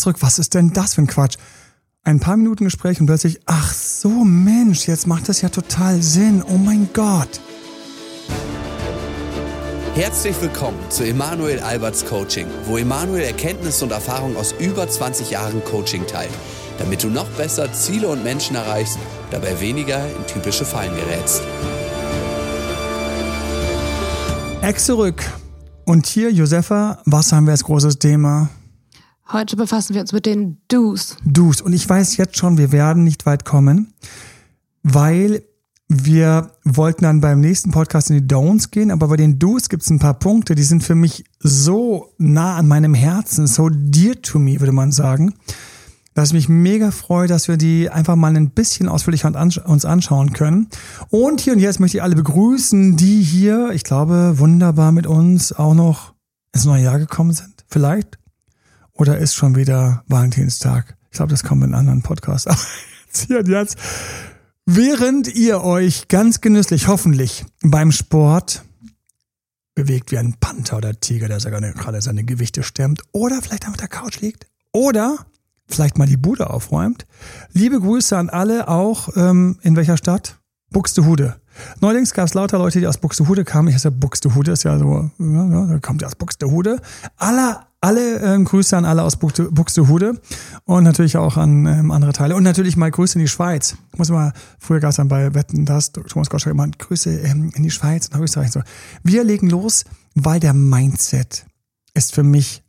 Zurück, 0.00 0.22
was 0.22 0.38
ist 0.38 0.54
denn 0.54 0.72
das 0.72 0.94
für 0.94 1.02
ein 1.02 1.06
Quatsch? 1.06 1.36
Ein 2.04 2.20
paar 2.20 2.38
Minuten 2.38 2.64
Gespräch 2.64 3.00
und 3.00 3.06
plötzlich, 3.06 3.38
ach 3.44 3.74
so 3.74 4.08
Mensch, 4.08 4.88
jetzt 4.88 5.06
macht 5.06 5.28
das 5.28 5.42
ja 5.42 5.50
total 5.50 6.00
Sinn. 6.00 6.42
Oh 6.42 6.56
mein 6.56 6.88
Gott. 6.94 7.38
Herzlich 9.94 10.40
willkommen 10.40 10.78
zu 10.88 11.04
Emanuel 11.04 11.60
Alberts 11.60 12.06
Coaching, 12.06 12.46
wo 12.64 12.78
Emanuel 12.78 13.24
Erkenntnisse 13.24 13.84
und 13.84 13.90
Erfahrung 13.90 14.38
aus 14.38 14.54
über 14.58 14.88
20 14.88 15.32
Jahren 15.32 15.62
Coaching 15.66 16.06
teilt, 16.06 16.32
damit 16.78 17.02
du 17.02 17.08
noch 17.08 17.28
besser 17.32 17.70
Ziele 17.74 18.08
und 18.08 18.24
Menschen 18.24 18.56
erreichst, 18.56 18.98
dabei 19.30 19.60
weniger 19.60 20.02
in 20.06 20.26
typische 20.26 20.64
Fallen 20.64 20.96
gerätst. 20.96 21.42
Ex 24.62 24.86
zurück. 24.86 25.22
Und 25.84 26.06
hier, 26.06 26.32
Josefa, 26.32 27.02
was 27.04 27.32
haben 27.32 27.44
wir 27.44 27.52
als 27.52 27.64
großes 27.64 27.98
Thema? 27.98 28.48
Heute 29.32 29.54
befassen 29.54 29.94
wir 29.94 30.00
uns 30.00 30.12
mit 30.12 30.26
den 30.26 30.58
Do's. 30.66 31.16
Do's. 31.24 31.60
Und 31.60 31.72
ich 31.72 31.88
weiß 31.88 32.16
jetzt 32.16 32.36
schon, 32.36 32.58
wir 32.58 32.72
werden 32.72 33.04
nicht 33.04 33.26
weit 33.26 33.44
kommen, 33.44 33.92
weil 34.82 35.44
wir 35.86 36.50
wollten 36.64 37.04
dann 37.04 37.20
beim 37.20 37.38
nächsten 37.38 37.70
Podcast 37.70 38.10
in 38.10 38.16
die 38.16 38.34
Don'ts 38.34 38.70
gehen, 38.72 38.90
aber 38.90 39.06
bei 39.06 39.16
den 39.16 39.38
Do's 39.38 39.68
gibt 39.68 39.84
es 39.84 39.90
ein 39.90 40.00
paar 40.00 40.18
Punkte, 40.18 40.56
die 40.56 40.64
sind 40.64 40.82
für 40.82 40.96
mich 40.96 41.24
so 41.38 42.12
nah 42.18 42.56
an 42.56 42.66
meinem 42.66 42.92
Herzen, 42.92 43.46
so 43.46 43.68
dear 43.70 44.20
to 44.20 44.40
me, 44.40 44.58
würde 44.58 44.72
man 44.72 44.90
sagen, 44.90 45.34
dass 46.14 46.30
ich 46.30 46.34
mich 46.34 46.48
mega 46.48 46.90
freue, 46.90 47.28
dass 47.28 47.46
wir 47.46 47.56
die 47.56 47.88
einfach 47.88 48.16
mal 48.16 48.34
ein 48.34 48.50
bisschen 48.50 48.88
ausführlicher 48.88 49.32
uns 49.64 49.84
anschauen 49.84 50.32
können. 50.32 50.68
Und 51.08 51.40
hier 51.40 51.52
und 51.52 51.60
jetzt 51.60 51.78
möchte 51.78 51.98
ich 51.98 52.02
alle 52.02 52.16
begrüßen, 52.16 52.96
die 52.96 53.22
hier, 53.22 53.70
ich 53.70 53.84
glaube, 53.84 54.38
wunderbar 54.38 54.90
mit 54.90 55.06
uns 55.06 55.52
auch 55.52 55.74
noch 55.74 56.14
ins 56.52 56.64
neue 56.64 56.82
Jahr 56.82 56.98
gekommen 56.98 57.32
sind. 57.32 57.64
Vielleicht 57.68 58.19
oder 59.00 59.16
ist 59.16 59.34
schon 59.34 59.56
wieder 59.56 60.04
Valentinstag? 60.08 60.94
Ich 61.10 61.16
glaube, 61.16 61.30
das 61.30 61.42
kommt 61.42 61.64
in 61.64 61.70
einem 61.70 61.80
anderen 61.80 62.02
Podcast. 62.02 62.46
Aber 62.48 62.60
jetzt 63.06 63.26
hier 63.26 63.38
und 63.38 63.48
jetzt. 63.48 63.76
Während 64.66 65.34
ihr 65.34 65.64
euch 65.64 66.08
ganz 66.08 66.42
genüsslich, 66.42 66.86
hoffentlich, 66.86 67.46
beim 67.62 67.92
Sport 67.92 68.62
bewegt 69.74 70.10
wie 70.10 70.18
ein 70.18 70.34
Panther 70.38 70.76
oder 70.76 71.00
Tiger, 71.00 71.28
der 71.28 71.38
gerade 71.38 72.02
seine 72.02 72.24
Gewichte 72.24 72.62
stemmt, 72.62 73.02
oder 73.12 73.40
vielleicht 73.40 73.66
auf 73.66 73.76
der 73.78 73.88
Couch 73.88 74.20
liegt, 74.20 74.46
oder 74.72 75.16
vielleicht 75.66 75.96
mal 75.96 76.06
die 76.06 76.18
Bude 76.18 76.50
aufräumt. 76.50 77.06
Liebe 77.52 77.80
Grüße 77.80 78.16
an 78.16 78.28
alle, 78.28 78.68
auch 78.68 79.08
ähm, 79.16 79.58
in 79.62 79.76
welcher 79.76 79.96
Stadt? 79.96 80.38
Buxtehude. 80.70 81.40
Neuerdings 81.80 82.12
gab 82.12 82.26
es 82.26 82.34
lauter 82.34 82.58
Leute, 82.58 82.80
die 82.80 82.86
aus 82.86 82.98
Buxtehude 82.98 83.44
kamen. 83.44 83.68
Ich 83.68 83.74
heiße 83.74 83.90
Buxtehude, 83.90 84.52
ist 84.52 84.62
ja 84.62 84.78
so, 84.78 85.10
ja, 85.18 85.48
ja, 85.48 85.66
da 85.66 85.78
kommt 85.78 86.02
ja 86.02 86.08
aus 86.08 86.14
Buxtehude. 86.14 86.80
Aller 87.16 87.66
alle 87.80 88.18
ähm, 88.20 88.44
Grüße 88.44 88.76
an 88.76 88.84
alle 88.84 89.02
aus 89.02 89.16
Buxtehude 89.16 90.20
und 90.64 90.84
natürlich 90.84 91.16
auch 91.16 91.36
an 91.36 91.66
ähm, 91.66 91.90
andere 91.90 92.12
Teile. 92.12 92.36
Und 92.36 92.42
natürlich 92.42 92.76
mal 92.76 92.90
Grüße 92.90 93.18
in 93.18 93.24
die 93.24 93.28
Schweiz. 93.28 93.76
Ich 93.92 93.98
muss 93.98 94.10
mal, 94.10 94.32
früher 94.58 94.80
gab 94.80 94.94
bei 95.08 95.34
Wetten, 95.34 95.64
das 95.64 95.92
Thomas 95.92 96.28
Gottschalk 96.28 96.54
immer 96.54 96.68
Grüße 96.68 97.10
ähm, 97.20 97.50
in 97.54 97.62
die 97.62 97.70
Schweiz 97.70 98.08
und 98.08 98.20
Österreich. 98.20 98.50
So. 98.52 98.62
Wir 99.02 99.24
legen 99.24 99.48
los, 99.48 99.84
weil 100.14 100.40
der 100.40 100.52
Mindset 100.52 101.46
ist 101.94 102.14
für 102.14 102.22
mich 102.22 102.62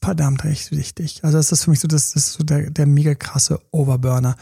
verdammt 0.00 0.44
recht 0.44 0.70
wichtig. 0.70 1.20
Also 1.22 1.36
das 1.36 1.52
ist 1.52 1.64
für 1.64 1.70
mich 1.70 1.80
so, 1.80 1.88
das, 1.88 2.12
das 2.12 2.28
ist 2.28 2.32
so 2.34 2.44
der, 2.44 2.70
der 2.70 2.86
mega 2.86 3.14
krasse 3.14 3.60
Overburner. 3.72 4.36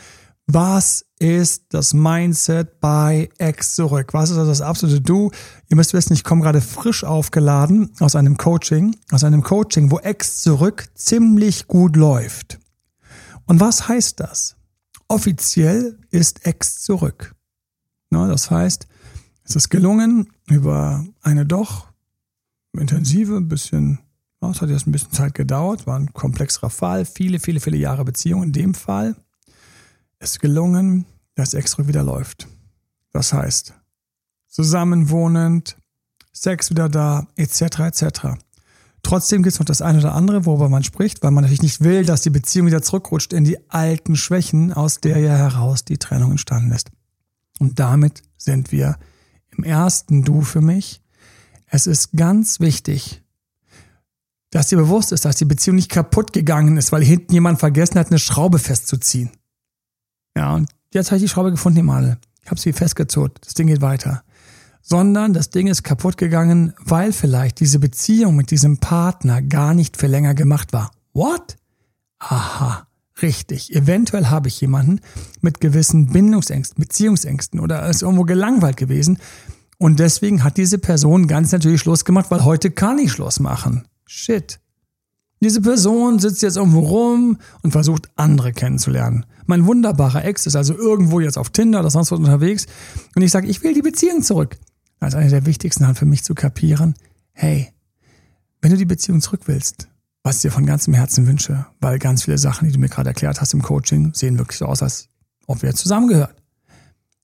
Was 0.47 1.07
ist 1.19 1.65
das 1.71 1.95
Mindset 1.95 2.79
bei 2.81 3.31
X 3.39 3.77
zurück? 3.77 4.13
Was 4.13 4.31
ist 4.31 4.37
also 4.37 4.51
das 4.51 4.61
absolute 4.61 5.01
Du? 5.01 5.31
Ihr 5.69 5.77
müsst 5.77 5.95
wissen, 5.95 6.13
ich 6.13 6.23
komme 6.23 6.43
gerade 6.43 6.61
frisch 6.61 7.03
aufgeladen 7.03 7.91
aus 7.99 8.15
einem 8.15 8.37
Coaching, 8.37 8.95
aus 9.11 9.25
einem 9.25 9.43
Coaching, 9.43 9.91
wo 9.91 10.01
X 10.01 10.43
zurück 10.43 10.87
ziemlich 10.95 11.67
gut 11.67 11.97
läuft. 11.97 12.59
Und 13.47 13.61
was 13.61 13.89
heißt 13.89 14.21
das? 14.21 14.57
Offiziell 15.09 15.99
ist 16.11 16.47
X 16.47 16.83
zurück. 16.83 17.35
Na, 18.11 18.29
das 18.29 18.51
heißt, 18.51 18.87
es 19.45 19.57
ist 19.57 19.71
gelungen, 19.71 20.29
über 20.47 21.07
eine 21.23 21.47
doch 21.47 21.89
intensive, 22.73 23.37
ein 23.37 23.49
bisschen, 23.49 24.01
es 24.43 24.61
hat 24.61 24.69
jetzt 24.69 24.87
ein 24.87 24.93
bisschen 24.93 25.13
Zeit 25.13 25.33
gedauert, 25.33 25.87
war 25.87 25.99
ein 25.99 26.13
komplexerer 26.13 26.71
Fall, 26.71 27.07
viele, 27.07 27.39
viele, 27.39 27.61
viele 27.61 27.79
Jahre 27.79 28.05
Beziehung 28.05 28.43
in 28.43 28.53
dem 28.53 28.75
Fall 28.75 29.17
ist 30.25 30.41
gelungen, 30.41 31.07
dass 31.35 31.55
Extra 31.55 31.87
wieder 31.87 32.03
läuft. 32.03 32.49
Das 33.13 33.33
heißt, 33.33 33.75
zusammenwohnend, 34.49 35.77
Sex 36.33 36.71
wieder 36.71 36.89
da, 36.89 37.29
etc. 37.37 37.81
etc. 37.81 38.05
Trotzdem 39.03 39.43
gibt 39.43 39.53
es 39.53 39.61
noch 39.61 39.67
das 39.67 39.83
eine 39.83 39.99
oder 39.99 40.15
andere, 40.15 40.47
worüber 40.47 40.69
man 40.69 40.83
spricht, 40.83 41.23
weil 41.23 41.31
man 41.31 41.43
natürlich 41.43 41.63
nicht 41.63 41.83
will, 41.83 42.05
dass 42.05 42.23
die 42.23 42.31
Beziehung 42.31 42.67
wieder 42.67 42.83
zurückrutscht 42.83 43.33
in 43.33 43.45
die 43.45 43.71
alten 43.71 44.17
Schwächen, 44.17 44.73
aus 44.73 45.01
der 45.01 45.19
ja 45.19 45.37
heraus 45.37 45.85
die 45.85 45.99
Trennung 45.99 46.33
entstanden 46.33 46.73
ist. 46.73 46.91
Und 47.61 47.79
damit 47.79 48.23
sind 48.37 48.73
wir 48.73 48.97
im 49.57 49.63
ersten 49.63 50.25
Du 50.25 50.41
für 50.41 50.61
mich. 50.61 51.03
Es 51.67 51.87
ist 51.87 52.13
ganz 52.13 52.61
wichtig, 52.61 53.23
dass 54.51 54.69
dir 54.69 54.79
bewusst 54.79 55.13
ist, 55.13 55.25
dass 55.25 55.37
die 55.37 55.45
Beziehung 55.45 55.77
nicht 55.77 55.91
kaputt 55.91 56.33
gegangen 56.33 56.77
ist, 56.77 56.93
weil 56.93 57.05
hinten 57.05 57.33
jemand 57.33 57.61
vergessen 57.61 57.99
hat, 57.99 58.09
eine 58.09 58.19
Schraube 58.19 58.59
festzuziehen. 58.59 59.31
Ja, 60.37 60.55
und 60.55 60.71
jetzt 60.93 61.11
habe 61.11 61.17
ich 61.19 61.23
die 61.23 61.29
Schraube 61.29 61.51
gefunden 61.51 61.81
im 61.81 61.91
Adel. 61.91 62.19
Ich 62.43 62.51
habe 62.51 62.61
sie 62.61 62.73
festgezurrt. 62.73 63.39
Das 63.43 63.55
Ding 63.55 63.69
geht 63.69 63.81
weiter. 63.81 64.23
Sondern 64.83 65.33
das 65.33 65.49
Ding 65.51 65.67
ist 65.67 65.83
kaputt 65.83 66.19
gegangen, 66.19 66.75
weil 66.79 67.13
vielleicht 67.13 67.61
diese 67.61 67.79
Beziehung 67.79 68.37
mit 68.37 68.51
diesem 68.51 68.79
Partner 68.79 69.41
gar 69.41 69.73
nicht 69.73 69.97
für 69.97 70.09
länger 70.09 70.35
gemacht 70.35 70.73
war. 70.73 70.91
What? 71.15 71.57
Aha, 72.19 72.87
richtig. 73.23 73.75
Eventuell 73.75 74.27
habe 74.27 74.49
ich 74.49 74.61
jemanden 74.61 75.01
mit 75.41 75.61
gewissen 75.61 76.07
Bindungsängsten, 76.07 76.83
Beziehungsängsten 76.83 77.61
oder 77.61 77.89
ist 77.89 78.03
irgendwo 78.03 78.25
gelangweilt 78.25 78.77
gewesen. 78.77 79.19
Und 79.79 80.01
deswegen 80.01 80.45
hat 80.45 80.59
diese 80.59 80.79
Person 80.79 81.29
ganz 81.29 81.53
natürlich 81.53 81.81
Schluss 81.81 82.05
gemacht, 82.05 82.31
weil 82.31 82.45
heute 82.45 82.71
kann 82.71 82.99
ich 82.99 83.13
Schluss 83.13 83.41
machen. 83.41 83.87
Shit. 84.07 84.61
Diese 85.45 85.61
Person 85.61 86.19
sitzt 86.21 86.41
jetzt 86.41 86.57
irgendwo 86.57 86.81
rum 86.81 87.37
und 87.61 87.73
versucht 87.73 88.09
andere 88.17 88.55
kennenzulernen. 88.55 89.27
Mein 89.45 89.67
wunderbarer 89.67 90.25
Ex 90.25 90.47
ist 90.47 90.57
also 90.57 90.75
irgendwo 90.75 91.21
jetzt 91.21 91.37
auf 91.37 91.51
Tinder 91.51 91.81
oder 91.81 91.91
sonst 91.91 92.11
was 92.11 92.19
unterwegs 92.19 92.67
und 93.15 93.21
ich 93.21 93.31
sage, 93.31 93.47
ich 93.47 93.63
will 93.63 93.75
die 93.75 93.83
Beziehung 93.83 94.23
zurück. 94.23 94.57
Ist 95.03 95.15
eine 95.15 95.29
der 95.29 95.45
wichtigsten 95.45 95.85
Sachen 95.85 95.97
für 95.97 96.07
mich 96.07 96.25
zu 96.25 96.35
kapieren. 96.35 96.95
Hey, 97.33 97.75
wenn 98.63 98.71
du 98.71 98.79
die 98.79 98.87
Beziehung 98.87 99.21
zurück 99.21 99.43
willst, 99.45 99.89
was 100.23 100.37
ich 100.37 100.43
dir 100.43 100.51
von 100.51 100.65
ganzem 100.65 100.95
Herzen 100.95 101.27
wünsche, 101.27 101.67
weil 101.79 101.99
ganz 101.99 102.23
viele 102.23 102.39
Sachen, 102.39 102.67
die 102.67 102.73
du 102.73 102.81
mir 102.81 102.89
gerade 102.89 103.11
erklärt 103.11 103.43
hast 103.43 103.53
im 103.53 103.61
Coaching, 103.61 104.15
sehen 104.15 104.39
wirklich 104.39 104.57
so 104.57 104.65
aus, 104.65 104.83
als 104.83 105.11
ob 105.47 105.61
wir 105.61 105.75
zusammengehört. 105.75 106.35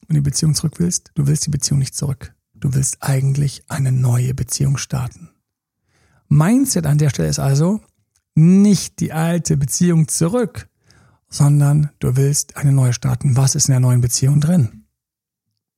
Wenn 0.06 0.16
du 0.16 0.20
die 0.20 0.28
Beziehung 0.28 0.54
zurück 0.54 0.74
willst, 0.76 1.10
du 1.14 1.26
willst 1.26 1.46
die 1.46 1.50
Beziehung 1.50 1.78
nicht 1.78 1.96
zurück. 1.96 2.34
Du 2.52 2.74
willst 2.74 2.98
eigentlich 3.00 3.64
eine 3.68 3.92
neue 3.92 4.34
Beziehung 4.34 4.76
starten. 4.76 5.30
Mindset 6.28 6.84
an 6.84 6.98
der 6.98 7.08
Stelle 7.08 7.30
ist 7.30 7.38
also, 7.38 7.80
nicht 8.34 9.00
die 9.00 9.12
alte 9.12 9.56
Beziehung 9.56 10.08
zurück, 10.08 10.68
sondern 11.28 11.90
du 11.98 12.16
willst 12.16 12.56
eine 12.56 12.72
neue 12.72 12.92
starten. 12.92 13.36
Was 13.36 13.54
ist 13.54 13.68
in 13.68 13.72
der 13.72 13.80
neuen 13.80 14.00
Beziehung 14.00 14.40
drin? 14.40 14.84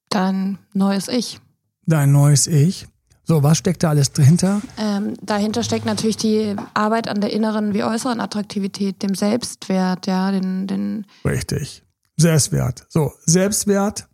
Dein 0.09 0.59
neues 0.73 1.09
Ich. 1.09 1.41
Dein 1.87 2.13
neues 2.13 2.47
Ich. 2.47 2.87
So, 3.25 3.43
was 3.43 3.59
steckt 3.59 3.83
da 3.83 3.91
alles 3.91 4.13
dahinter? 4.13 4.61
Ähm, 4.77 5.15
dahinter 5.23 5.63
steckt 5.63 5.87
natürlich 5.87 6.17
die 6.17 6.57
Arbeit 6.75 7.09
an 7.09 7.21
der 7.21 7.33
inneren 7.33 7.73
wie 7.73 7.85
äußeren 7.85 8.21
Attraktivität, 8.21 9.03
dem 9.03 9.15
Selbstwert, 9.15 10.07
ja, 10.07 10.33
den, 10.33 10.67
den. 10.67 11.07
Richtig. 11.25 11.84
Selbstwert. 12.17 12.84
So, 12.89 13.13
Selbstwert 13.25 14.09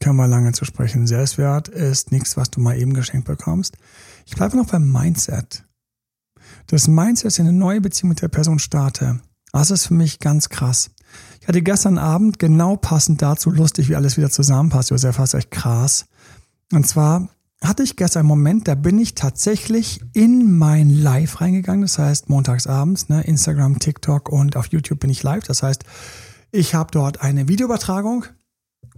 können 0.00 0.16
wir 0.16 0.28
lange 0.28 0.52
zu 0.52 0.64
sprechen. 0.64 1.06
Selbstwert 1.06 1.68
ist 1.68 2.12
nichts, 2.12 2.36
was 2.36 2.50
du 2.50 2.60
mal 2.60 2.78
eben 2.78 2.92
geschenkt 2.92 3.26
bekommst. 3.26 3.76
Ich 4.26 4.36
bleibe 4.36 4.56
noch 4.56 4.66
beim 4.66 4.92
Mindset. 4.92 5.63
Das 6.66 6.88
Mindset, 6.88 7.26
dass 7.26 7.34
ich 7.34 7.40
eine 7.40 7.52
neue 7.52 7.80
Beziehung 7.80 8.10
mit 8.10 8.22
der 8.22 8.28
Person 8.28 8.58
starte, 8.58 9.20
das 9.52 9.70
ist 9.70 9.86
für 9.86 9.94
mich 9.94 10.18
ganz 10.18 10.48
krass. 10.48 10.90
Ich 11.40 11.46
hatte 11.46 11.62
gestern 11.62 11.98
Abend 11.98 12.38
genau 12.38 12.76
passend 12.76 13.22
dazu 13.22 13.50
lustig, 13.50 13.88
wie 13.88 13.96
alles 13.96 14.16
wieder 14.16 14.30
zusammenpasst. 14.30 14.90
Josef, 14.90 15.16
das 15.16 15.34
ist 15.34 15.38
echt 15.38 15.50
krass. 15.50 16.06
Und 16.72 16.86
zwar 16.86 17.28
hatte 17.62 17.82
ich 17.82 17.96
gestern 17.96 18.20
einen 18.20 18.28
Moment, 18.28 18.68
da 18.68 18.74
bin 18.74 18.98
ich 18.98 19.14
tatsächlich 19.14 20.00
in 20.12 20.58
mein 20.58 20.90
Live 20.90 21.40
reingegangen. 21.40 21.82
Das 21.82 21.98
heißt, 21.98 22.28
montags 22.28 22.66
abends, 22.66 23.08
ne, 23.08 23.22
Instagram, 23.22 23.78
TikTok 23.78 24.28
und 24.28 24.56
auf 24.56 24.66
YouTube 24.66 25.00
bin 25.00 25.10
ich 25.10 25.22
live. 25.22 25.44
Das 25.44 25.62
heißt, 25.62 25.84
ich 26.50 26.74
habe 26.74 26.90
dort 26.90 27.22
eine 27.22 27.48
Videoübertragung 27.48 28.26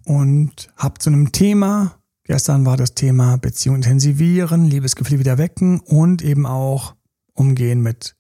und 0.04 0.69
habe 0.76 0.98
zu 0.98 1.10
einem 1.10 1.32
Thema, 1.32 1.96
gestern 2.24 2.66
war 2.66 2.76
das 2.76 2.94
Thema 2.94 3.36
Beziehung 3.36 3.76
intensivieren, 3.76 4.64
Liebesgefühle 4.64 5.20
wieder 5.20 5.38
wecken 5.38 5.80
und 5.80 6.22
eben 6.22 6.46
auch 6.46 6.95
umgehen 7.36 7.80
mit, 7.82 8.16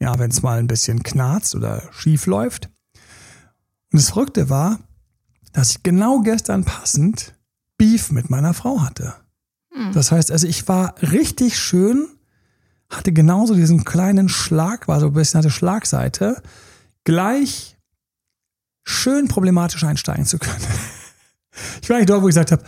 ja, 0.00 0.18
wenn 0.18 0.30
es 0.30 0.42
mal 0.42 0.58
ein 0.58 0.66
bisschen 0.66 1.02
knarzt 1.02 1.54
oder 1.54 1.82
schief 1.92 2.26
läuft. 2.26 2.70
Und 3.92 4.00
das 4.00 4.10
Verrückte 4.10 4.48
war, 4.48 4.80
dass 5.52 5.70
ich 5.70 5.82
genau 5.82 6.20
gestern 6.20 6.64
passend 6.64 7.34
Beef 7.78 8.10
mit 8.10 8.30
meiner 8.30 8.54
Frau 8.54 8.82
hatte. 8.82 9.14
Hm. 9.72 9.92
Das 9.92 10.10
heißt, 10.10 10.30
also 10.30 10.46
ich 10.46 10.66
war 10.68 10.94
richtig 11.02 11.58
schön 11.58 12.08
hatte 12.88 13.12
genauso 13.12 13.54
diesen 13.54 13.84
kleinen 13.84 14.28
Schlag, 14.28 14.88
war 14.88 15.00
so 15.00 15.06
ein 15.06 15.12
bisschen 15.12 15.38
hatte 15.38 15.50
Schlagseite, 15.50 16.42
gleich 17.04 17.76
schön 18.84 19.28
problematisch 19.28 19.82
einsteigen 19.84 20.26
zu 20.26 20.38
können. 20.38 20.56
Ich 21.80 21.88
war 21.88 21.96
nicht 21.96 22.10
dort, 22.10 22.20
wo 22.20 22.28
ich 22.28 22.34
gesagt 22.34 22.52
habe, 22.52 22.62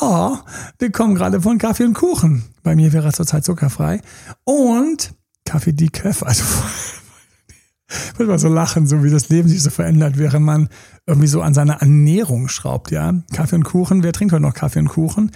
oh, 0.00 0.36
wir 0.80 0.90
kommen 0.90 1.14
gerade 1.14 1.40
von 1.40 1.58
Kaffee 1.58 1.84
und 1.84 1.94
Kuchen. 1.94 2.42
Bei 2.64 2.74
mir 2.74 2.92
wäre 2.92 3.12
zurzeit 3.12 3.44
zuckerfrei. 3.44 4.00
Und 4.42 5.14
Kaffee 5.44 5.72
Decaf, 5.72 6.22
also 6.22 6.44
ich 7.88 8.18
würde 8.18 8.32
mal 8.32 8.38
so 8.38 8.48
lachen, 8.48 8.86
so 8.86 9.02
wie 9.02 9.10
das 9.10 9.28
Leben 9.28 9.48
sich 9.48 9.62
so 9.62 9.70
verändert, 9.70 10.18
während 10.18 10.44
man 10.44 10.68
irgendwie 11.06 11.28
so 11.28 11.42
an 11.42 11.54
seiner 11.54 11.74
Ernährung 11.74 12.48
schraubt, 12.48 12.90
ja. 12.90 13.14
Kaffee 13.32 13.56
und 13.56 13.64
Kuchen, 13.64 14.02
wer 14.02 14.12
trinkt 14.12 14.32
heute 14.32 14.42
noch 14.42 14.54
Kaffee 14.54 14.78
und 14.78 14.88
Kuchen? 14.88 15.32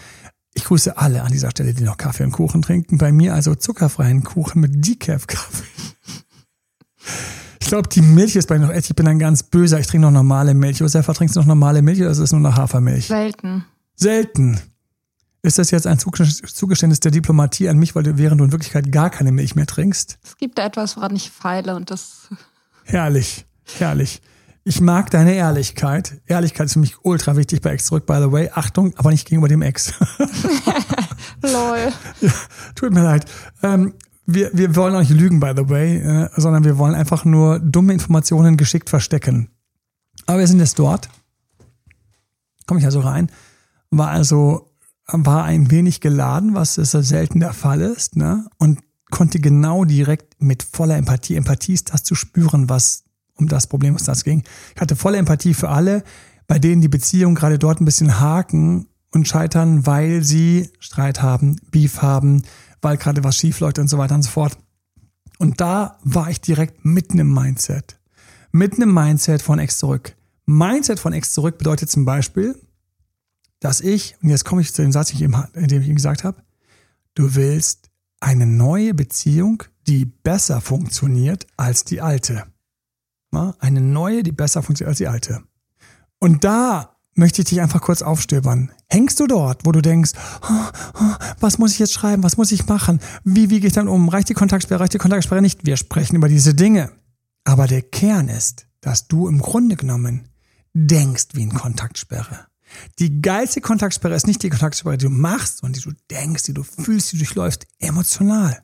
Ich 0.54 0.64
grüße 0.64 0.96
alle 0.96 1.22
an 1.22 1.32
dieser 1.32 1.50
Stelle, 1.50 1.74
die 1.74 1.84
noch 1.84 1.98
Kaffee 1.98 2.24
und 2.24 2.32
Kuchen 2.32 2.62
trinken. 2.62 2.96
Bei 2.96 3.12
mir 3.12 3.34
also 3.34 3.54
zuckerfreien 3.54 4.24
Kuchen 4.24 4.60
mit 4.60 4.86
Decaf-Kaffee. 4.86 5.64
Ich 7.66 7.70
glaube, 7.70 7.88
die 7.88 8.00
Milch 8.00 8.36
ist 8.36 8.46
bei 8.46 8.60
mir 8.60 8.66
noch 8.66 8.72
echt. 8.72 8.90
Ich 8.90 8.94
bin 8.94 9.06
dann 9.06 9.18
ganz 9.18 9.42
böser. 9.42 9.80
Ich 9.80 9.88
trinke 9.88 10.02
noch 10.06 10.12
normale 10.12 10.54
Milch. 10.54 10.78
Josefa, 10.78 11.12
trinkst 11.12 11.34
du 11.34 11.40
noch 11.40 11.48
normale 11.48 11.82
Milch 11.82 12.00
oder 12.00 12.10
ist 12.12 12.18
es 12.18 12.30
nur 12.30 12.40
noch 12.40 12.56
Hafermilch? 12.56 13.08
Selten. 13.08 13.64
Selten. 13.96 14.60
Ist 15.46 15.58
das 15.58 15.70
jetzt 15.70 15.86
ein 15.86 15.98
Zugeständnis 15.98 16.98
der 16.98 17.12
Diplomatie 17.12 17.68
an 17.68 17.78
mich, 17.78 17.94
weil 17.94 18.02
du 18.02 18.18
während 18.18 18.40
du 18.40 18.44
in 18.44 18.52
Wirklichkeit 18.52 18.90
gar 18.90 19.10
keine 19.10 19.30
Milch 19.30 19.54
mehr 19.54 19.66
trinkst? 19.66 20.18
Es 20.24 20.36
gibt 20.36 20.58
da 20.58 20.66
etwas, 20.66 20.96
woran 20.96 21.14
ich 21.14 21.30
feile 21.30 21.76
und 21.76 21.90
das. 21.90 22.28
Herrlich, 22.84 23.46
herrlich. 23.78 24.22
Ich 24.64 24.80
mag 24.80 25.10
deine 25.10 25.34
Ehrlichkeit. 25.34 26.20
Ehrlichkeit 26.26 26.66
ist 26.66 26.72
für 26.72 26.80
mich 26.80 27.04
ultra 27.04 27.36
wichtig 27.36 27.60
bei 27.60 27.70
Ex 27.70 27.86
zurück, 27.86 28.06
by 28.06 28.18
the 28.20 28.32
way. 28.32 28.50
Achtung, 28.52 28.92
aber 28.96 29.10
nicht 29.10 29.28
gegenüber 29.28 29.46
dem 29.46 29.62
Ex. 29.62 29.92
Lol. 31.42 31.92
Ja, 32.20 32.32
tut 32.74 32.92
mir 32.92 33.02
leid. 33.02 33.26
Ähm, 33.62 33.94
wir, 34.26 34.50
wir 34.52 34.74
wollen 34.74 34.96
auch 34.96 35.00
nicht 35.00 35.10
lügen, 35.10 35.38
by 35.38 35.52
the 35.56 35.68
way, 35.68 35.98
äh, 35.98 36.28
sondern 36.36 36.64
wir 36.64 36.78
wollen 36.78 36.96
einfach 36.96 37.24
nur 37.24 37.60
dumme 37.60 37.92
Informationen 37.92 38.56
geschickt 38.56 38.90
verstecken. 38.90 39.50
Aber 40.26 40.40
wir 40.40 40.48
sind 40.48 40.58
jetzt 40.58 40.80
dort. 40.80 41.08
Komme 42.66 42.80
ich 42.80 42.86
also 42.86 42.98
rein. 42.98 43.30
War 43.90 44.08
also, 44.08 44.72
war 45.08 45.44
ein 45.44 45.70
wenig 45.70 46.00
geladen, 46.00 46.54
was 46.54 46.78
ist 46.78 46.90
selten 46.90 47.40
der 47.40 47.52
Fall 47.52 47.80
ist, 47.80 48.16
ne? 48.16 48.46
Und 48.58 48.80
konnte 49.10 49.38
genau 49.38 49.84
direkt 49.84 50.42
mit 50.42 50.62
voller 50.62 50.96
Empathie, 50.96 51.36
Empathie 51.36 51.74
ist 51.74 51.92
das 51.92 52.02
zu 52.02 52.14
spüren, 52.14 52.68
was 52.68 53.04
um 53.34 53.48
das 53.48 53.66
Problem, 53.66 53.94
was 53.94 54.04
das 54.04 54.24
ging. 54.24 54.42
Ich 54.74 54.80
hatte 54.80 54.96
volle 54.96 55.18
Empathie 55.18 55.54
für 55.54 55.68
alle, 55.68 56.02
bei 56.46 56.58
denen 56.58 56.80
die 56.80 56.88
Beziehungen 56.88 57.34
gerade 57.34 57.58
dort 57.58 57.80
ein 57.80 57.84
bisschen 57.84 58.18
haken 58.18 58.88
und 59.12 59.28
scheitern, 59.28 59.86
weil 59.86 60.22
sie 60.22 60.70
Streit 60.80 61.22
haben, 61.22 61.56
Beef 61.70 62.02
haben, 62.02 62.42
weil 62.82 62.96
gerade 62.96 63.24
was 63.24 63.36
schief 63.36 63.60
läuft 63.60 63.78
und 63.78 63.88
so 63.88 63.98
weiter 63.98 64.14
und 64.14 64.22
so 64.22 64.30
fort. 64.30 64.58
Und 65.38 65.60
da 65.60 65.98
war 66.02 66.30
ich 66.30 66.40
direkt 66.40 66.84
mitten 66.84 67.18
im 67.18 67.32
Mindset. 67.32 67.98
Mitten 68.52 68.82
im 68.82 68.94
Mindset 68.94 69.42
von 69.42 69.58
Ex 69.58 69.78
zurück. 69.78 70.14
Mindset 70.46 70.98
von 70.98 71.12
Ex 71.12 71.32
zurück 71.32 71.58
bedeutet 71.58 71.90
zum 71.90 72.04
Beispiel, 72.04 72.58
dass 73.60 73.80
ich, 73.80 74.16
und 74.22 74.30
jetzt 74.30 74.44
komme 74.44 74.60
ich 74.60 74.72
zu 74.72 74.82
dem 74.82 74.92
Satz, 74.92 75.12
dem 75.12 75.80
ich 75.82 75.88
ihm 75.88 75.94
gesagt 75.94 76.24
habe, 76.24 76.42
du 77.14 77.34
willst 77.34 77.90
eine 78.20 78.46
neue 78.46 78.94
Beziehung, 78.94 79.62
die 79.86 80.04
besser 80.04 80.60
funktioniert 80.60 81.46
als 81.56 81.84
die 81.84 82.00
alte. 82.00 82.44
Eine 83.58 83.82
neue, 83.82 84.22
die 84.22 84.32
besser 84.32 84.62
funktioniert 84.62 84.90
als 84.90 84.98
die 84.98 85.08
alte. 85.08 85.42
Und 86.18 86.44
da 86.44 86.96
möchte 87.14 87.42
ich 87.42 87.48
dich 87.48 87.60
einfach 87.60 87.80
kurz 87.80 88.02
aufstöbern. 88.02 88.70
Hängst 88.88 89.20
du 89.20 89.26
dort, 89.26 89.66
wo 89.66 89.72
du 89.72 89.82
denkst, 89.82 90.12
oh, 90.42 90.68
oh, 90.94 91.14
was 91.40 91.58
muss 91.58 91.72
ich 91.72 91.78
jetzt 91.78 91.92
schreiben, 91.92 92.22
was 92.22 92.36
muss 92.36 92.52
ich 92.52 92.66
machen, 92.66 93.00
wie, 93.24 93.50
wie 93.50 93.60
gehe 93.60 93.68
ich 93.68 93.74
dann 93.74 93.88
um, 93.88 94.08
reicht 94.08 94.28
die 94.28 94.34
Kontaktsperre, 94.34 94.80
reicht 94.80 94.94
die 94.94 94.98
Kontaktsperre 94.98 95.42
nicht? 95.42 95.66
Wir 95.66 95.76
sprechen 95.76 96.16
über 96.16 96.28
diese 96.28 96.54
Dinge. 96.54 96.92
Aber 97.44 97.66
der 97.66 97.82
Kern 97.82 98.28
ist, 98.28 98.66
dass 98.80 99.08
du 99.08 99.28
im 99.28 99.40
Grunde 99.40 99.76
genommen 99.76 100.28
denkst 100.72 101.28
wie 101.32 101.42
ein 101.42 101.54
Kontaktsperre. 101.54 102.46
Die 102.98 103.20
geilste 103.20 103.60
Kontaktsperre 103.60 104.14
ist 104.14 104.26
nicht 104.26 104.42
die 104.42 104.50
Kontaktsperre, 104.50 104.98
die 104.98 105.06
du 105.06 105.10
machst, 105.10 105.58
sondern 105.58 105.80
die 105.80 105.88
du 105.88 105.92
denkst, 106.10 106.44
die 106.44 106.54
du 106.54 106.62
fühlst, 106.62 107.12
die 107.12 107.18
durchläufst, 107.18 107.66
emotional. 107.78 108.62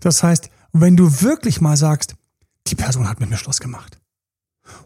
Das 0.00 0.22
heißt, 0.22 0.50
wenn 0.72 0.96
du 0.96 1.22
wirklich 1.22 1.60
mal 1.60 1.76
sagst, 1.76 2.14
die 2.66 2.74
Person 2.74 3.08
hat 3.08 3.20
mit 3.20 3.30
mir 3.30 3.36
Schluss 3.36 3.60
gemacht. 3.60 3.98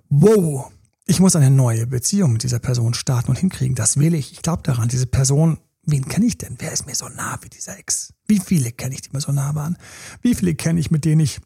Wow, 0.09 0.71
ich 1.07 1.21
muss 1.21 1.37
eine 1.37 1.51
neue 1.51 1.87
Beziehung 1.87 2.33
mit 2.33 2.43
dieser 2.43 2.59
Person 2.59 2.95
starten 2.95 3.31
und 3.31 3.39
hinkriegen. 3.39 3.75
Das 3.75 3.97
will 3.97 4.15
ich. 4.15 4.33
Ich 4.33 4.43
glaube 4.43 4.63
daran. 4.63 4.89
Diese 4.89 5.07
Person, 5.07 5.59
wen 5.85 6.07
kenne 6.07 6.27
ich 6.27 6.39
denn? 6.39 6.57
Wer 6.59 6.73
ist 6.73 6.87
mir 6.87 6.95
so 6.95 7.09
nah 7.09 7.39
wie 7.43 7.49
dieser 7.49 7.79
Ex? 7.79 8.13
Wie 8.27 8.39
viele 8.39 8.71
kenne 8.71 8.95
ich, 8.95 9.03
die 9.03 9.11
mir 9.13 9.21
so 9.21 9.33
nah 9.33 9.55
waren? 9.55 9.77
Wie 10.23 10.35
viele 10.35 10.55
kenne 10.55 10.79
ich, 10.79 10.91
mit 10.91 11.05
denen 11.05 11.21
ich 11.21 11.41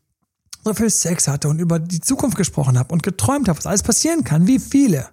so 0.64 0.75
viel 0.75 0.90
Sex 0.90 1.28
hatte 1.28 1.49
und 1.49 1.60
über 1.60 1.78
die 1.78 2.00
Zukunft 2.00 2.37
gesprochen 2.37 2.78
habe 2.78 2.93
und 2.93 3.02
geträumt 3.02 3.49
habe, 3.49 3.58
was 3.58 3.67
alles 3.67 3.82
passieren 3.82 4.25
kann? 4.25 4.46
Wie 4.46 4.58
viele? 4.58 5.08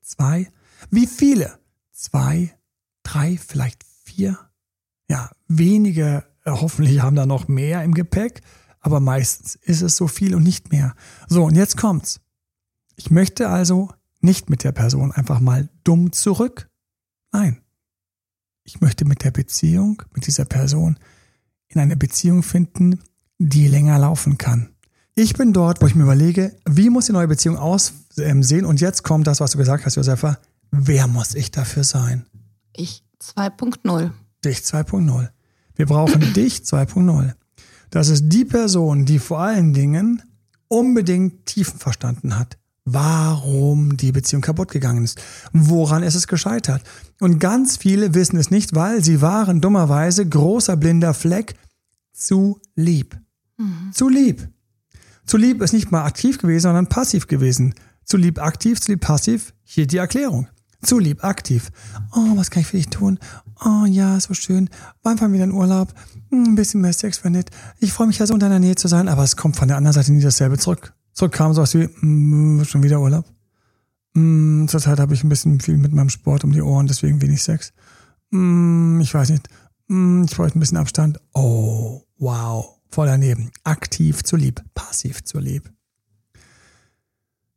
Zwei? 0.00 0.48
Wie 0.90 1.06
viele? 1.06 1.58
Zwei, 1.92 2.54
drei, 3.02 3.38
vielleicht 3.38 3.84
vier? 4.04 4.38
Ja, 5.08 5.30
wenige 5.48 6.24
äh, 6.44 6.50
hoffentlich 6.50 7.00
haben 7.00 7.16
da 7.16 7.26
noch 7.26 7.48
mehr 7.48 7.82
im 7.84 7.94
Gepäck 7.94 8.42
aber 8.82 9.00
meistens 9.00 9.54
ist 9.54 9.80
es 9.80 9.96
so 9.96 10.08
viel 10.08 10.34
und 10.34 10.42
nicht 10.42 10.70
mehr. 10.72 10.94
So, 11.28 11.44
und 11.44 11.54
jetzt 11.54 11.76
kommt's. 11.76 12.20
Ich 12.96 13.10
möchte 13.10 13.48
also 13.48 13.88
nicht 14.20 14.50
mit 14.50 14.64
der 14.64 14.72
Person 14.72 15.12
einfach 15.12 15.40
mal 15.40 15.68
dumm 15.84 16.12
zurück. 16.12 16.68
Nein. 17.32 17.62
Ich 18.64 18.80
möchte 18.80 19.04
mit 19.04 19.24
der 19.24 19.30
Beziehung, 19.30 20.02
mit 20.14 20.26
dieser 20.26 20.44
Person 20.44 20.98
in 21.68 21.80
eine 21.80 21.96
Beziehung 21.96 22.42
finden, 22.42 23.00
die 23.38 23.66
länger 23.66 23.98
laufen 23.98 24.36
kann. 24.36 24.68
Ich 25.14 25.34
bin 25.34 25.52
dort, 25.52 25.80
wo 25.80 25.86
ich 25.86 25.94
mir 25.94 26.04
überlege, 26.04 26.56
wie 26.68 26.90
muss 26.90 27.06
die 27.06 27.12
neue 27.12 27.28
Beziehung 27.28 27.56
aussehen? 27.56 28.42
Ähm, 28.48 28.66
und 28.66 28.80
jetzt 28.80 29.04
kommt 29.04 29.26
das, 29.26 29.40
was 29.40 29.52
du 29.52 29.58
gesagt 29.58 29.86
hast, 29.86 29.96
Josefa. 29.96 30.38
Wer 30.72 31.06
muss 31.06 31.34
ich 31.34 31.50
dafür 31.50 31.84
sein? 31.84 32.26
Ich 32.74 33.04
2.0. 33.22 34.10
Dich 34.44 34.58
2.0. 34.58 35.28
Wir 35.76 35.86
brauchen 35.86 36.20
dich 36.34 36.60
2.0. 36.60 37.34
Das 37.90 38.08
ist 38.08 38.30
die 38.30 38.46
Person, 38.46 39.04
die 39.04 39.18
vor 39.18 39.40
allen 39.40 39.74
Dingen 39.74 40.22
unbedingt 40.68 41.44
Tiefen 41.44 41.78
verstanden 41.78 42.38
hat. 42.38 42.56
Warum 42.84 43.96
die 43.96 44.10
Beziehung 44.10 44.42
kaputt 44.42 44.70
gegangen 44.72 45.04
ist. 45.04 45.20
Woran 45.52 46.02
ist 46.02 46.16
es 46.16 46.26
gescheitert? 46.26 46.82
Und 47.20 47.38
ganz 47.38 47.76
viele 47.76 48.14
wissen 48.14 48.38
es 48.38 48.50
nicht, 48.50 48.74
weil 48.74 49.04
sie 49.04 49.20
waren 49.20 49.60
dummerweise 49.60 50.26
großer 50.26 50.76
blinder 50.76 51.14
Fleck 51.14 51.54
zu 52.12 52.58
lieb. 52.74 53.20
Mhm. 53.58 53.92
Zu 53.92 54.08
lieb. 54.08 54.48
Zu 55.26 55.36
lieb 55.36 55.60
ist 55.60 55.74
nicht 55.74 55.92
mal 55.92 56.04
aktiv 56.04 56.38
gewesen, 56.38 56.62
sondern 56.62 56.88
passiv 56.88 57.28
gewesen. 57.28 57.74
Zu 58.04 58.16
lieb 58.16 58.40
aktiv, 58.40 58.80
zu 58.80 58.90
lieb 58.90 59.02
passiv. 59.02 59.52
Hier 59.62 59.86
die 59.86 59.98
Erklärung. 59.98 60.48
Zu 60.84 60.98
lieb 60.98 61.22
aktiv. 61.22 61.70
Oh, 62.12 62.36
was 62.36 62.50
kann 62.50 62.62
ich 62.62 62.66
für 62.66 62.76
dich 62.76 62.88
tun? 62.88 63.18
Oh 63.64 63.84
ja, 63.86 64.18
so 64.18 64.34
schön. 64.34 64.68
Wann 65.02 65.16
fahren 65.16 65.32
wir 65.32 65.42
in 65.44 65.52
Urlaub? 65.52 65.94
Hm, 66.30 66.44
ein 66.44 66.54
bisschen 66.56 66.80
mehr 66.80 66.92
Sex 66.92 67.22
wäre 67.22 67.30
nett. 67.30 67.50
Ich 67.78 67.92
freue 67.92 68.08
mich 68.08 68.18
ja 68.18 68.26
so 68.26 68.34
in 68.34 68.40
deiner 68.40 68.58
Nähe 68.58 68.74
zu 68.74 68.88
sein, 68.88 69.08
aber 69.08 69.22
es 69.22 69.36
kommt 69.36 69.56
von 69.56 69.68
der 69.68 69.76
anderen 69.76 69.94
Seite 69.94 70.12
nie 70.12 70.22
dasselbe 70.22 70.58
zurück. 70.58 70.92
Zurück 71.12 71.32
kam 71.32 71.52
sowas 71.52 71.74
wie, 71.74 71.86
mm, 71.86 72.64
schon 72.64 72.82
wieder 72.82 73.00
Urlaub. 73.00 73.24
Mm, 74.14 74.66
zurzeit 74.66 74.98
habe 74.98 75.14
ich 75.14 75.22
ein 75.22 75.28
bisschen 75.28 75.60
viel 75.60 75.76
mit 75.76 75.92
meinem 75.92 76.08
Sport 76.08 76.42
um 76.42 76.52
die 76.52 76.62
Ohren, 76.62 76.86
deswegen 76.88 77.22
wenig 77.22 77.42
Sex. 77.42 77.72
Mm, 78.30 79.00
ich 79.00 79.14
weiß 79.14 79.30
nicht. 79.30 79.48
Mm, 79.88 80.24
ich 80.24 80.36
bräuchte 80.36 80.58
ein 80.58 80.60
bisschen 80.60 80.78
Abstand. 80.78 81.20
Oh, 81.32 82.02
wow. 82.18 82.80
Voll 82.90 83.06
daneben. 83.06 83.50
Aktiv 83.64 84.22
zu 84.24 84.36
lieb, 84.36 84.62
passiv 84.74 85.22
zu 85.24 85.38
lieb. 85.38 85.70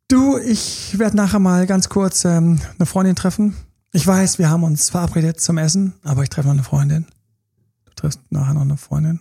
Du, 0.08 0.38
ich 0.38 0.98
werde 0.98 1.16
nachher 1.16 1.40
mal 1.40 1.66
ganz 1.66 1.88
kurz 1.88 2.24
ähm, 2.24 2.60
eine 2.78 2.86
Freundin 2.86 3.16
treffen. 3.16 3.56
Ich 3.92 4.06
weiß, 4.06 4.38
wir 4.38 4.50
haben 4.50 4.62
uns 4.62 4.90
verabredet 4.90 5.40
zum 5.40 5.58
Essen, 5.58 5.94
aber 6.02 6.22
ich 6.22 6.28
treffe 6.28 6.48
noch 6.48 6.54
eine 6.54 6.64
Freundin 6.64 7.06
triffst 7.96 8.20
nachher 8.30 8.54
noch 8.54 8.60
eine 8.62 8.76
Freundin? 8.76 9.20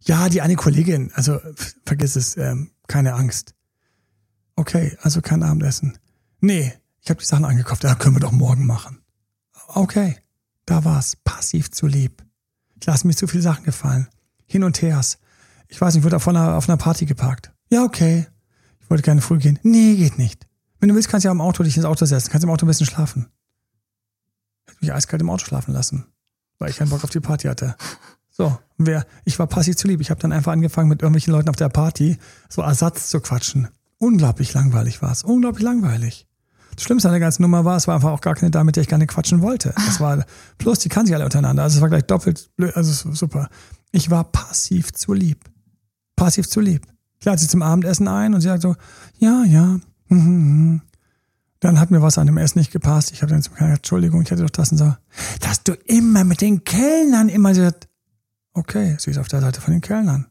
Ja, 0.00 0.28
die 0.28 0.42
eine 0.42 0.56
Kollegin. 0.56 1.10
Also 1.14 1.40
vergiss 1.84 2.16
es, 2.16 2.36
ähm, 2.36 2.70
keine 2.86 3.14
Angst. 3.14 3.54
Okay, 4.54 4.96
also 5.00 5.20
kein 5.20 5.42
Abendessen. 5.42 5.98
Nee, 6.40 6.72
ich 7.00 7.10
habe 7.10 7.20
die 7.20 7.26
Sachen 7.26 7.44
angekauft. 7.44 7.84
Ja, 7.84 7.94
können 7.94 8.16
wir 8.16 8.20
doch 8.20 8.32
morgen 8.32 8.66
machen. 8.66 8.98
Okay, 9.68 10.16
da 10.66 10.84
war's. 10.84 11.16
Passiv 11.16 11.70
zu 11.70 11.86
lieb. 11.86 12.22
Ich 12.78 12.86
lasse 12.86 13.06
mir 13.06 13.14
zu 13.14 13.26
viele 13.26 13.42
Sachen 13.42 13.64
gefallen. 13.64 14.08
Hin 14.46 14.64
und 14.64 14.82
hers. 14.82 15.18
Ich 15.68 15.80
weiß 15.80 15.94
nicht, 15.94 16.00
ich 16.00 16.04
wurde 16.04 16.16
auf 16.16 16.28
einer, 16.28 16.56
auf 16.56 16.68
einer 16.68 16.76
Party 16.76 17.06
geparkt. 17.06 17.52
Ja, 17.70 17.84
okay. 17.84 18.26
Wollte 18.92 19.02
gerne 19.02 19.20
früh 19.20 19.38
gehen. 19.38 19.58
Nee, 19.62 19.96
geht 19.96 20.18
nicht. 20.18 20.46
Wenn 20.78 20.88
du 20.88 20.94
willst, 20.94 21.08
kannst 21.08 21.24
du 21.24 21.28
ja 21.28 21.32
im 21.32 21.40
Auto 21.40 21.62
dich 21.62 21.76
ins 21.76 21.86
Auto 21.86 22.04
setzen. 22.04 22.30
Kannst 22.30 22.44
im 22.44 22.50
Auto 22.50 22.64
ein 22.64 22.68
bisschen 22.68 22.86
schlafen. 22.86 23.26
Ich 24.70 24.80
mich 24.80 24.92
eiskalt 24.92 25.22
im 25.22 25.30
Auto 25.30 25.44
schlafen 25.44 25.72
lassen 25.72 26.06
weil 26.62 26.70
ich 26.70 26.76
keinen 26.76 26.90
Bock 26.90 27.04
auf 27.04 27.10
die 27.10 27.20
Party 27.20 27.48
hatte. 27.48 27.74
So, 28.30 28.56
wer, 28.78 29.04
ich 29.24 29.38
war 29.38 29.46
passiv 29.46 29.76
zu 29.76 29.88
lieb. 29.88 30.00
Ich 30.00 30.10
habe 30.10 30.20
dann 30.20 30.32
einfach 30.32 30.52
angefangen, 30.52 30.88
mit 30.88 31.02
irgendwelchen 31.02 31.32
Leuten 31.32 31.50
auf 31.50 31.56
der 31.56 31.68
Party 31.68 32.16
so 32.48 32.62
Ersatz 32.62 33.10
zu 33.10 33.20
quatschen. 33.20 33.68
Unglaublich 33.98 34.54
langweilig 34.54 35.02
war 35.02 35.12
es. 35.12 35.22
Unglaublich 35.22 35.62
langweilig. 35.62 36.26
Das 36.74 36.84
Schlimmste 36.84 37.08
an 37.08 37.12
der 37.12 37.20
ganzen 37.20 37.42
Nummer 37.42 37.66
war, 37.66 37.76
es 37.76 37.86
war 37.86 37.96
einfach 37.96 38.10
auch 38.10 38.22
gar 38.22 38.34
keine 38.34 38.50
Dame, 38.50 38.66
mit 38.66 38.76
der 38.76 38.82
ich 38.82 38.88
gerne 38.88 39.06
quatschen 39.06 39.42
wollte. 39.42 39.74
Das 39.76 40.00
war, 40.00 40.24
plus 40.56 40.78
die 40.78 40.88
kann 40.88 41.04
sich 41.04 41.14
alle 41.14 41.24
untereinander. 41.24 41.64
Also 41.64 41.76
es 41.76 41.82
war 41.82 41.90
gleich 41.90 42.04
doppelt 42.04 42.48
blöd, 42.56 42.74
also 42.74 43.12
super. 43.12 43.50
Ich 43.90 44.08
war 44.08 44.24
passiv 44.24 44.92
zu 44.92 45.12
lieb. 45.12 45.44
Passiv 46.16 46.48
zu 46.48 46.60
lieb. 46.60 46.86
Ich 47.22 47.26
lade 47.26 47.38
sie 47.38 47.46
zum 47.46 47.62
Abendessen 47.62 48.08
ein 48.08 48.34
und 48.34 48.40
sie 48.40 48.48
sagt 48.48 48.62
so, 48.62 48.74
ja, 49.18 49.44
ja. 49.44 49.78
Mhm, 50.08 50.18
mhm. 50.18 50.82
Dann 51.60 51.78
hat 51.78 51.92
mir 51.92 52.02
was 52.02 52.18
an 52.18 52.26
dem 52.26 52.36
Essen 52.36 52.58
nicht 52.58 52.72
gepasst. 52.72 53.12
Ich 53.12 53.22
habe 53.22 53.30
dann 53.30 53.40
gesagt, 53.40 53.60
Entschuldigung, 53.60 54.22
ich 54.22 54.32
hätte 54.32 54.42
doch 54.42 54.50
das 54.50 54.72
und 54.72 54.78
so. 54.78 54.92
Dass 55.38 55.62
du 55.62 55.74
immer 55.84 56.24
mit 56.24 56.40
den 56.40 56.64
Kellnern 56.64 57.28
immer 57.28 57.54
so, 57.54 57.70
okay, 58.54 58.96
sie 58.98 59.12
ist 59.12 59.18
auf 59.18 59.28
der 59.28 59.40
Seite 59.40 59.60
von 59.60 59.70
den 59.72 59.80
Kellnern. 59.80 60.26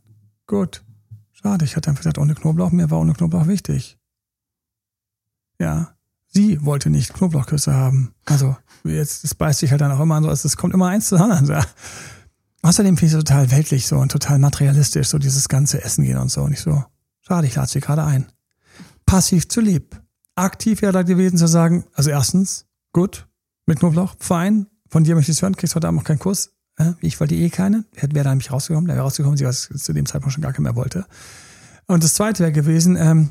Gut. 0.48 0.84
Schade, 1.32 1.64
ich 1.64 1.78
hatte 1.78 1.90
einfach 1.90 2.02
gesagt, 2.02 2.18
ohne 2.18 2.36
Knoblauch, 2.36 2.72
mir 2.72 2.92
war 2.92 3.00
ohne 3.00 3.14
Knoblauch 3.14 3.48
wichtig. 3.48 3.98
Ja. 5.62 5.96
Sie 6.28 6.62
wollte 6.66 6.90
nicht 6.90 7.14
Knoblauchküsse 7.14 7.74
haben. 7.74 8.14
Also, 8.26 8.58
jetzt, 8.84 9.24
das 9.24 9.34
beißt 9.34 9.62
sich 9.62 9.72
halt 9.72 9.80
dann 9.80 9.94
auch 9.94 10.02
immer 10.02 10.16
an, 10.16 10.24
so, 10.24 10.30
es 10.30 10.58
kommt 10.58 10.74
immer 10.74 10.90
eins 10.90 11.08
zu 11.08 11.16
anderen. 11.16 11.46
So. 11.46 11.54
Außerdem 12.64 12.98
finde 12.98 13.08
ich 13.08 13.14
es 13.14 13.24
total 13.24 13.52
weltlich 13.52 13.88
so 13.88 13.98
und 13.98 14.12
total 14.12 14.40
materialistisch, 14.40 15.08
so 15.08 15.18
dieses 15.18 15.50
ganze 15.50 15.84
Essen 15.84 16.04
gehen 16.04 16.18
und 16.18 16.30
so. 16.30 16.44
Und 16.44 16.54
ich 16.54 16.60
so, 16.60 16.84
schade, 17.22 17.48
ich 17.48 17.56
lade 17.56 17.70
sie 17.70 17.80
gerade 17.80 18.04
ein. 18.04 18.32
Passiv 19.06 19.48
zu 19.48 19.62
lieb 19.62 20.02
aktiv 20.36 20.82
wäre 20.82 20.92
da 20.92 21.04
gewesen 21.04 21.38
zu 21.38 21.48
sagen, 21.48 21.86
also 21.94 22.10
erstens, 22.10 22.66
gut, 22.94 23.28
mit 23.66 23.80
Knoblauch, 23.80 24.16
fein, 24.20 24.68
von 24.90 25.04
dir 25.04 25.16
möchte 25.16 25.32
ich 25.32 25.38
es 25.38 25.42
hören, 25.42 25.56
kriegst 25.56 25.76
heute 25.76 25.88
Abend 25.88 26.00
noch 26.00 26.06
keinen 26.06 26.20
Kuss. 26.20 26.52
Ich 27.00 27.20
wollte 27.20 27.36
eh 27.36 27.50
keine. 27.50 27.86
Hätte 27.96 28.16
wäre 28.16 28.24
da 28.24 28.32
nämlich 28.32 28.52
rausgekommen, 28.52 28.88
da 28.88 28.96
wäre 28.96 29.04
rausgekommen, 29.04 29.38
sie 29.38 29.46
was 29.46 29.70
zu 29.74 29.94
dem 29.94 30.06
Zeitpunkt 30.06 30.34
schon 30.34 30.42
gar 30.42 30.52
keinen 30.52 30.64
mehr 30.64 30.76
wollte. 30.76 31.06
Und 31.86 32.04
das 32.04 32.16
zweite 32.16 32.40
wäre 32.40 32.52
gewesen, 32.52 32.96
ähm, 32.96 33.30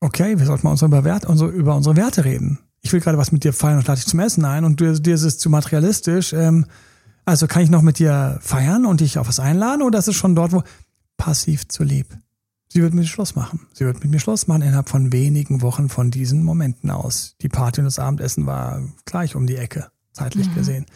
okay, 0.00 0.38
wir 0.38 0.46
sollten 0.46 0.66
mal 0.66 0.70
unsere 0.70 0.88
über, 0.88 1.04
Wert, 1.04 1.26
unsere, 1.26 1.50
über 1.50 1.76
unsere 1.76 1.96
Werte 1.96 2.24
reden. 2.24 2.58
Ich 2.80 2.92
will 2.92 3.00
gerade 3.00 3.18
was 3.18 3.30
mit 3.30 3.44
dir 3.44 3.52
feiern 3.52 3.78
und 3.78 3.86
lade 3.86 4.00
dich 4.00 4.08
zum 4.08 4.20
Essen 4.20 4.44
ein 4.44 4.64
und 4.64 4.80
du, 4.80 4.98
dir 4.98 5.14
ist 5.14 5.22
es 5.22 5.38
zu 5.38 5.50
materialistisch. 5.50 6.32
Ähm, 6.32 6.66
also 7.30 7.46
kann 7.46 7.62
ich 7.62 7.70
noch 7.70 7.82
mit 7.82 8.00
dir 8.00 8.38
feiern 8.42 8.84
und 8.84 9.00
dich 9.00 9.16
auf 9.16 9.28
was 9.28 9.38
einladen 9.38 9.82
oder 9.82 10.00
ist 10.00 10.08
es 10.08 10.16
schon 10.16 10.34
dort, 10.34 10.50
wo 10.50 10.64
passiv 11.16 11.68
zu 11.68 11.84
lieb? 11.84 12.06
Sie 12.72 12.82
wird 12.82 12.92
mit 12.92 13.04
mir 13.04 13.08
Schluss 13.08 13.36
machen. 13.36 13.68
Sie 13.72 13.84
wird 13.84 14.02
mit 14.02 14.10
mir 14.10 14.18
Schluss 14.18 14.48
machen 14.48 14.62
innerhalb 14.62 14.88
von 14.88 15.12
wenigen 15.12 15.62
Wochen 15.62 15.88
von 15.88 16.10
diesen 16.10 16.42
Momenten 16.42 16.90
aus. 16.90 17.36
Die 17.40 17.48
Party 17.48 17.80
und 17.80 17.84
das 17.84 18.00
Abendessen 18.00 18.46
war 18.46 18.82
gleich 19.04 19.36
um 19.36 19.46
die 19.46 19.56
Ecke, 19.56 19.92
zeitlich 20.12 20.48
mhm. 20.48 20.54
gesehen. 20.54 20.86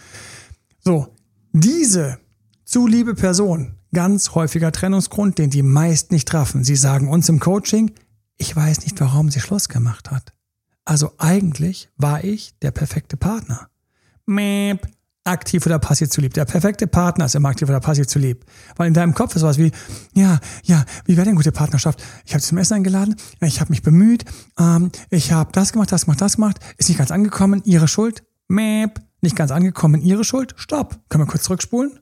So, 0.81 1.07
diese 1.53 2.19
zu 2.65 2.89
liebe 2.89 3.15
Person, 3.15 3.77
ganz 3.93 4.35
häufiger 4.35 4.73
Trennungsgrund, 4.73 5.39
den 5.39 5.51
die 5.51 5.63
meist 5.63 6.11
nicht 6.11 6.27
trafen. 6.27 6.65
Sie 6.65 6.77
sagen 6.77 7.09
uns 7.09 7.29
im 7.29 7.39
Coaching, 7.39 7.93
ich 8.39 8.57
weiß 8.57 8.83
nicht, 8.83 9.01
warum 9.01 9.31
sie 9.31 9.41
Schluss 9.41 9.69
gemacht 9.69 10.11
hat. 10.11 10.33
Also 10.85 11.13
eigentlich 11.19 11.91
war 11.97 12.25
ich 12.25 12.59
der 12.61 12.73
perfekte 12.73 13.17
Partner. 13.17 13.69
Mäp, 14.27 14.89
aktiv 15.25 15.65
oder 15.67 15.79
passiv 15.79 16.11
zu 16.11 16.21
lieb. 16.21 16.35
Der 16.35 16.45
perfekte 16.45 16.87
Partner 16.87 17.25
ist 17.25 17.35
immer 17.35 17.49
aktiv 17.49 17.69
oder 17.69 17.81
passiv 17.81 18.07
zu 18.07 18.19
lieb. 18.19 18.45
Weil 18.77 18.89
in 18.89 18.95
deinem 18.95 19.15
Kopf 19.15 19.35
ist 19.35 19.41
sowas 19.41 19.59
wie, 19.59 19.73
ja, 20.15 20.39
ja, 20.63 20.85
wie 21.07 21.17
wäre 21.17 21.25
denn 21.25 21.35
gute 21.35 21.53
Partnerschaft? 21.53 22.03
Ich 22.25 22.35
habe 22.35 22.43
zum 22.43 22.59
Essen 22.59 22.75
eingeladen, 22.75 23.17
ich 23.41 23.61
habe 23.61 23.71
mich 23.71 23.83
bemüht, 23.83 24.25
ähm, 24.59 24.91
ich 25.11 25.33
habe 25.33 25.51
das 25.53 25.73
gemacht, 25.73 25.91
das 25.91 26.05
gemacht, 26.05 26.21
das 26.21 26.37
gemacht, 26.37 26.59
ist 26.77 26.89
nicht 26.89 26.99
ganz 26.99 27.11
angekommen, 27.11 27.63
ihre 27.65 27.89
Schuld, 27.89 28.23
Mäp, 28.49 29.01
nicht 29.23 29.37
ganz 29.37 29.51
angekommen, 29.51 30.03
ihre 30.03 30.25
Schuld, 30.25 30.55
stopp. 30.57 31.01
Können 31.09 31.25
wir 31.25 31.31
kurz 31.31 31.45
zurückspulen? 31.45 31.99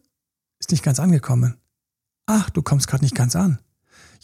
Ist 0.58 0.72
nicht 0.72 0.82
ganz 0.82 0.98
angekommen. 0.98 1.56
Ach, 2.26 2.50
du 2.50 2.62
kommst 2.62 2.88
gerade 2.88 3.04
nicht 3.04 3.14
ganz 3.14 3.36
an. 3.36 3.58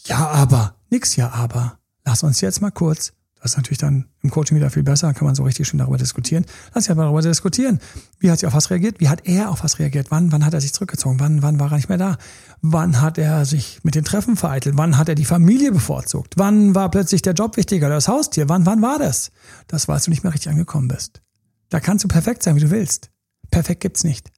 Ja, 0.05 0.27
aber, 0.27 0.75
nix 0.89 1.15
ja, 1.15 1.31
aber. 1.31 1.79
Lass 2.05 2.23
uns 2.23 2.41
jetzt 2.41 2.61
mal 2.61 2.71
kurz 2.71 3.13
das 3.41 3.51
ist 3.51 3.57
natürlich 3.57 3.77
dann 3.77 4.05
im 4.21 4.31
Coaching 4.31 4.57
wieder 4.57 4.69
viel 4.69 4.83
besser, 4.83 5.07
dann 5.07 5.15
kann 5.15 5.25
man 5.25 5.33
so 5.33 5.43
richtig 5.43 5.67
schön 5.67 5.77
darüber 5.77 5.97
diskutieren. 5.97 6.45
Lass 6.73 6.87
ja 6.87 6.95
mal 6.95 7.03
darüber 7.03 7.21
diskutieren. 7.21 7.79
Wie 8.19 8.29
hat 8.29 8.39
sie 8.39 8.47
auf 8.47 8.53
was 8.53 8.69
reagiert? 8.69 8.99
Wie 8.99 9.07
hat 9.07 9.25
er 9.25 9.49
auf 9.49 9.63
was 9.63 9.79
reagiert? 9.79 10.11
Wann, 10.11 10.31
wann 10.33 10.45
hat 10.45 10.53
er 10.53 10.59
sich 10.59 10.73
zurückgezogen? 10.73 11.21
Wann, 11.21 11.41
wann 11.41 11.57
war 11.57 11.71
er 11.71 11.77
nicht 11.77 11.87
mehr 11.87 11.97
da? 11.97 12.17
Wann 12.61 13.01
hat 13.01 13.17
er 13.17 13.45
sich 13.45 13.79
mit 13.83 13.95
den 13.95 14.03
Treffen 14.03 14.35
vereitelt? 14.35 14.77
Wann 14.77 14.97
hat 14.97 15.07
er 15.07 15.15
die 15.15 15.23
Familie 15.23 15.71
bevorzugt? 15.71 16.33
Wann 16.35 16.75
war 16.75 16.91
plötzlich 16.91 17.21
der 17.21 17.33
Job 17.33 17.55
wichtiger 17.55 17.87
oder 17.87 17.95
das 17.95 18.09
Haustier? 18.09 18.49
Wann, 18.49 18.65
wann 18.65 18.81
war 18.81 18.99
das? 18.99 19.31
Das 19.67 19.87
war, 19.87 19.95
als 19.95 20.03
du 20.03 20.11
nicht 20.11 20.23
mehr 20.23 20.33
richtig 20.33 20.49
angekommen 20.49 20.89
bist. 20.89 21.21
Da 21.69 21.79
kannst 21.79 22.03
du 22.03 22.09
perfekt 22.09 22.43
sein, 22.43 22.57
wie 22.57 22.61
du 22.61 22.71
willst. 22.71 23.09
Perfekt 23.51 23.79
gibt's 23.79 24.03
nicht. 24.03 24.31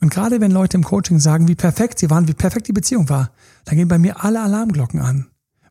Und 0.00 0.10
gerade 0.10 0.40
wenn 0.40 0.50
Leute 0.50 0.78
im 0.78 0.84
Coaching 0.84 1.20
sagen, 1.20 1.48
wie 1.48 1.54
perfekt 1.54 1.98
sie 1.98 2.08
waren, 2.08 2.28
wie 2.28 2.32
perfekt 2.32 2.68
die 2.68 2.72
Beziehung 2.72 3.10
war, 3.10 3.30
dann 3.66 3.76
gehen 3.76 3.88
bei 3.88 3.98
mir 3.98 4.24
alle 4.24 4.40
Alarmglocken 4.40 5.00
an 5.00 5.26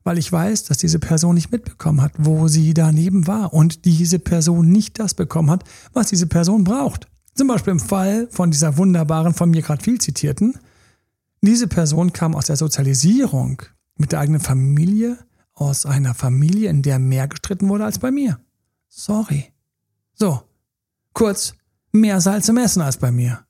weil 0.08 0.18
ich 0.18 0.32
weiß, 0.32 0.64
dass 0.64 0.78
diese 0.78 1.00
Person 1.00 1.36
nicht 1.36 1.52
mitbekommen 1.52 2.02
hat, 2.02 2.14
wo 2.18 2.48
sie 2.48 2.74
daneben 2.74 3.28
war 3.28 3.54
und 3.54 3.84
diese 3.84 4.20
Person 4.20 4.70
nicht 4.70 5.00
das 5.00 5.14
bekommen 5.14 5.52
hat, 5.52 5.66
was 5.92 6.08
diese 6.08 6.28
Person 6.28 6.64
braucht. 6.64 7.10
Zum 7.36 7.50
Beispiel 7.50 7.72
im 7.72 7.82
Fall 7.82 8.30
von 8.32 8.50
dieser 8.50 8.78
wunderbaren, 8.78 9.34
von 9.34 9.50
mir 9.50 9.62
gerade 9.62 9.84
viel 9.84 10.00
zitierten. 10.00 10.58
Diese 11.42 11.68
Person 11.68 12.14
kam 12.14 12.36
aus 12.36 12.46
der 12.46 12.56
Sozialisierung 12.56 13.62
mit 13.98 14.14
der 14.14 14.22
eigenen 14.22 14.40
Familie, 14.40 15.18
aus 15.54 15.86
einer 15.86 16.14
Familie, 16.14 16.70
in 16.70 16.84
der 16.84 17.00
mehr 17.00 17.28
gestritten 17.28 17.68
wurde 17.68 17.84
als 17.84 18.00
bei 18.00 18.10
mir. 18.10 18.40
Sorry. 18.88 19.52
So. 20.14 20.42
Kurz, 21.12 21.54
mehr 21.92 22.22
Salz 22.22 22.48
im 22.48 22.56
Essen 22.56 22.82
als 22.82 22.96
bei 22.96 23.12
mir. 23.12 23.42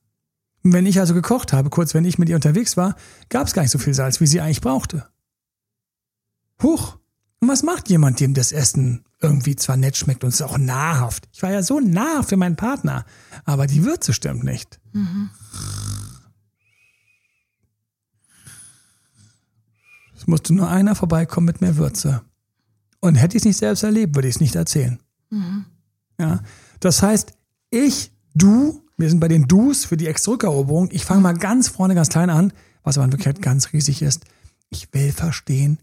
Wenn 0.64 0.88
ich 0.88 1.00
also 1.00 1.14
gekocht 1.14 1.54
habe, 1.54 1.70
kurz 1.70 1.94
wenn 1.94 2.04
ich 2.04 2.18
mit 2.18 2.30
ihr 2.30 2.36
unterwegs 2.36 2.78
war, 2.78 2.96
gab 3.30 3.46
es 3.46 3.54
gar 3.54 3.62
nicht 3.62 3.72
so 3.72 3.78
viel 3.78 3.94
Salz, 3.94 4.20
wie 4.22 4.28
sie 4.28 4.42
eigentlich 4.42 4.62
brauchte. 4.62 5.08
Huch, 6.62 6.98
und 7.40 7.50
was 7.50 7.64
macht 7.64 7.90
jemand, 7.90 8.20
dem 8.20 8.34
das 8.34 8.52
Essen 8.52 9.04
irgendwie 9.22 9.56
zwar 9.56 9.78
nett 9.78 9.96
schmeckt 9.96 10.24
und 10.24 10.30
es 10.30 10.36
ist 10.36 10.42
auch 10.42 10.58
nahrhaft? 10.58 11.28
Ich 11.32 11.44
war 11.44 11.52
ja 11.52 11.62
so 11.62 11.80
nah 11.80 12.24
für 12.24 12.38
meinen 12.38 12.56
Partner, 12.56 13.06
aber 13.46 13.68
die 13.68 13.84
Würze 13.84 14.14
stimmt 14.14 14.44
nicht. 14.44 14.80
Mhm. 14.94 15.30
Es 20.16 20.26
musste 20.26 20.54
nur 20.54 20.70
einer 20.70 20.96
vorbeikommen 20.96 21.46
mit 21.46 21.62
mehr 21.62 21.78
Würze. 21.78 22.22
Und 23.00 23.16
hätte 23.16 23.38
ich 23.38 23.42
es 23.42 23.46
nicht 23.46 23.58
selbst 23.58 23.84
erlebt, 23.84 24.16
würde 24.16 24.28
ich 24.28 24.36
es 24.36 24.42
nicht 24.42 24.56
erzählen. 24.56 25.00
Mhm. 25.30 25.66
Ja, 26.20 26.42
das 26.80 27.04
heißt, 27.04 27.34
ich, 27.70 28.12
du, 28.34 28.84
wir 28.98 29.10
sind 29.10 29.20
bei 29.20 29.28
den 29.28 29.48
Dus 29.48 29.86
für 29.86 29.98
die 29.98 30.08
Ex-Rückeroberung. 30.08 30.90
Ich 30.92 31.06
fange 31.06 31.22
mal 31.22 31.38
ganz 31.38 31.68
vorne, 31.68 31.94
ganz 31.94 32.10
klein 32.10 32.32
an, 32.32 32.52
was 32.82 32.98
aber 32.98 33.06
in 33.06 33.12
Wirklichkeit 33.12 33.44
ganz 33.44 33.74
riesig 33.74 34.02
ist. 34.02 34.26
Ich 34.70 34.92
will 34.94 35.12
verstehen, 35.12 35.78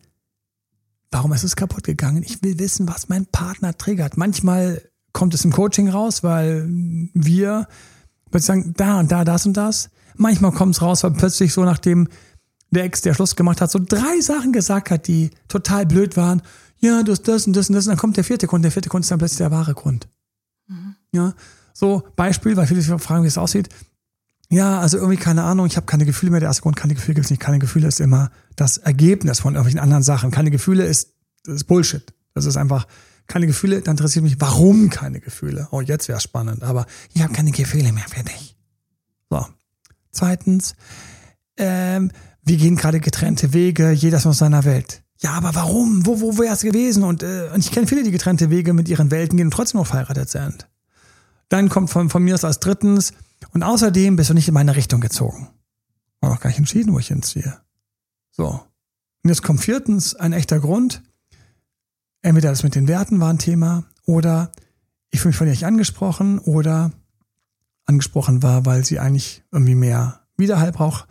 Warum 1.10 1.32
ist 1.32 1.44
es 1.44 1.56
kaputt 1.56 1.84
gegangen? 1.84 2.22
Ich 2.22 2.42
will 2.42 2.58
wissen, 2.58 2.88
was 2.88 3.08
mein 3.08 3.26
Partner 3.26 3.76
triggert. 3.76 4.16
Manchmal 4.16 4.82
kommt 5.12 5.34
es 5.34 5.44
im 5.44 5.52
Coaching 5.52 5.88
raus, 5.88 6.22
weil 6.22 6.68
wir 7.14 7.68
sagen, 8.32 8.74
da 8.76 8.98
und 8.98 9.12
da, 9.12 9.24
das 9.24 9.46
und 9.46 9.56
das. 9.56 9.90
Manchmal 10.16 10.52
kommt 10.52 10.74
es 10.74 10.82
raus, 10.82 11.04
weil 11.04 11.12
plötzlich 11.12 11.52
so 11.52 11.64
nachdem 11.64 12.08
der 12.70 12.84
Ex, 12.84 13.02
der 13.02 13.14
Schluss 13.14 13.36
gemacht 13.36 13.60
hat, 13.60 13.70
so 13.70 13.78
drei 13.78 14.20
Sachen 14.20 14.52
gesagt 14.52 14.90
hat, 14.90 15.06
die 15.06 15.30
total 15.48 15.86
blöd 15.86 16.16
waren. 16.16 16.42
Ja, 16.80 17.02
das, 17.02 17.22
das 17.22 17.46
und 17.46 17.54
das 17.54 17.68
und 17.68 17.76
das. 17.76 17.86
Und 17.86 17.92
dann 17.92 17.98
kommt 17.98 18.16
der 18.16 18.24
vierte 18.24 18.46
Grund. 18.46 18.64
Der 18.64 18.72
vierte 18.72 18.88
Grund 18.88 19.04
ist 19.04 19.10
dann 19.10 19.18
plötzlich 19.18 19.38
der 19.38 19.50
wahre 19.50 19.74
Grund. 19.74 20.08
Mhm. 20.66 20.96
Ja, 21.12 21.34
so 21.72 22.02
Beispiel, 22.16 22.56
weil 22.56 22.66
viele 22.66 22.82
sich 22.82 23.00
fragen, 23.00 23.22
wie 23.22 23.28
es 23.28 23.38
aussieht. 23.38 23.68
Ja, 24.50 24.78
also 24.78 24.98
irgendwie 24.98 25.16
keine 25.16 25.42
Ahnung, 25.42 25.66
ich 25.66 25.76
habe 25.76 25.86
keine 25.86 26.04
Gefühle 26.04 26.30
mehr. 26.30 26.40
Der 26.40 26.48
erste 26.48 26.62
Grund, 26.62 26.76
keine 26.76 26.94
Gefühle 26.94 27.14
gibt's 27.14 27.30
nicht. 27.30 27.40
Keine 27.40 27.58
Gefühle 27.58 27.88
ist 27.88 28.00
immer 28.00 28.30
das 28.56 28.78
Ergebnis 28.78 29.40
von 29.40 29.54
irgendwelchen 29.54 29.80
anderen 29.80 30.02
Sachen. 30.02 30.30
Keine 30.30 30.50
Gefühle 30.50 30.84
ist, 30.84 31.14
ist 31.46 31.66
Bullshit. 31.66 32.12
Das 32.34 32.44
ist 32.44 32.56
einfach 32.56 32.86
keine 33.26 33.46
Gefühle, 33.46 33.80
dann 33.80 33.92
interessiert 33.92 34.22
mich, 34.22 34.40
warum 34.40 34.90
keine 34.90 35.20
Gefühle. 35.20 35.68
Oh, 35.70 35.80
jetzt 35.80 36.08
wäre 36.08 36.20
spannend, 36.20 36.62
aber 36.62 36.86
ich 37.14 37.22
habe 37.22 37.32
keine 37.32 37.52
Gefühle 37.52 37.92
mehr 37.92 38.04
für 38.08 38.22
dich. 38.22 38.56
So. 39.30 39.46
Zweitens, 40.12 40.74
ähm, 41.56 42.10
wir 42.44 42.56
gehen 42.56 42.76
gerade 42.76 43.00
getrennte 43.00 43.52
Wege, 43.52 43.90
jeder 43.90 44.18
ist 44.18 44.26
aus 44.26 44.38
seiner 44.38 44.64
Welt. 44.64 45.02
Ja, 45.20 45.32
aber 45.32 45.54
warum? 45.54 46.04
Wo, 46.04 46.20
wo 46.20 46.38
wäre 46.38 46.52
es 46.52 46.60
gewesen? 46.60 47.02
Und, 47.02 47.22
äh, 47.22 47.48
und 47.54 47.60
ich 47.60 47.72
kenne 47.72 47.86
viele, 47.86 48.02
die 48.02 48.10
getrennte 48.10 48.50
Wege 48.50 48.74
mit 48.74 48.88
ihren 48.88 49.10
Welten 49.10 49.38
gehen 49.38 49.46
und 49.46 49.52
trotzdem 49.52 49.80
noch 49.80 49.86
verheiratet 49.86 50.28
sind. 50.28 50.68
Dann 51.48 51.68
kommt 51.68 51.90
von, 51.90 52.10
von 52.10 52.22
mir 52.22 52.34
aus 52.34 52.44
als 52.44 52.60
drittens, 52.60 53.12
und 53.52 53.62
außerdem 53.62 54.16
bist 54.16 54.30
du 54.30 54.34
nicht 54.34 54.48
in 54.48 54.54
meine 54.54 54.76
Richtung 54.76 55.00
gezogen. 55.00 55.48
War 56.20 56.30
noch 56.30 56.40
gar 56.40 56.48
nicht 56.50 56.58
entschieden, 56.58 56.92
wo 56.92 56.98
ich 56.98 57.08
hinziehe. 57.08 57.60
So. 58.30 58.60
Und 59.22 59.30
jetzt 59.30 59.42
kommt 59.42 59.60
viertens 59.60 60.14
ein 60.14 60.32
echter 60.32 60.60
Grund. 60.60 61.02
Entweder 62.22 62.50
das 62.50 62.62
mit 62.62 62.74
den 62.74 62.88
Werten 62.88 63.20
war 63.20 63.30
ein 63.30 63.38
Thema 63.38 63.84
oder 64.06 64.52
ich 65.10 65.20
fühle 65.20 65.30
mich 65.30 65.36
von 65.36 65.46
ihr 65.46 65.52
nicht 65.52 65.66
angesprochen 65.66 66.38
oder 66.38 66.92
angesprochen 67.86 68.42
war, 68.42 68.66
weil 68.66 68.84
sie 68.84 68.98
eigentlich 68.98 69.44
irgendwie 69.52 69.74
mehr 69.74 70.20
Widerhall 70.36 70.72
braucht. 70.72 71.06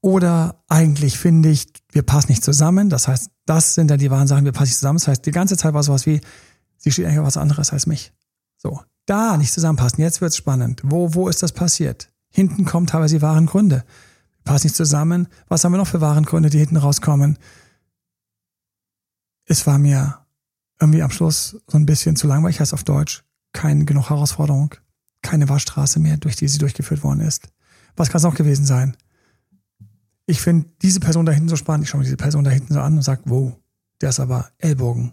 Oder 0.00 0.62
eigentlich 0.68 1.18
finde 1.18 1.50
ich, 1.50 1.66
wir 1.92 2.02
passen 2.02 2.32
nicht 2.32 2.44
zusammen. 2.44 2.90
Das 2.90 3.08
heißt, 3.08 3.30
das 3.46 3.74
sind 3.74 3.90
dann 3.90 3.98
die 3.98 4.10
wahren 4.10 4.26
Sachen, 4.26 4.44
wir 4.44 4.52
passen 4.52 4.70
nicht 4.70 4.78
zusammen. 4.78 4.98
Das 4.98 5.08
heißt, 5.08 5.24
die 5.24 5.30
ganze 5.30 5.56
Zeit 5.56 5.74
war 5.74 5.82
sowas 5.82 6.06
wie, 6.06 6.20
sie 6.76 6.90
steht 6.90 7.06
eigentlich 7.06 7.20
auf 7.20 7.26
was 7.26 7.36
anderes 7.36 7.72
als 7.72 7.86
mich. 7.86 8.12
So 8.56 8.80
da 9.06 9.36
nicht 9.36 9.52
zusammenpassen. 9.52 10.00
Jetzt 10.00 10.20
wird's 10.20 10.36
spannend. 10.36 10.80
Wo, 10.84 11.14
wo 11.14 11.28
ist 11.28 11.42
das 11.42 11.52
passiert? 11.52 12.10
Hinten 12.30 12.64
kommt 12.64 12.90
teilweise 12.90 13.16
die 13.16 13.22
wahren 13.22 13.46
Gründe. 13.46 13.84
Passen 14.44 14.66
nicht 14.66 14.76
zusammen. 14.76 15.28
Was 15.48 15.64
haben 15.64 15.72
wir 15.72 15.78
noch 15.78 15.86
für 15.86 16.00
wahren 16.00 16.24
Gründe, 16.24 16.50
die 16.50 16.58
hinten 16.58 16.76
rauskommen? 16.76 17.38
Es 19.46 19.66
war 19.66 19.78
mir 19.78 20.18
irgendwie 20.80 21.02
am 21.02 21.10
Schluss 21.10 21.58
so 21.66 21.78
ein 21.78 21.86
bisschen 21.86 22.16
zu 22.16 22.26
langweilig, 22.26 22.60
heißt 22.60 22.74
auf 22.74 22.84
Deutsch. 22.84 23.24
Keine 23.52 23.84
genug 23.84 24.10
Herausforderung. 24.10 24.74
Keine 25.22 25.48
Waschstraße 25.48 26.00
mehr, 26.00 26.16
durch 26.16 26.36
die 26.36 26.48
sie 26.48 26.58
durchgeführt 26.58 27.02
worden 27.02 27.20
ist. 27.20 27.48
Was 27.96 28.10
kann 28.10 28.18
es 28.18 28.24
auch 28.24 28.34
gewesen 28.34 28.66
sein? 28.66 28.96
ich 30.26 30.40
finde 30.40 30.68
diese 30.82 31.00
Person 31.00 31.26
da 31.26 31.32
hinten 31.32 31.48
so 31.48 31.56
spannend. 31.56 31.84
Ich 31.84 31.90
schaue 31.90 32.00
mir 32.00 32.04
diese 32.04 32.16
Person 32.16 32.44
da 32.44 32.50
hinten 32.50 32.72
so 32.72 32.80
an 32.80 32.96
und 32.96 33.02
sage, 33.02 33.22
wow, 33.26 33.54
der 34.00 34.10
ist 34.10 34.20
aber 34.20 34.50
Ellbogen, 34.58 35.12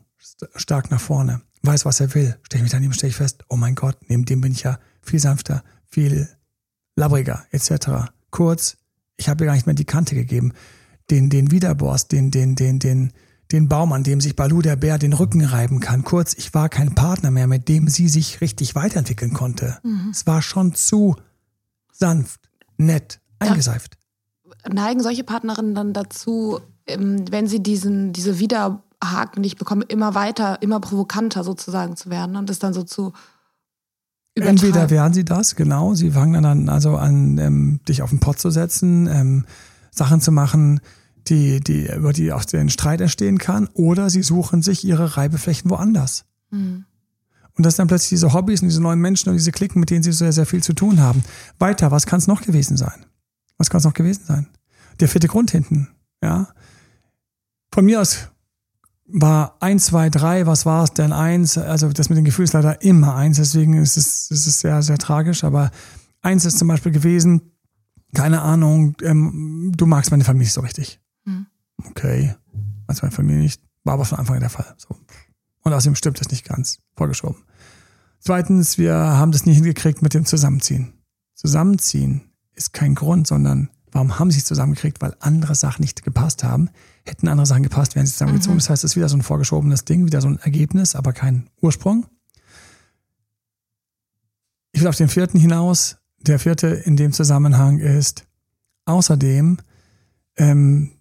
stark 0.56 0.92
nach 0.92 1.02
vorne, 1.02 1.42
weiß, 1.64 1.86
was 1.86 2.00
er 2.00 2.14
will. 2.14 2.38
Stehe 2.44 2.60
ich 2.60 2.64
mich 2.64 2.72
daneben, 2.72 2.94
stelle 2.94 3.10
ich 3.10 3.16
fest, 3.16 3.44
oh 3.50 3.56
mein 3.56 3.76
Gott, 3.76 3.98
neben 4.08 4.26
dem 4.26 4.42
bin 4.42 4.52
ich 4.52 4.64
ja 4.64 4.80
viel 5.02 5.20
sanfter, 5.20 5.64
viel 5.86 6.28
labbriger, 6.96 7.46
etc. 7.52 8.12
Kurz, 8.30 8.78
ich 9.18 9.30
habe 9.30 9.44
ihr 9.44 9.48
gar 9.48 9.56
nicht 9.56 9.66
mehr 9.66 9.76
die 9.76 9.86
Kante 9.86 10.16
gegeben. 10.16 10.54
Den, 11.10 11.30
den 11.30 11.52
Widerborst, 11.52 12.12
den, 12.12 12.32
den, 12.32 12.56
den, 12.56 12.80
den, 12.80 13.12
den 13.52 13.68
Baum, 13.68 13.92
an 13.94 14.04
dem 14.04 14.22
sich 14.22 14.36
Balu 14.36 14.62
der 14.62 14.76
Bär 14.76 14.98
den 14.98 15.14
Rücken 15.14 15.44
reiben 15.44 15.80
kann. 15.80 16.04
Kurz, 16.04 16.34
ich 16.34 16.54
war 16.54 16.70
kein 16.70 16.96
Partner 16.96 17.32
mehr, 17.32 17.48
mit 17.48 17.68
dem 17.68 17.88
sie 17.88 18.08
sich 18.08 18.42
richtig 18.42 18.76
weiterentwickeln 18.76 19.34
konnte. 19.34 19.80
Mhm. 19.84 20.10
Es 20.12 20.26
war 20.26 20.42
schon 20.42 20.74
zu 20.74 21.16
sanft, 21.92 22.50
nett, 22.78 23.20
eingeseift 23.40 23.98
neigen 24.70 25.02
solche 25.02 25.24
Partnerinnen 25.24 25.76
dann 25.76 25.94
dazu, 25.94 26.60
ähm, 26.88 27.26
wenn 27.32 27.48
sie 27.48 27.62
diesen, 27.62 28.14
diese 28.14 28.40
Widerhaken 29.02 29.42
nicht 29.42 29.58
bekommen, 29.58 29.84
immer 29.88 30.16
weiter, 30.16 30.62
immer 30.62 30.80
provokanter 30.80 31.44
sozusagen 31.44 31.96
zu 31.96 32.10
werden 32.10 32.36
und 32.36 32.50
das 32.50 32.60
dann 32.60 32.74
so 32.74 32.84
zu 32.84 33.14
Entweder 34.34 34.90
werden 34.90 35.14
sie 35.14 35.26
das, 35.26 35.58
genau. 35.58 35.94
Sie 35.94 36.12
fangen 36.12 36.42
dann 36.42 36.70
also 36.70 36.96
an, 36.96 37.38
ähm, 37.38 37.82
dich 37.86 38.02
auf 38.02 38.12
den 38.12 38.22
Pott 38.22 38.40
zu 38.40 38.50
setzen, 38.50 39.06
ähm, 39.08 39.46
Sachen 39.92 40.22
zu 40.22 40.32
machen, 40.32 40.80
die, 41.28 41.60
die, 41.60 41.92
über 41.94 42.14
die 42.14 42.32
auch 42.32 42.46
den 42.46 42.70
Streit 42.70 43.02
entstehen 43.02 43.40
kann, 43.40 43.68
oder 43.74 44.10
sie 44.10 44.24
suchen 44.24 44.62
sich 44.62 44.86
ihre 44.86 45.18
Reibeflächen 45.18 45.70
woanders. 45.70 46.24
Mhm. 46.50 46.86
Und 47.58 47.66
das 47.66 47.76
sind 47.76 47.82
dann 47.82 47.88
plötzlich 47.90 48.12
diese 48.12 48.32
Hobbys 48.32 48.62
und 48.62 48.70
diese 48.70 48.82
neuen 48.82 49.02
Menschen 49.02 49.30
und 49.30 49.36
diese 49.36 49.52
Klicken, 49.52 49.82
mit 49.82 49.90
denen 49.90 50.02
sie 50.02 50.14
sehr, 50.14 50.32
sehr 50.32 50.46
viel 50.46 50.64
zu 50.64 50.72
tun 50.72 51.02
haben. 51.02 51.26
Weiter, 51.60 51.92
was 51.92 52.06
kann 52.06 52.20
es 52.20 52.28
noch 52.28 52.42
gewesen 52.42 52.78
sein? 52.78 53.06
Was 53.58 53.70
kann 53.70 53.80
es 53.80 53.84
noch 53.84 53.94
gewesen 53.94 54.24
sein? 54.26 54.48
Der 55.02 55.10
vierte 55.10 55.28
Grund 55.28 55.52
hinten, 55.52 55.90
ja. 56.24 56.48
Von 57.74 57.84
mir 57.84 58.00
aus 58.00 58.31
war 59.14 59.58
eins, 59.60 59.88
zwei, 59.88 60.10
drei, 60.10 60.46
was 60.46 60.66
war 60.66 60.84
es 60.84 60.94
denn 60.94 61.14
eins? 61.14 61.58
Also 61.58 61.90
das 61.90 62.10
mit 62.10 62.18
dem 62.18 62.26
Gefühl 62.26 62.46
ist 62.46 62.54
leider 62.54 62.82
immer 62.82 63.16
eins, 63.16 63.38
deswegen 63.38 63.74
ist 63.76 63.98
es, 63.98 64.32
ist 64.32 64.48
es 64.48 64.60
sehr, 64.60 64.82
sehr 64.82 64.98
tragisch. 64.98 65.44
Aber 65.44 65.72
eins 66.22 66.46
ist 66.46 66.58
zum 66.58 66.68
Beispiel 66.68 66.92
gewesen, 66.92 67.42
keine 68.14 68.42
Ahnung, 68.42 68.96
ähm, 69.02 69.72
du 69.76 69.86
magst 69.86 70.12
meine 70.12 70.24
Familie 70.24 70.46
nicht 70.46 70.54
so 70.54 70.62
richtig. 70.62 71.00
Mhm. 71.26 71.48
Okay, 71.90 72.36
magst 72.88 73.02
meine 73.04 73.16
Familie 73.16 73.42
nicht, 73.42 73.62
war 73.84 73.96
aber 73.96 74.06
von 74.06 74.20
Anfang 74.20 74.36
an 74.36 74.42
der 74.42 74.50
Fall. 74.50 74.74
So. 74.78 74.96
Und 75.64 75.74
außerdem 75.74 75.96
stimmt 75.96 76.20
das 76.20 76.30
nicht 76.30 76.46
ganz, 76.46 76.80
vorgeschoben. 76.96 77.42
Zweitens, 78.20 78.78
wir 78.78 78.94
haben 78.94 79.32
das 79.32 79.46
nie 79.46 79.54
hingekriegt 79.54 80.02
mit 80.02 80.14
dem 80.14 80.26
Zusammenziehen. 80.26 80.94
Zusammenziehen 81.34 82.22
ist 82.54 82.74
kein 82.74 82.94
Grund, 82.94 83.28
sondern 83.28 83.70
warum 83.92 84.20
haben 84.20 84.30
sie 84.30 84.36
sich 84.36 84.46
zusammengekriegt? 84.46 85.02
Weil 85.02 85.16
andere 85.20 85.56
Sachen 85.56 85.82
nicht 85.82 86.04
gepasst 86.04 86.44
haben. 86.44 86.70
Hätten 87.06 87.28
andere 87.28 87.46
Sachen 87.46 87.64
gepasst, 87.64 87.96
wären 87.96 88.06
sie 88.06 88.14
zusammengezogen. 88.14 88.56
Mhm. 88.56 88.60
Das 88.60 88.70
heißt, 88.70 88.84
es 88.84 88.92
ist 88.92 88.96
wieder 88.96 89.10
so 89.10 89.18
ein 89.18 89.24
vorgeschobenes 89.24 89.86
Ding, 89.86 90.06
wieder 90.06 90.22
so 90.22 90.28
ein 90.28 90.40
Ergebnis, 90.40 90.96
aber 90.96 91.14
kein 91.14 91.50
Ursprung. 91.62 92.06
Ich 94.72 94.82
will 94.82 94.88
auf 94.88 94.96
den 94.96 95.10
vierten 95.10 95.40
hinaus. 95.40 95.98
Der 96.20 96.38
vierte 96.38 96.68
in 96.68 96.98
dem 96.98 97.14
Zusammenhang 97.14 97.80
ist, 97.80 98.26
außerdem 98.86 99.58
ähm, 100.38 100.92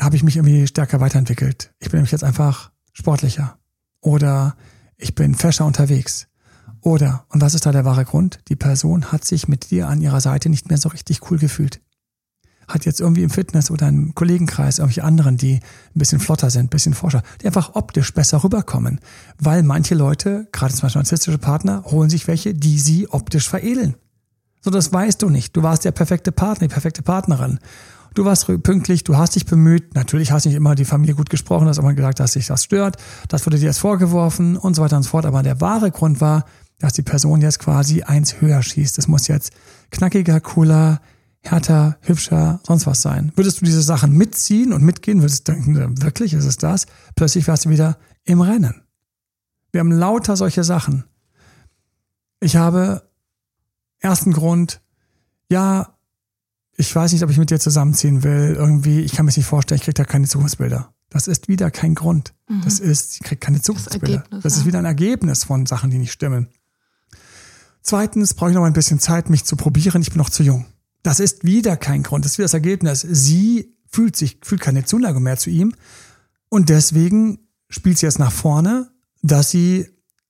habe 0.00 0.14
ich 0.14 0.22
mich 0.22 0.36
irgendwie 0.36 0.66
stärker 0.66 1.00
weiterentwickelt. 1.00 1.74
Ich 1.80 1.90
bin 1.90 1.98
nämlich 1.98 2.12
jetzt 2.12 2.22
einfach 2.22 2.70
sportlicher 2.92 3.58
oder 4.00 4.56
ich 4.96 5.16
bin 5.16 5.34
fescher 5.34 5.66
unterwegs 5.66 6.28
oder, 6.84 7.24
und 7.30 7.40
was 7.40 7.54
ist 7.54 7.64
da 7.64 7.72
der 7.72 7.86
wahre 7.86 8.04
Grund? 8.04 8.40
Die 8.48 8.56
Person 8.56 9.10
hat 9.10 9.24
sich 9.24 9.48
mit 9.48 9.70
dir 9.70 9.88
an 9.88 10.02
ihrer 10.02 10.20
Seite 10.20 10.50
nicht 10.50 10.68
mehr 10.68 10.76
so 10.76 10.90
richtig 10.90 11.30
cool 11.30 11.38
gefühlt. 11.38 11.80
Hat 12.68 12.84
jetzt 12.84 13.00
irgendwie 13.00 13.22
im 13.22 13.30
Fitness 13.30 13.70
oder 13.70 13.88
im 13.88 14.14
Kollegenkreis 14.14 14.78
irgendwelche 14.78 15.04
anderen, 15.04 15.36
die 15.36 15.54
ein 15.54 15.98
bisschen 15.98 16.20
flotter 16.20 16.50
sind, 16.50 16.66
ein 16.66 16.68
bisschen 16.68 16.94
forscher, 16.94 17.22
die 17.40 17.46
einfach 17.46 17.74
optisch 17.74 18.12
besser 18.12 18.42
rüberkommen. 18.42 19.00
Weil 19.38 19.62
manche 19.62 19.94
Leute, 19.94 20.48
gerade 20.52 20.72
zum 20.72 20.82
Beispiel 20.82 21.00
narzisstische 21.00 21.38
Partner, 21.38 21.84
holen 21.86 22.10
sich 22.10 22.26
welche, 22.28 22.54
die 22.54 22.78
sie 22.78 23.08
optisch 23.08 23.48
veredeln. 23.48 23.94
So, 24.62 24.70
das 24.70 24.92
weißt 24.92 25.20
du 25.20 25.28
nicht. 25.28 25.54
Du 25.56 25.62
warst 25.62 25.84
der 25.84 25.92
perfekte 25.92 26.32
Partner, 26.32 26.66
die 26.68 26.72
perfekte 26.72 27.02
Partnerin. 27.02 27.58
Du 28.14 28.24
warst 28.24 28.46
pünktlich, 28.62 29.02
du 29.02 29.16
hast 29.16 29.34
dich 29.34 29.44
bemüht. 29.44 29.94
Natürlich 29.94 30.30
hast 30.30 30.44
du 30.44 30.48
nicht 30.48 30.56
immer 30.56 30.76
die 30.76 30.84
Familie 30.84 31.16
gut 31.16 31.30
gesprochen, 31.30 31.68
hast 31.68 31.78
immer 31.78 31.94
gesagt, 31.94 32.20
dass 32.20 32.32
dich 32.32 32.46
das 32.46 32.64
stört. 32.64 32.96
Das 33.28 33.44
wurde 33.44 33.58
dir 33.58 33.66
jetzt 33.66 33.78
vorgeworfen 33.78 34.56
und 34.56 34.74
so 34.74 34.82
weiter 34.82 34.96
und 34.96 35.02
so 35.02 35.10
fort. 35.10 35.26
Aber 35.26 35.42
der 35.42 35.60
wahre 35.60 35.90
Grund 35.90 36.20
war, 36.20 36.44
dass 36.78 36.92
die 36.92 37.02
Person 37.02 37.40
jetzt 37.40 37.58
quasi 37.58 38.02
eins 38.02 38.40
höher 38.40 38.62
schießt. 38.62 38.96
Das 38.96 39.08
muss 39.08 39.26
jetzt 39.26 39.52
knackiger, 39.90 40.40
cooler, 40.40 41.00
härter, 41.44 41.98
hübscher, 42.00 42.60
sonst 42.66 42.86
was 42.86 43.02
sein. 43.02 43.32
Würdest 43.36 43.60
du 43.60 43.64
diese 43.64 43.82
Sachen 43.82 44.12
mitziehen 44.12 44.72
und 44.72 44.82
mitgehen, 44.82 45.20
würdest 45.20 45.46
du 45.46 45.52
denken, 45.52 46.02
wirklich 46.02 46.32
ist 46.32 46.44
es 46.44 46.56
das? 46.56 46.86
Plötzlich 47.14 47.46
wärst 47.46 47.66
du 47.66 47.70
wieder 47.70 47.98
im 48.24 48.40
Rennen. 48.40 48.82
Wir 49.72 49.80
haben 49.80 49.92
lauter 49.92 50.36
solche 50.36 50.64
Sachen. 50.64 51.04
Ich 52.40 52.56
habe 52.56 53.02
ersten 53.98 54.32
Grund, 54.32 54.80
ja, 55.50 55.96
ich 56.76 56.94
weiß 56.94 57.12
nicht, 57.12 57.22
ob 57.22 57.30
ich 57.30 57.38
mit 57.38 57.50
dir 57.50 57.60
zusammenziehen 57.60 58.22
will. 58.22 58.54
Irgendwie, 58.56 59.00
ich 59.00 59.12
kann 59.12 59.26
mir 59.26 59.30
das 59.30 59.36
nicht 59.36 59.46
vorstellen, 59.46 59.76
ich 59.76 59.84
kriege 59.84 59.94
da 59.94 60.04
keine 60.04 60.26
Zukunftsbilder. 60.26 60.92
Das 61.10 61.28
ist 61.28 61.48
wieder 61.48 61.70
kein 61.70 61.94
Grund. 61.94 62.34
Mhm. 62.48 62.62
Das 62.64 62.80
ist, 62.80 63.16
ich 63.16 63.22
kriege 63.22 63.38
keine 63.38 63.60
Zukunftsbilder. 63.60 64.24
Das, 64.30 64.42
das 64.42 64.56
ist 64.56 64.66
wieder 64.66 64.78
ein 64.78 64.84
Ergebnis 64.84 65.44
von 65.44 65.66
Sachen, 65.66 65.90
die 65.90 65.98
nicht 65.98 66.12
stimmen. 66.12 66.48
Zweitens 67.82 68.34
brauche 68.34 68.50
ich 68.50 68.56
noch 68.56 68.64
ein 68.64 68.72
bisschen 68.72 68.98
Zeit, 68.98 69.30
mich 69.30 69.44
zu 69.44 69.56
probieren. 69.56 70.02
Ich 70.02 70.10
bin 70.10 70.18
noch 70.18 70.30
zu 70.30 70.42
jung. 70.42 70.66
Das 71.04 71.20
ist 71.20 71.44
wieder 71.44 71.76
kein 71.76 72.02
Grund. 72.02 72.24
Das 72.24 72.32
ist 72.32 72.38
wieder 72.38 72.46
das 72.46 72.54
Ergebnis. 72.54 73.02
Sie 73.02 73.76
fühlt 73.86 74.16
sich, 74.16 74.38
fühlt 74.42 74.62
keine 74.62 74.84
Zuneigung 74.84 75.22
mehr 75.22 75.36
zu 75.36 75.50
ihm. 75.50 75.74
Und 76.48 76.70
deswegen 76.70 77.38
spielt 77.68 77.98
sie 77.98 78.06
jetzt 78.06 78.18
nach 78.18 78.32
vorne, 78.32 78.90
dass 79.22 79.50
sie 79.50 79.86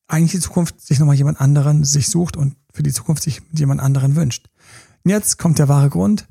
eigentlich 0.08 0.32
die 0.32 0.40
Zukunft 0.40 0.80
sich 0.80 0.98
nochmal 0.98 1.14
jemand 1.14 1.40
anderen 1.40 1.84
sich 1.84 2.08
sucht 2.08 2.36
und 2.36 2.56
für 2.72 2.82
die 2.82 2.92
Zukunft 2.92 3.22
sich 3.22 3.40
jemand 3.52 3.80
anderen 3.80 4.16
wünscht. 4.16 4.48
Und 5.04 5.12
jetzt 5.12 5.38
kommt 5.38 5.60
der 5.60 5.68
wahre 5.68 5.90
Grund. 5.90 6.26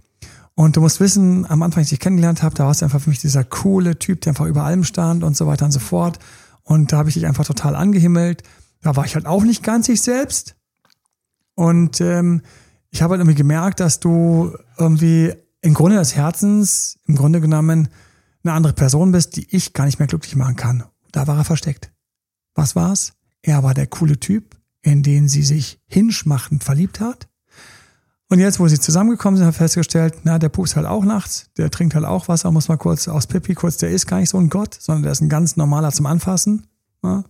Und 0.55 0.75
du 0.75 0.81
musst 0.81 0.99
wissen, 0.99 1.49
am 1.49 1.63
Anfang, 1.63 1.79
als 1.79 1.87
ich 1.87 1.97
dich 1.97 2.03
kennengelernt 2.03 2.43
habe, 2.43 2.53
da 2.53 2.65
warst 2.65 2.81
du 2.81 2.85
einfach 2.85 3.01
für 3.01 3.09
mich 3.09 3.19
dieser 3.19 3.45
coole 3.45 3.97
Typ, 3.97 4.21
der 4.21 4.31
einfach 4.31 4.45
über 4.45 4.63
allem 4.65 4.83
stand 4.83 5.23
und 5.23 5.37
so 5.37 5.47
weiter 5.47 5.65
und 5.65 5.71
so 5.71 5.79
fort. 5.79 6.19
Und 6.63 6.91
da 6.91 6.97
habe 6.97 7.07
ich 7.07 7.15
dich 7.15 7.25
einfach 7.25 7.45
total 7.45 7.75
angehimmelt. 7.75 8.43
Da 8.81 8.97
war 8.97 9.05
ich 9.05 9.15
halt 9.15 9.25
auch 9.25 9.43
nicht 9.43 9.63
ganz 9.63 9.87
ich 9.87 10.01
selbst. 10.01 10.55
Und 11.55 12.01
ähm, 12.01 12.41
ich 12.93 13.01
habe 13.01 13.13
halt 13.13 13.21
irgendwie 13.21 13.35
gemerkt, 13.35 13.79
dass 13.79 13.99
du 13.99 14.55
irgendwie 14.77 15.33
im 15.61 15.73
Grunde 15.73 15.97
des 15.97 16.15
Herzens, 16.15 16.99
im 17.07 17.15
Grunde 17.15 17.41
genommen, 17.41 17.89
eine 18.43 18.53
andere 18.53 18.73
Person 18.73 19.11
bist, 19.11 19.35
die 19.35 19.47
ich 19.55 19.73
gar 19.73 19.85
nicht 19.85 19.97
mehr 19.97 20.07
glücklich 20.07 20.35
machen 20.35 20.55
kann. 20.55 20.83
Da 21.11 21.25
war 21.25 21.37
er 21.37 21.43
versteckt. 21.43 21.91
Was 22.53 22.75
war's? 22.75 23.13
Er 23.41 23.63
war 23.63 23.73
der 23.73 23.87
coole 23.87 24.19
Typ, 24.19 24.55
in 24.83 25.01
den 25.01 25.27
sie 25.27 25.41
sich 25.41 25.81
hinschmachend 25.87 26.63
verliebt 26.63 26.99
hat. 26.99 27.27
Und 28.29 28.39
jetzt, 28.39 28.59
wo 28.59 28.67
sie 28.67 28.79
zusammengekommen 28.79 29.37
sind, 29.37 29.47
haben 29.47 29.53
festgestellt, 29.53 30.17
na, 30.23 30.37
der 30.37 30.49
pupst 30.49 30.75
halt 30.75 30.85
auch 30.85 31.03
nachts, 31.03 31.49
der 31.57 31.71
trinkt 31.71 31.95
halt 31.95 32.05
auch 32.05 32.27
Wasser, 32.27 32.51
muss 32.51 32.67
mal 32.67 32.77
kurz 32.77 33.07
aus 33.07 33.25
Pipi, 33.25 33.55
kurz, 33.55 33.77
der 33.77 33.89
ist 33.89 34.05
gar 34.05 34.19
nicht 34.19 34.29
so 34.29 34.37
ein 34.37 34.49
Gott, 34.49 34.77
sondern 34.79 35.03
der 35.03 35.13
ist 35.13 35.21
ein 35.21 35.29
ganz 35.29 35.55
normaler 35.55 35.91
zum 35.91 36.05
Anfassen. 36.05 36.67
Ja? 37.03 37.23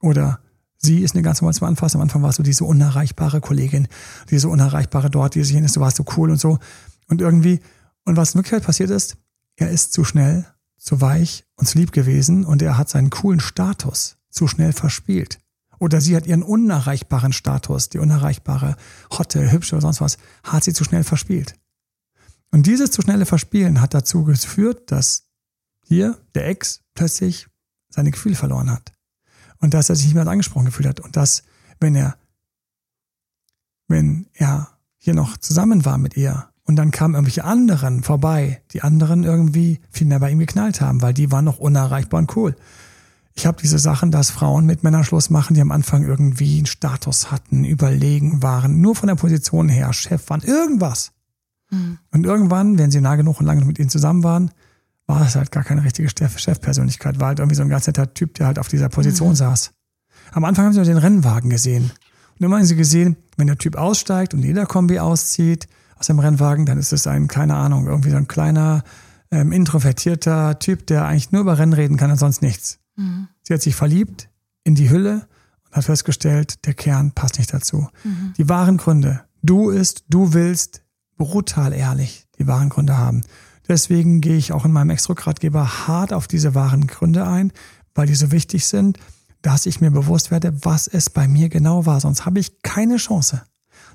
Oder 0.00 0.38
Sie 0.84 1.02
ist 1.02 1.14
eine 1.14 1.22
ganz 1.22 1.40
normale 1.40 1.54
zum 1.54 1.66
Anfassen. 1.66 1.96
Am 1.96 2.02
Anfang 2.02 2.22
warst 2.22 2.38
du 2.38 2.42
diese 2.42 2.64
unerreichbare 2.64 3.40
Kollegin, 3.40 3.88
diese 4.28 4.50
unerreichbare 4.50 5.08
dort, 5.08 5.34
die 5.34 5.42
hin 5.42 5.64
ist, 5.64 5.76
du 5.76 5.80
warst 5.80 5.96
so 5.96 6.04
cool 6.18 6.30
und 6.30 6.38
so. 6.38 6.58
Und 7.08 7.22
irgendwie, 7.22 7.60
und 8.04 8.18
was 8.18 8.30
in 8.30 8.38
Wirklichkeit 8.38 8.64
passiert 8.64 8.90
ist, 8.90 9.16
er 9.56 9.70
ist 9.70 9.94
zu 9.94 10.04
schnell, 10.04 10.44
zu 10.76 11.00
weich 11.00 11.46
und 11.56 11.66
zu 11.66 11.78
lieb 11.78 11.92
gewesen 11.92 12.44
und 12.44 12.60
er 12.60 12.76
hat 12.76 12.90
seinen 12.90 13.08
coolen 13.08 13.40
Status 13.40 14.18
zu 14.28 14.46
schnell 14.46 14.74
verspielt. 14.74 15.38
Oder 15.78 16.02
sie 16.02 16.14
hat 16.16 16.26
ihren 16.26 16.42
unerreichbaren 16.42 17.32
Status, 17.32 17.88
die 17.88 17.98
unerreichbare, 17.98 18.76
hotte, 19.10 19.50
hübsche 19.50 19.76
oder 19.76 19.82
sonst 19.82 20.02
was, 20.02 20.18
hat 20.42 20.64
sie 20.64 20.74
zu 20.74 20.84
schnell 20.84 21.02
verspielt. 21.02 21.54
Und 22.50 22.66
dieses 22.66 22.90
zu 22.90 23.00
schnelle 23.00 23.24
Verspielen 23.24 23.80
hat 23.80 23.94
dazu 23.94 24.24
geführt, 24.24 24.92
dass 24.92 25.30
hier 25.82 26.18
der 26.34 26.46
Ex 26.46 26.82
plötzlich 26.92 27.48
seine 27.88 28.10
Gefühle 28.10 28.36
verloren 28.36 28.70
hat 28.70 28.93
und 29.64 29.74
dass 29.74 29.88
er 29.88 29.96
sich 29.96 30.04
nicht 30.04 30.14
mehr 30.14 30.26
angesprochen 30.26 30.66
gefühlt 30.66 30.88
hat 30.88 31.00
und 31.00 31.16
dass, 31.16 31.42
wenn 31.80 31.94
er, 31.96 32.16
wenn 33.88 34.26
er 34.34 34.68
hier 34.98 35.14
noch 35.14 35.38
zusammen 35.38 35.84
war 35.84 35.96
mit 35.98 36.16
ihr 36.16 36.48
und 36.64 36.76
dann 36.76 36.90
kamen 36.90 37.14
irgendwelche 37.14 37.44
anderen 37.44 38.02
vorbei, 38.02 38.62
die 38.72 38.82
anderen 38.82 39.24
irgendwie 39.24 39.80
viel 39.90 40.06
mehr 40.06 40.20
bei 40.20 40.30
ihm 40.30 40.38
geknallt 40.38 40.80
haben, 40.80 41.00
weil 41.00 41.14
die 41.14 41.32
waren 41.32 41.46
noch 41.46 41.58
unerreichbar 41.58 42.20
und 42.20 42.36
cool. 42.36 42.54
Ich 43.34 43.46
habe 43.46 43.60
diese 43.60 43.78
Sachen, 43.78 44.10
dass 44.10 44.30
Frauen 44.30 44.66
mit 44.66 44.84
Männern 44.84 45.02
Schluss 45.02 45.30
machen, 45.30 45.54
die 45.54 45.60
am 45.60 45.72
Anfang 45.72 46.04
irgendwie 46.04 46.58
einen 46.58 46.66
Status 46.66 47.30
hatten, 47.32 47.64
überlegen 47.64 48.42
waren, 48.42 48.80
nur 48.80 48.94
von 48.94 49.08
der 49.08 49.16
Position 49.16 49.68
her, 49.68 49.92
Chef 49.92 50.28
waren, 50.28 50.42
irgendwas. 50.42 51.12
Mhm. 51.70 51.98
Und 52.12 52.26
irgendwann, 52.26 52.78
wenn 52.78 52.90
sie 52.90 53.00
nah 53.00 53.16
genug 53.16 53.40
und 53.40 53.46
lange 53.46 53.64
mit 53.64 53.78
ihnen 53.78 53.88
zusammen 53.88 54.22
waren, 54.22 54.50
war 55.06 55.26
es 55.26 55.36
halt 55.36 55.50
gar 55.50 55.64
keine 55.64 55.84
richtige 55.84 56.08
Chefpersönlichkeit, 56.08 57.20
war 57.20 57.28
halt 57.28 57.38
irgendwie 57.38 57.56
so 57.56 57.62
ein 57.62 57.68
ganz 57.68 57.86
netter 57.86 58.12
Typ, 58.14 58.34
der 58.34 58.46
halt 58.46 58.58
auf 58.58 58.68
dieser 58.68 58.88
Position 58.88 59.30
mhm. 59.30 59.36
saß. 59.36 59.72
Am 60.32 60.44
Anfang 60.44 60.66
haben 60.66 60.72
sie 60.72 60.78
nur 60.78 60.86
den 60.86 60.98
Rennwagen 60.98 61.50
gesehen. 61.50 61.90
Und 62.38 62.46
immer 62.46 62.56
haben 62.56 62.64
sie 62.64 62.76
gesehen, 62.76 63.16
wenn 63.36 63.46
der 63.46 63.58
Typ 63.58 63.76
aussteigt 63.76 64.34
und 64.34 64.40
die 64.40 64.48
Lederkombi 64.48 64.98
auszieht, 64.98 65.68
aus 65.96 66.06
dem 66.06 66.18
Rennwagen, 66.18 66.66
dann 66.66 66.78
ist 66.78 66.92
es 66.92 67.06
ein, 67.06 67.28
keine 67.28 67.54
Ahnung, 67.54 67.86
irgendwie 67.86 68.10
so 68.10 68.16
ein 68.16 68.26
kleiner, 68.26 68.82
ähm, 69.30 69.52
introvertierter 69.52 70.58
Typ, 70.58 70.86
der 70.86 71.06
eigentlich 71.06 71.32
nur 71.32 71.42
über 71.42 71.58
Rennen 71.58 71.72
reden 71.72 71.96
kann 71.96 72.10
und 72.10 72.18
sonst 72.18 72.42
nichts. 72.42 72.78
Mhm. 72.96 73.28
Sie 73.42 73.54
hat 73.54 73.62
sich 73.62 73.76
verliebt 73.76 74.28
in 74.64 74.74
die 74.74 74.90
Hülle 74.90 75.26
und 75.66 75.76
hat 75.76 75.84
festgestellt, 75.84 76.66
der 76.66 76.74
Kern 76.74 77.12
passt 77.12 77.38
nicht 77.38 77.52
dazu. 77.52 77.88
Mhm. 78.02 78.32
Die 78.36 78.48
wahren 78.48 78.76
Gründe. 78.76 79.22
Du 79.42 79.70
ist, 79.70 80.04
du 80.08 80.32
willst 80.32 80.82
brutal 81.16 81.72
ehrlich 81.72 82.26
die 82.38 82.46
wahren 82.46 82.68
Gründe 82.68 82.96
haben. 82.98 83.22
Deswegen 83.68 84.20
gehe 84.20 84.36
ich 84.36 84.52
auch 84.52 84.64
in 84.64 84.72
meinem 84.72 84.90
Extrogradgeber 84.90 85.86
hart 85.86 86.12
auf 86.12 86.28
diese 86.28 86.54
wahren 86.54 86.86
Gründe 86.86 87.26
ein, 87.26 87.52
weil 87.94 88.06
die 88.06 88.14
so 88.14 88.30
wichtig 88.30 88.66
sind, 88.66 88.98
dass 89.42 89.66
ich 89.66 89.80
mir 89.80 89.90
bewusst 89.90 90.30
werde, 90.30 90.64
was 90.64 90.86
es 90.86 91.10
bei 91.10 91.28
mir 91.28 91.48
genau 91.48 91.86
war. 91.86 92.00
Sonst 92.00 92.26
habe 92.26 92.40
ich 92.40 92.62
keine 92.62 92.96
Chance, 92.96 93.42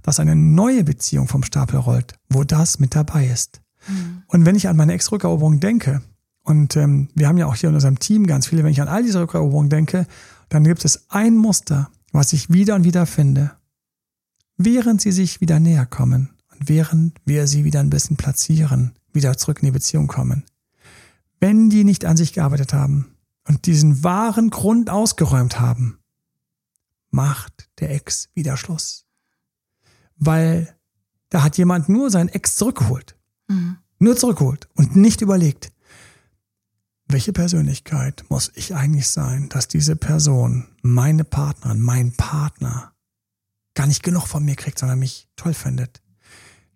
dass 0.04 0.20
eine 0.20 0.36
neue 0.36 0.84
Beziehung 0.84 1.28
vom 1.28 1.44
Stapel 1.44 1.80
rollt, 1.80 2.14
wo 2.30 2.44
das 2.44 2.80
mit 2.80 2.96
dabei 2.96 3.28
ist. 3.28 3.62
Mhm. 3.88 4.24
Und 4.28 4.46
wenn 4.46 4.56
ich 4.56 4.68
an 4.68 4.78
meine 4.78 4.94
Ex-Rückeroberung 4.94 5.60
denke, 5.60 6.02
und 6.44 6.76
ähm, 6.76 7.10
wir 7.14 7.28
haben 7.28 7.38
ja 7.38 7.46
auch 7.46 7.56
hier 7.56 7.70
in 7.70 7.76
unserem 7.76 8.00
Team 8.00 8.26
ganz 8.26 8.48
viele, 8.48 8.64
wenn 8.64 8.72
ich 8.72 8.82
an 8.82 8.88
all 8.88 9.04
diese 9.04 9.22
Rückeroberungen 9.22 9.70
denke, 9.70 10.08
dann 10.50 10.64
gibt 10.64 10.84
es 10.84 11.10
ein 11.10 11.38
Muster, 11.38 11.90
was 12.12 12.34
ich 12.34 12.52
wieder 12.52 12.76
und 12.76 12.86
wieder 12.86 13.06
finde, 13.06 13.52
während 14.58 15.02
sie 15.02 15.12
sich 15.12 15.42
wieder 15.42 15.60
näher 15.60 15.86
kommen 15.86 16.30
während 16.60 17.20
wir 17.26 17.48
sie 17.48 17.64
wieder 17.64 17.80
ein 17.80 17.90
bisschen 17.90 18.18
platzieren, 18.18 18.94
wieder 19.14 19.38
zurück 19.38 19.60
in 19.62 19.68
die 19.68 19.72
Beziehung 19.72 20.08
kommen. 20.08 20.44
Wenn 21.40 21.70
die 21.70 21.84
nicht 21.84 22.06
an 22.06 22.18
sich 22.18 22.34
gearbeitet 22.34 22.74
haben 22.74 23.16
und 23.48 23.66
diesen 23.66 24.04
wahren 24.04 24.50
Grund 24.50 24.90
ausgeräumt 24.90 25.60
haben, 25.60 26.00
macht 27.12 27.70
der 27.80 27.92
Ex 27.92 28.30
wieder 28.34 28.58
Schluss. 28.58 29.06
Weil 30.18 30.76
da 31.30 31.44
hat 31.44 31.58
jemand 31.58 31.90
nur 31.90 32.10
seinen 32.10 32.30
Ex 32.30 32.56
zurückgeholt. 32.56 33.16
Mhm. 33.48 33.78
Nur 34.00 34.18
zurückgeholt 34.18 34.68
und 34.76 34.96
nicht 34.96 35.22
überlegt, 35.22 35.72
welche 37.08 37.34
Persönlichkeit 37.34 38.24
muss 38.30 38.52
ich 38.54 38.76
eigentlich 38.76 39.10
sein, 39.10 39.50
dass 39.50 39.68
diese 39.68 39.96
Person, 39.96 40.68
meine 40.84 41.24
Partnerin, 41.24 41.82
mein 41.82 42.12
Partner, 42.14 42.94
gar 43.74 43.88
nicht 43.88 44.04
genug 44.04 44.28
von 44.28 44.46
mir 44.46 44.56
kriegt, 44.56 44.78
sondern 44.78 45.00
mich 45.00 45.28
toll 45.36 45.54
findet. 45.54 46.02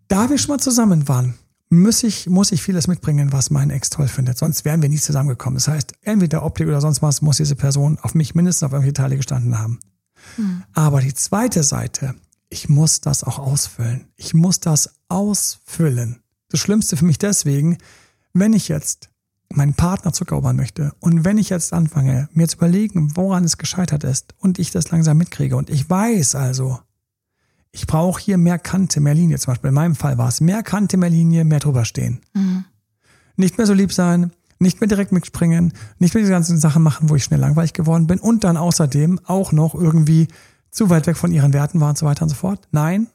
Da 0.07 0.29
wir 0.29 0.37
schon 0.37 0.55
mal 0.55 0.59
zusammen 0.59 1.07
waren, 1.07 1.35
muss 1.69 2.03
ich, 2.03 2.29
muss 2.29 2.51
ich 2.51 2.61
vieles 2.61 2.87
mitbringen, 2.87 3.31
was 3.31 3.49
mein 3.49 3.69
Ex 3.69 3.89
toll 3.89 4.07
findet. 4.07 4.37
Sonst 4.37 4.63
wären 4.63 4.81
wir 4.81 4.89
nie 4.89 4.99
zusammengekommen. 4.99 5.55
Das 5.55 5.67
heißt, 5.67 5.93
entweder 6.01 6.43
Optik 6.43 6.67
oder 6.67 6.81
sonst 6.81 7.01
was 7.01 7.21
muss 7.21 7.37
diese 7.37 7.55
Person 7.55 7.97
auf 8.01 8.13
mich 8.13 8.35
mindestens 8.35 8.63
auf 8.63 8.73
irgendwelche 8.73 8.93
Teile 8.93 9.17
gestanden 9.17 9.57
haben. 9.57 9.79
Mhm. 10.37 10.63
Aber 10.73 11.01
die 11.01 11.13
zweite 11.13 11.63
Seite, 11.63 12.15
ich 12.49 12.69
muss 12.69 13.01
das 13.01 13.23
auch 13.23 13.39
ausfüllen. 13.39 14.07
Ich 14.15 14.33
muss 14.33 14.59
das 14.59 14.95
ausfüllen. 15.09 16.21
Das 16.49 16.59
Schlimmste 16.59 16.95
für 16.95 17.05
mich 17.05 17.17
deswegen, 17.17 17.79
wenn 18.33 18.53
ich 18.53 18.67
jetzt 18.67 19.09
meinen 19.49 19.73
Partner 19.73 20.13
zuckerobern 20.13 20.55
möchte 20.55 20.93
und 20.99 21.25
wenn 21.25 21.37
ich 21.37 21.49
jetzt 21.49 21.73
anfange, 21.73 22.29
mir 22.33 22.47
zu 22.47 22.57
überlegen, 22.57 23.15
woran 23.15 23.43
es 23.43 23.57
gescheitert 23.57 24.03
ist 24.03 24.33
und 24.37 24.59
ich 24.59 24.71
das 24.71 24.91
langsam 24.91 25.17
mitkriege 25.17 25.55
und 25.55 25.69
ich 25.69 25.89
weiß 25.89 26.35
also, 26.35 26.79
ich 27.73 27.87
brauche 27.87 28.21
hier 28.21 28.37
mehr 28.37 28.59
Kante, 28.59 28.99
mehr 29.01 29.15
Linie. 29.15 29.39
Zum 29.39 29.51
Beispiel 29.51 29.69
in 29.69 29.73
meinem 29.73 29.95
Fall 29.95 30.17
war 30.17 30.29
es 30.29 30.39
mehr 30.39 30.61
Kante, 30.61 30.95
mehr 30.95 31.09
Linie, 31.09 31.43
mehr 31.43 31.59
drüber 31.59 31.85
stehen. 31.85 32.21
Mhm. 32.33 32.65
Nicht 33.35 33.57
mehr 33.57 33.65
so 33.65 33.73
lieb 33.73 33.91
sein, 33.91 34.31
nicht 34.59 34.79
mehr 34.79 34.87
direkt 34.87 35.11
mitspringen, 35.11 35.73
nicht 35.97 36.13
mehr 36.13 36.21
diese 36.21 36.31
ganzen 36.31 36.59
Sachen 36.59 36.83
machen, 36.83 37.09
wo 37.09 37.15
ich 37.15 37.23
schnell 37.23 37.39
langweilig 37.39 37.73
geworden 37.73 38.05
bin 38.05 38.19
und 38.19 38.43
dann 38.43 38.57
außerdem 38.57 39.19
auch 39.25 39.51
noch 39.51 39.73
irgendwie 39.73 40.27
zu 40.69 40.91
weit 40.91 41.07
weg 41.07 41.17
von 41.17 41.31
ihren 41.31 41.51
Werten 41.51 41.81
war 41.81 41.89
und 41.89 41.97
so 41.97 42.05
weiter 42.05 42.21
und 42.21 42.29
so 42.29 42.35
fort. 42.35 42.67
Nein, 42.71 43.07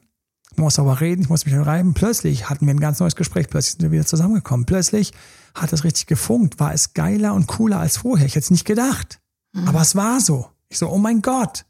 ich 0.51 0.57
muss 0.57 0.77
aber 0.77 0.99
reden, 0.99 1.21
ich 1.21 1.29
muss 1.29 1.45
mich 1.45 1.55
reiben. 1.55 1.93
Plötzlich 1.93 2.49
hatten 2.49 2.65
wir 2.65 2.73
ein 2.73 2.81
ganz 2.81 2.99
neues 2.99 3.15
Gespräch, 3.15 3.47
plötzlich 3.49 3.73
sind 3.73 3.83
wir 3.83 3.91
wieder 3.91 4.05
zusammengekommen. 4.05 4.65
Plötzlich 4.65 5.13
hat 5.55 5.71
es 5.71 5.85
richtig 5.85 6.05
gefunkt, 6.07 6.59
war 6.59 6.73
es 6.73 6.93
geiler 6.93 7.33
und 7.33 7.47
cooler 7.47 7.79
als 7.79 7.97
vorher. 7.97 8.25
Ich 8.25 8.35
hätte 8.35 8.43
es 8.43 8.51
nicht 8.51 8.65
gedacht. 8.65 9.21
Mhm. 9.53 9.69
Aber 9.69 9.81
es 9.81 9.95
war 9.95 10.19
so. 10.19 10.47
Ich 10.67 10.77
so, 10.77 10.89
oh 10.89 10.97
mein 10.97 11.21
Gott. 11.21 11.65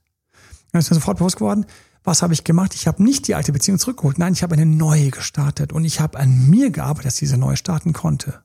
Dann 0.71 0.79
ist 0.79 0.89
mir 0.89 0.95
sofort 0.95 1.19
bewusst 1.19 1.37
geworden, 1.37 1.65
was 2.03 2.21
habe 2.21 2.33
ich 2.33 2.43
gemacht? 2.43 2.73
Ich 2.75 2.87
habe 2.87 3.03
nicht 3.03 3.27
die 3.27 3.35
alte 3.35 3.51
Beziehung 3.51 3.79
zurückgeholt. 3.79 4.17
Nein, 4.17 4.33
ich 4.33 4.43
habe 4.43 4.55
eine 4.55 4.65
neue 4.65 5.11
gestartet 5.11 5.73
und 5.73 5.83
ich 5.85 5.99
habe 5.99 6.17
an 6.19 6.49
mir 6.49 6.71
gearbeitet, 6.71 7.07
dass 7.07 7.15
diese 7.15 7.37
neue 7.37 7.57
starten 7.57 7.93
konnte. 7.93 8.41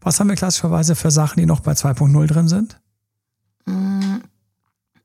Was 0.00 0.18
haben 0.18 0.28
wir 0.28 0.36
klassischerweise 0.36 0.94
für 0.94 1.10
Sachen, 1.10 1.40
die 1.40 1.46
noch 1.46 1.60
bei 1.60 1.72
2.0 1.72 2.26
drin 2.26 2.48
sind? 2.48 2.80
Mm, 3.66 4.16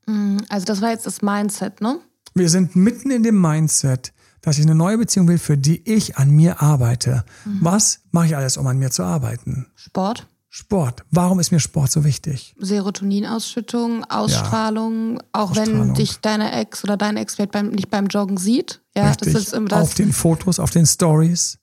mm, 0.08 0.38
also 0.50 0.66
das 0.66 0.82
war 0.82 0.92
jetzt 0.92 1.06
das 1.06 1.22
Mindset, 1.22 1.82
ne? 1.82 2.00
Wir 2.34 2.50
sind 2.50 2.76
mitten 2.76 3.12
in 3.12 3.24
dem 3.24 3.40
Mindset, 3.40 4.14
dass 4.42 4.58
ich 4.58 4.66
eine 4.66 4.76
neue 4.76 4.98
Beziehung 4.98 5.28
will, 5.28 5.38
für 5.38 5.58
die 5.58 5.82
ich 5.90 6.18
an 6.18 6.30
mir 6.30 6.62
arbeite. 6.62 7.26
Mhm. 7.46 7.60
Was 7.62 8.02
mache 8.12 8.28
ich 8.28 8.36
alles, 8.36 8.58
um 8.58 8.68
an 8.68 8.78
mir 8.78 8.92
zu 8.92 9.04
arbeiten? 9.04 9.68
Sport. 9.76 10.28
Sport. 10.58 11.04
Warum 11.12 11.42
ist 11.42 11.52
mir 11.52 11.60
Sport 11.60 11.92
so 11.92 12.06
wichtig? 12.06 12.56
Serotoninausschüttung, 12.58 14.06
Ausstrahlung, 14.06 15.16
ja, 15.16 15.20
auch 15.34 15.52
Ausstrahlung. 15.52 15.80
wenn 15.90 15.94
dich 15.96 16.22
deine 16.22 16.54
Ex 16.54 16.82
oder 16.86 16.96
dein 16.96 17.18
Ex 17.18 17.36
beim, 17.52 17.72
nicht 17.72 17.90
beim 17.90 18.08
Joggen 18.08 18.38
sieht. 18.38 18.82
Ja, 18.96 19.10
Richtig. 19.10 19.34
das 19.34 19.44
ist 19.44 19.54
immer 19.54 19.68
das. 19.68 19.82
Auf 19.82 19.96
den 19.96 20.14
Fotos, 20.14 20.60
auf 20.60 20.70
den 20.70 20.86
Stories. 20.86 21.60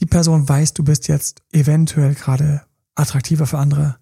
Die 0.00 0.06
Person 0.06 0.48
weiß, 0.48 0.74
du 0.74 0.82
bist 0.82 1.06
jetzt 1.06 1.42
eventuell 1.52 2.16
gerade 2.16 2.62
attraktiver 2.96 3.46
für 3.46 3.58
andere. 3.58 3.98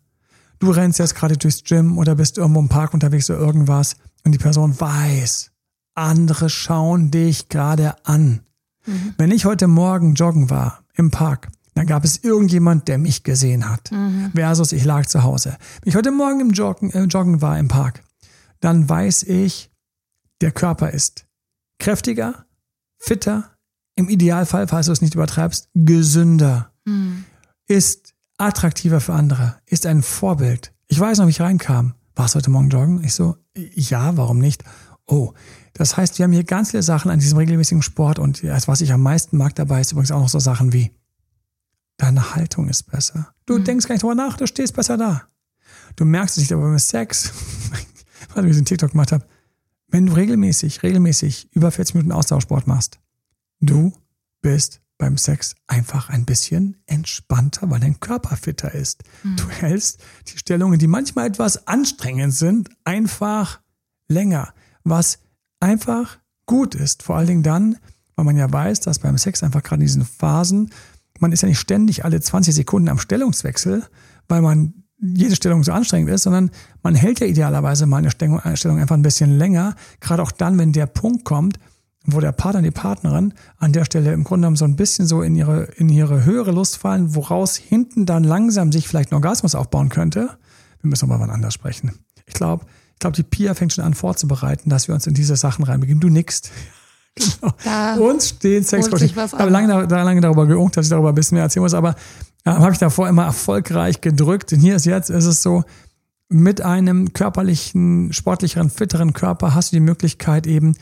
Du 0.60 0.70
rennst 0.70 0.98
jetzt 0.98 1.14
gerade 1.14 1.36
durchs 1.36 1.62
Gym 1.64 1.98
oder 1.98 2.14
bist 2.14 2.38
irgendwo 2.38 2.60
im 2.60 2.70
Park 2.70 2.94
unterwegs 2.94 3.28
oder 3.28 3.38
irgendwas 3.38 3.96
und 4.24 4.32
die 4.32 4.38
Person 4.38 4.80
weiß, 4.80 5.50
andere 5.94 6.48
schauen 6.48 7.10
dich 7.10 7.50
gerade 7.50 7.96
an. 8.06 8.40
Mhm. 8.86 9.12
Wenn 9.18 9.30
ich 9.30 9.44
heute 9.44 9.66
Morgen 9.66 10.14
joggen 10.14 10.48
war 10.48 10.84
im 10.94 11.10
Park 11.10 11.48
dann 11.74 11.86
gab 11.86 12.04
es 12.04 12.18
irgendjemand, 12.22 12.88
der 12.88 12.98
mich 12.98 13.22
gesehen 13.22 13.68
hat. 13.68 13.90
Mhm. 13.90 14.32
Versus 14.34 14.72
ich 14.72 14.84
lag 14.84 15.06
zu 15.06 15.22
Hause. 15.22 15.56
Wenn 15.82 15.88
ich 15.88 15.96
heute 15.96 16.10
Morgen 16.10 16.40
im 16.40 16.50
Joggen, 16.50 16.90
äh, 16.90 17.04
Joggen 17.04 17.40
war 17.40 17.58
im 17.58 17.68
Park, 17.68 18.02
dann 18.60 18.88
weiß 18.88 19.24
ich, 19.24 19.70
der 20.40 20.52
Körper 20.52 20.90
ist 20.90 21.26
kräftiger, 21.78 22.46
fitter, 22.98 23.50
im 23.96 24.08
Idealfall, 24.08 24.68
falls 24.68 24.86
du 24.86 24.92
es 24.92 25.02
nicht 25.02 25.14
übertreibst, 25.14 25.68
gesünder, 25.74 26.72
mhm. 26.84 27.24
ist 27.66 28.14
attraktiver 28.38 29.00
für 29.00 29.12
andere, 29.12 29.56
ist 29.66 29.86
ein 29.86 30.02
Vorbild. 30.02 30.72
Ich 30.88 30.98
weiß 30.98 31.18
noch, 31.18 31.26
wie 31.26 31.30
ich 31.30 31.40
reinkam. 31.40 31.94
Warst 32.14 32.34
du 32.34 32.38
heute 32.38 32.50
Morgen 32.50 32.68
joggen? 32.68 33.04
Ich 33.04 33.14
so, 33.14 33.36
ja, 33.54 34.16
warum 34.16 34.38
nicht? 34.38 34.64
Oh, 35.06 35.32
das 35.74 35.96
heißt, 35.96 36.18
wir 36.18 36.24
haben 36.24 36.32
hier 36.32 36.44
ganz 36.44 36.70
viele 36.70 36.82
Sachen 36.82 37.10
an 37.10 37.18
diesem 37.18 37.38
regelmäßigen 37.38 37.82
Sport 37.82 38.18
und 38.18 38.42
was 38.44 38.80
ich 38.80 38.92
am 38.92 39.02
meisten 39.02 39.36
mag 39.36 39.54
dabei 39.54 39.80
ist 39.80 39.92
übrigens 39.92 40.12
auch 40.12 40.20
noch 40.20 40.28
so 40.28 40.38
Sachen 40.38 40.72
wie 40.72 40.92
Deine 41.96 42.34
Haltung 42.34 42.68
ist 42.68 42.84
besser. 42.84 43.34
Du 43.46 43.58
mhm. 43.58 43.64
denkst 43.64 43.86
gar 43.86 43.94
nicht 43.94 44.02
drüber 44.02 44.14
nach, 44.14 44.36
du 44.36 44.46
stehst 44.46 44.74
besser 44.74 44.96
da. 44.96 45.22
Du 45.96 46.04
merkst 46.04 46.36
es 46.36 46.42
nicht, 46.42 46.52
aber 46.52 46.62
beim 46.62 46.78
Sex, 46.78 47.32
weil 48.34 48.44
ich 48.44 48.52
diesen 48.52 48.64
TikTok 48.64 48.92
gemacht 48.92 49.12
habe, 49.12 49.26
wenn 49.88 50.06
du 50.06 50.14
regelmäßig, 50.14 50.82
regelmäßig 50.82 51.48
über 51.52 51.70
40 51.70 51.96
Minuten 51.96 52.12
Austauschsport 52.12 52.66
machst, 52.66 52.98
du 53.60 53.92
bist 54.40 54.80
beim 55.02 55.18
Sex 55.18 55.54
einfach 55.66 56.08
ein 56.08 56.24
bisschen 56.24 56.76
entspannter, 56.86 57.68
weil 57.68 57.80
dein 57.80 58.00
Körper 58.00 58.36
fitter 58.36 58.72
ist. 58.72 59.02
Mhm. 59.22 59.36
Du 59.36 59.48
hältst 59.48 60.00
die 60.28 60.38
Stellungen, 60.38 60.78
die 60.78 60.86
manchmal 60.86 61.26
etwas 61.26 61.66
anstrengend 61.66 62.34
sind, 62.34 62.70
einfach 62.84 63.60
länger, 64.08 64.54
was 64.84 65.18
einfach 65.60 66.18
gut 66.46 66.74
ist. 66.74 67.02
Vor 67.02 67.16
allen 67.16 67.26
Dingen 67.26 67.42
dann, 67.42 67.78
weil 68.14 68.24
man 68.24 68.36
ja 68.36 68.50
weiß, 68.50 68.80
dass 68.80 69.00
beim 69.00 69.18
Sex 69.18 69.42
einfach 69.42 69.62
gerade 69.62 69.82
in 69.82 69.86
diesen 69.86 70.04
Phasen 70.04 70.70
man 71.22 71.32
ist 71.32 71.40
ja 71.42 71.48
nicht 71.48 71.60
ständig 71.60 72.04
alle 72.04 72.20
20 72.20 72.54
Sekunden 72.54 72.88
am 72.88 72.98
Stellungswechsel, 72.98 73.84
weil 74.28 74.42
man 74.42 74.74
jede 75.00 75.34
Stellung 75.34 75.64
so 75.64 75.72
anstrengend 75.72 76.10
ist, 76.10 76.24
sondern 76.24 76.50
man 76.82 76.94
hält 76.94 77.20
ja 77.20 77.26
idealerweise 77.26 77.86
mal 77.86 77.98
eine 77.98 78.10
Stellung, 78.10 78.40
einfach 78.40 78.96
ein 78.96 79.02
bisschen 79.02 79.38
länger, 79.38 79.74
gerade 80.00 80.22
auch 80.22 80.32
dann, 80.32 80.58
wenn 80.58 80.72
der 80.72 80.86
Punkt 80.86 81.24
kommt, 81.24 81.58
wo 82.04 82.20
der 82.20 82.32
Partner, 82.32 82.62
die 82.62 82.72
Partnerin 82.72 83.34
an 83.58 83.72
der 83.72 83.84
Stelle 83.84 84.12
im 84.12 84.24
Grunde 84.24 84.42
genommen 84.42 84.56
so 84.56 84.64
ein 84.64 84.76
bisschen 84.76 85.06
so 85.06 85.22
in 85.22 85.36
ihre, 85.36 85.64
in 85.76 85.88
ihre 85.88 86.24
höhere 86.24 86.50
Lust 86.50 86.76
fallen, 86.76 87.14
woraus 87.14 87.56
hinten 87.56 88.04
dann 88.06 88.24
langsam 88.24 88.72
sich 88.72 88.88
vielleicht 88.88 89.12
ein 89.12 89.16
Orgasmus 89.16 89.54
aufbauen 89.54 89.88
könnte. 89.88 90.30
Wir 90.80 90.88
müssen 90.88 91.10
aber 91.10 91.20
wann 91.20 91.30
anders 91.30 91.54
sprechen. 91.54 91.92
Ich 92.26 92.34
glaube, 92.34 92.66
ich 92.94 92.98
glaube, 92.98 93.16
die 93.16 93.22
Pia 93.22 93.54
fängt 93.54 93.72
schon 93.72 93.84
an 93.84 93.94
vorzubereiten, 93.94 94.70
dass 94.70 94.88
wir 94.88 94.94
uns 94.94 95.06
in 95.06 95.14
diese 95.14 95.36
Sachen 95.36 95.64
reinbegeben. 95.64 96.00
Du 96.00 96.08
nickst. 96.08 96.50
Genau. 97.14 97.52
Da 97.64 97.96
Uns 97.96 98.30
steht 98.30 98.66
Sexcoaching. 98.66 99.06
Ich 99.06 99.16
habe 99.16 99.50
lange, 99.50 99.84
lange 99.86 100.20
darüber 100.20 100.46
geungt, 100.46 100.76
dass 100.76 100.86
ich 100.86 100.90
darüber 100.90 101.10
ein 101.10 101.14
bisschen 101.14 101.36
mehr 101.36 101.44
erzählen 101.44 101.62
muss, 101.62 101.74
aber 101.74 101.94
äh, 102.44 102.50
habe 102.50 102.72
ich 102.72 102.78
davor 102.78 103.08
immer 103.08 103.24
erfolgreich 103.24 104.00
gedrückt. 104.00 104.52
Und 104.52 104.60
hier 104.60 104.76
ist 104.76 104.86
jetzt, 104.86 105.10
ist 105.10 105.26
es 105.26 105.42
so, 105.42 105.64
mit 106.28 106.62
einem 106.62 107.12
körperlichen, 107.12 108.12
sportlicheren, 108.12 108.70
fitteren 108.70 109.12
Körper 109.12 109.54
hast 109.54 109.72
du 109.72 109.76
die 109.76 109.80
Möglichkeit 109.80 110.46
eben, 110.46 110.76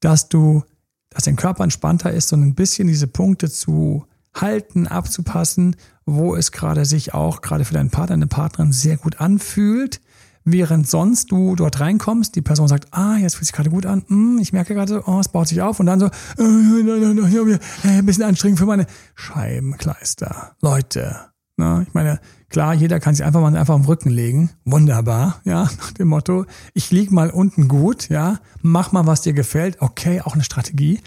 dass 0.00 0.28
du, 0.28 0.62
dass 1.10 1.24
dein 1.24 1.36
Körper 1.36 1.64
entspannter 1.64 2.12
ist 2.12 2.32
und 2.32 2.42
ein 2.42 2.54
bisschen 2.54 2.86
diese 2.86 3.08
Punkte 3.08 3.50
zu 3.50 4.06
halten, 4.34 4.86
abzupassen, 4.86 5.76
wo 6.06 6.36
es 6.36 6.52
gerade 6.52 6.84
sich 6.84 7.14
auch 7.14 7.42
gerade 7.42 7.64
für 7.64 7.74
deinen 7.74 7.90
Partner, 7.90 8.16
deine 8.16 8.26
Partnerin 8.28 8.72
sehr 8.72 8.96
gut 8.96 9.20
anfühlt, 9.20 10.00
während 10.44 10.88
sonst 10.88 11.30
du 11.30 11.54
dort 11.56 11.80
reinkommst, 11.80 12.34
die 12.34 12.42
Person 12.42 12.68
sagt, 12.68 12.92
ah, 12.92 13.16
jetzt 13.16 13.34
fühlt 13.34 13.46
sich 13.46 13.54
gerade 13.54 13.70
gut 13.70 13.86
an, 13.86 14.04
hm, 14.06 14.38
ich 14.40 14.52
merke 14.52 14.74
gerade, 14.74 15.02
oh, 15.06 15.20
es 15.20 15.28
baut 15.28 15.48
sich 15.48 15.62
auf 15.62 15.80
und 15.80 15.86
dann 15.86 16.00
so, 16.00 16.06
äh, 16.06 16.42
äh, 16.42 17.88
ein 17.88 18.06
bisschen 18.06 18.24
anstrengend 18.24 18.58
für 18.58 18.66
meine 18.66 18.86
Scheibenkleister. 19.14 20.56
Leute, 20.60 21.16
ne? 21.56 21.84
ich 21.86 21.94
meine, 21.94 22.20
klar, 22.48 22.74
jeder 22.74 23.00
kann 23.00 23.14
sich 23.14 23.24
einfach 23.24 23.40
mal 23.40 23.54
einfach 23.56 23.74
am 23.74 23.84
Rücken 23.84 24.10
legen, 24.10 24.50
wunderbar, 24.64 25.40
ja, 25.44 25.64
nach 25.78 25.92
dem 25.92 26.08
Motto, 26.08 26.46
ich 26.74 26.90
lieg 26.90 27.10
mal 27.10 27.30
unten 27.30 27.68
gut, 27.68 28.08
ja, 28.08 28.40
mach 28.60 28.92
mal, 28.92 29.06
was 29.06 29.22
dir 29.22 29.32
gefällt, 29.32 29.80
okay, 29.80 30.20
auch 30.20 30.34
eine 30.34 30.44
Strategie, 30.44 31.00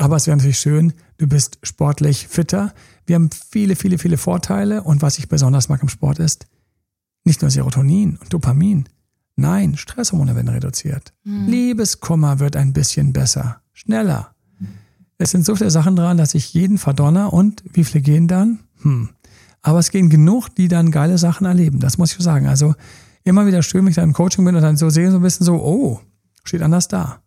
aber 0.00 0.16
es 0.16 0.26
wäre 0.26 0.38
natürlich 0.38 0.58
schön, 0.58 0.94
du 1.18 1.26
bist 1.26 1.58
sportlich 1.62 2.26
fitter. 2.26 2.72
Wir 3.04 3.16
haben 3.16 3.28
viele, 3.50 3.76
viele, 3.76 3.98
viele 3.98 4.16
Vorteile 4.16 4.82
und 4.82 5.02
was 5.02 5.18
ich 5.18 5.28
besonders 5.28 5.68
mag 5.68 5.82
im 5.82 5.90
Sport 5.90 6.18
ist, 6.18 6.46
nicht 7.24 7.42
nur 7.42 7.50
Serotonin 7.50 8.16
und 8.16 8.32
Dopamin. 8.32 8.88
Nein, 9.36 9.76
Stresshormone 9.76 10.34
werden 10.34 10.48
reduziert. 10.48 11.12
Mhm. 11.24 11.46
Liebeskummer 11.46 12.40
wird 12.40 12.56
ein 12.56 12.72
bisschen 12.72 13.12
besser, 13.12 13.62
schneller. 13.72 14.34
Es 15.20 15.32
sind 15.32 15.44
so 15.44 15.54
viele 15.54 15.70
Sachen 15.70 15.96
dran, 15.96 16.16
dass 16.16 16.34
ich 16.34 16.54
jeden 16.54 16.78
verdonner 16.78 17.32
und 17.34 17.62
wie 17.74 17.84
viele 17.84 18.00
gehen 18.00 18.26
dann? 18.26 18.60
Hm. 18.80 19.10
Aber 19.60 19.78
es 19.78 19.90
gehen 19.90 20.08
genug, 20.08 20.48
die 20.54 20.66
dann 20.66 20.90
geile 20.90 21.18
Sachen 21.18 21.46
erleben. 21.46 21.78
Das 21.78 21.98
muss 21.98 22.12
ich 22.12 22.24
sagen. 22.24 22.46
Also 22.46 22.74
immer 23.22 23.46
wieder 23.46 23.62
schön, 23.62 23.82
wenn 23.84 23.90
ich 23.90 23.96
da 23.96 24.02
im 24.02 24.14
Coaching 24.14 24.46
bin 24.46 24.56
und 24.56 24.62
dann 24.62 24.78
so 24.78 24.88
sehe, 24.88 25.10
so 25.10 25.18
ein 25.18 25.22
bisschen 25.22 25.44
so, 25.44 25.56
oh, 25.56 26.00
steht 26.42 26.62
anders 26.62 26.88
da. 26.88 27.20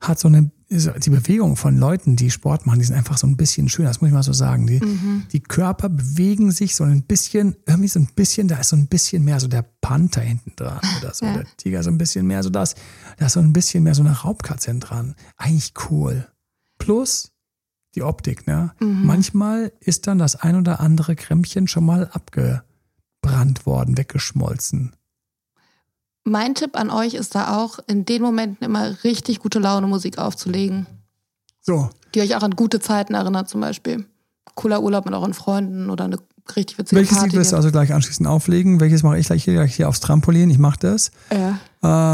Hat 0.00 0.18
so 0.18 0.28
eine 0.28 0.50
die 0.68 1.10
Bewegung 1.10 1.54
von 1.54 1.78
Leuten, 1.78 2.16
die 2.16 2.30
Sport 2.30 2.66
machen, 2.66 2.80
die 2.80 2.84
sind 2.84 2.96
einfach 2.96 3.16
so 3.18 3.26
ein 3.26 3.36
bisschen 3.36 3.68
schön, 3.68 3.84
das 3.84 4.00
muss 4.00 4.08
ich 4.08 4.14
mal 4.14 4.24
so 4.24 4.32
sagen. 4.32 4.66
Die, 4.66 4.80
mhm. 4.80 5.24
die 5.30 5.40
Körper 5.40 5.88
bewegen 5.88 6.50
sich 6.50 6.74
so 6.74 6.82
ein 6.82 7.02
bisschen, 7.02 7.54
irgendwie 7.66 7.88
so 7.88 8.00
ein 8.00 8.08
bisschen, 8.16 8.48
da 8.48 8.58
ist 8.58 8.70
so 8.70 8.76
ein 8.76 8.88
bisschen 8.88 9.24
mehr 9.24 9.38
so 9.38 9.46
der 9.46 9.64
Panther 9.80 10.22
hinten 10.22 10.54
dran 10.56 10.80
oder 10.98 11.14
so, 11.14 11.24
ja. 11.24 11.34
der 11.34 11.46
Tiger 11.56 11.84
so 11.84 11.90
ein 11.90 11.98
bisschen 11.98 12.26
mehr 12.26 12.42
so 12.42 12.50
das, 12.50 12.74
da 13.16 13.26
ist 13.26 13.34
so 13.34 13.40
ein 13.40 13.52
bisschen 13.52 13.84
mehr 13.84 13.94
so 13.94 14.02
eine 14.02 14.10
Raubkatze 14.10 14.74
dran. 14.74 15.14
Eigentlich 15.36 15.72
cool. 15.88 16.26
Plus 16.78 17.32
die 17.94 18.02
Optik, 18.02 18.48
ne? 18.48 18.72
Mhm. 18.80 19.06
Manchmal 19.06 19.72
ist 19.78 20.08
dann 20.08 20.18
das 20.18 20.34
ein 20.34 20.56
oder 20.56 20.80
andere 20.80 21.14
Krämpchen 21.14 21.68
schon 21.68 21.84
mal 21.84 22.08
abgebrannt 22.08 23.66
worden, 23.66 23.96
weggeschmolzen. 23.96 24.96
Mein 26.28 26.56
Tipp 26.56 26.74
an 26.74 26.90
euch 26.90 27.14
ist 27.14 27.36
da 27.36 27.56
auch, 27.56 27.78
in 27.86 28.04
den 28.04 28.20
Momenten 28.20 28.64
immer 28.64 29.04
richtig 29.04 29.38
gute 29.38 29.60
Laune 29.60 29.86
Musik 29.86 30.18
aufzulegen. 30.18 30.86
So. 31.62 31.88
Die 32.16 32.20
euch 32.20 32.34
auch 32.34 32.42
an 32.42 32.50
gute 32.50 32.80
Zeiten 32.80 33.14
erinnert, 33.14 33.48
zum 33.48 33.60
Beispiel. 33.60 34.06
Cooler 34.56 34.82
Urlaub 34.82 35.04
mit 35.04 35.14
euren 35.14 35.34
Freunden 35.34 35.88
oder 35.88 36.06
eine 36.06 36.18
richtig 36.56 36.78
witzige 36.78 37.00
Welches 37.00 37.18
Party. 37.18 37.30
Lied 37.30 37.38
wirst 37.38 37.52
du 37.52 37.56
also 37.56 37.70
gleich 37.70 37.92
anschließend 37.92 38.26
auflegen? 38.26 38.80
Welches 38.80 39.04
mache 39.04 39.18
ich 39.18 39.26
gleich 39.26 39.44
hier, 39.44 39.54
gleich 39.54 39.76
hier 39.76 39.88
aufs 39.88 40.00
Trampolin? 40.00 40.50
Ich 40.50 40.58
mache 40.58 40.80
das. 40.80 41.12
Ja. 41.30 41.60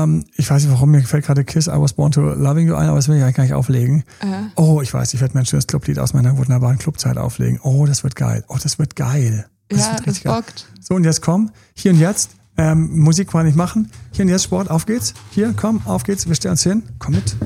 Ähm, 0.05 0.27
ich 0.37 0.51
weiß 0.51 0.62
nicht, 0.62 0.72
warum 0.72 0.90
mir 0.90 1.01
gefällt 1.01 1.25
gerade 1.25 1.42
Kiss 1.44 1.66
I 1.66 1.70
Was 1.77 1.94
Born 1.94 2.12
to 2.12 2.20
Loving 2.20 2.68
You 2.68 2.75
ein, 2.75 2.88
aber 2.88 2.96
das 2.96 3.09
will 3.09 3.16
ich 3.16 3.22
eigentlich 3.22 3.37
gar 3.37 3.44
nicht 3.44 3.55
auflegen. 3.55 4.05
Ja. 4.22 4.51
Oh, 4.57 4.83
ich 4.83 4.92
weiß, 4.92 5.14
ich 5.14 5.22
werde 5.22 5.33
mein 5.33 5.46
schönes 5.46 5.66
Clublied 5.66 5.98
aus 5.98 6.12
meiner 6.12 6.37
wunderbaren 6.37 6.77
Clubzeit 6.77 7.16
auflegen. 7.16 7.61
Oh, 7.62 7.87
das 7.87 8.05
wird 8.05 8.14
geil. 8.14 8.44
Oh, 8.48 8.59
das 8.62 8.79
wird 8.79 8.94
geil. 8.94 9.46
Das 9.70 9.87
ja, 9.87 9.92
wird 9.94 10.07
das 10.07 10.20
bockt. 10.20 10.66
Geil. 10.66 10.83
So, 10.83 10.94
und 10.96 11.05
jetzt 11.05 11.22
komm, 11.22 11.51
hier 11.75 11.92
und 11.92 11.98
jetzt 11.98 12.33
ähm, 12.56 12.98
Musik 12.98 13.28
kann 13.28 13.46
ich 13.46 13.54
machen. 13.54 13.90
Hier 14.12 14.24
und 14.24 14.28
jetzt 14.28 14.44
Sport, 14.44 14.70
auf 14.70 14.86
geht's. 14.86 15.14
Hier, 15.30 15.54
komm, 15.56 15.82
auf 15.86 16.04
geht's. 16.04 16.26
Wir 16.28 16.34
stellen 16.34 16.52
uns 16.52 16.62
hin. 16.62 16.82
Komm 16.98 17.14
mit. 17.14 17.36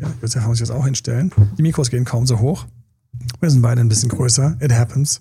Ja, 0.00 0.10
Josef 0.22 0.42
wir 0.42 0.48
uns 0.48 0.60
jetzt 0.60 0.70
auch 0.70 0.84
hinstellen. 0.84 1.30
Die 1.58 1.62
Mikros 1.62 1.90
gehen 1.90 2.04
kaum 2.04 2.26
so 2.26 2.38
hoch. 2.38 2.66
Wir 3.40 3.50
sind 3.50 3.60
beide 3.60 3.82
ein 3.82 3.88
bisschen 3.88 4.08
größer. 4.08 4.56
It 4.60 4.72
happens. 4.72 5.20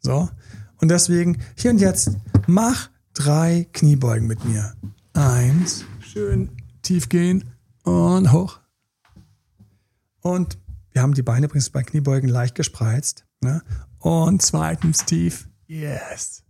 So. 0.00 0.30
Und 0.78 0.90
deswegen, 0.90 1.38
hier 1.54 1.70
und 1.70 1.78
jetzt, 1.78 2.16
mach 2.46 2.88
drei 3.12 3.66
Kniebeugen 3.72 4.26
mit 4.26 4.44
mir. 4.44 4.74
Eins. 5.12 5.84
Schön 6.00 6.50
tief 6.82 7.08
gehen 7.08 7.44
und 7.82 8.32
hoch. 8.32 8.60
Und 10.20 10.58
wir 10.92 11.02
haben 11.02 11.14
die 11.14 11.22
Beine 11.22 11.46
übrigens 11.46 11.68
bei 11.70 11.82
Kniebeugen 11.82 12.28
leicht 12.28 12.54
gespreizt. 12.54 13.26
Ne? 13.42 13.62
Und 13.98 14.40
zweitens 14.40 15.04
tief. 15.04 15.48
Yes 15.66 16.45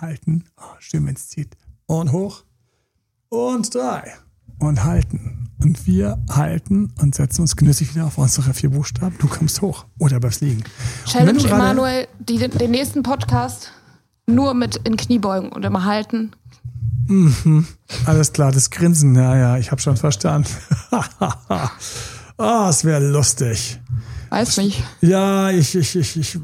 halten. 0.00 0.44
Oh, 0.56 0.76
schön, 0.78 1.06
wenn 1.06 1.14
es 1.14 1.28
zieht. 1.28 1.56
Und 1.86 2.12
hoch. 2.12 2.44
Und 3.28 3.74
drei. 3.74 4.14
Und 4.58 4.84
halten. 4.84 5.50
Und 5.60 5.86
wir 5.86 6.22
halten 6.30 6.92
und 7.00 7.14
setzen 7.14 7.42
uns 7.42 7.56
genüsslich 7.56 7.94
wieder 7.94 8.06
auf 8.06 8.18
unsere 8.18 8.54
vier 8.54 8.70
Buchstaben. 8.70 9.16
Du 9.18 9.26
kommst 9.26 9.60
hoch. 9.60 9.86
Oder 9.98 10.20
bleibst 10.20 10.40
liegen. 10.40 10.62
Challenge 11.04 11.44
Emanuel, 11.44 12.06
den 12.20 12.70
nächsten 12.70 13.02
Podcast 13.02 13.72
nur 14.28 14.54
mit 14.54 14.76
in 14.84 14.96
Kniebeugen 14.96 15.50
und 15.50 15.64
immer 15.64 15.84
halten. 15.84 16.32
Mhm. 17.06 17.66
Alles 18.04 18.32
klar, 18.32 18.52
das 18.52 18.70
Grinsen, 18.70 19.14
ja, 19.14 19.36
ja, 19.36 19.56
ich 19.56 19.70
habe 19.70 19.80
schon 19.80 19.96
verstanden. 19.96 20.48
Ah, 22.40 22.66
oh, 22.66 22.70
es 22.70 22.84
wäre 22.84 23.04
lustig. 23.04 23.80
Weiß 24.30 24.56
nicht. 24.58 24.82
Ja, 25.00 25.50
ich, 25.50 25.74
ich, 25.74 25.96
ich, 25.96 26.16
ich, 26.16 26.38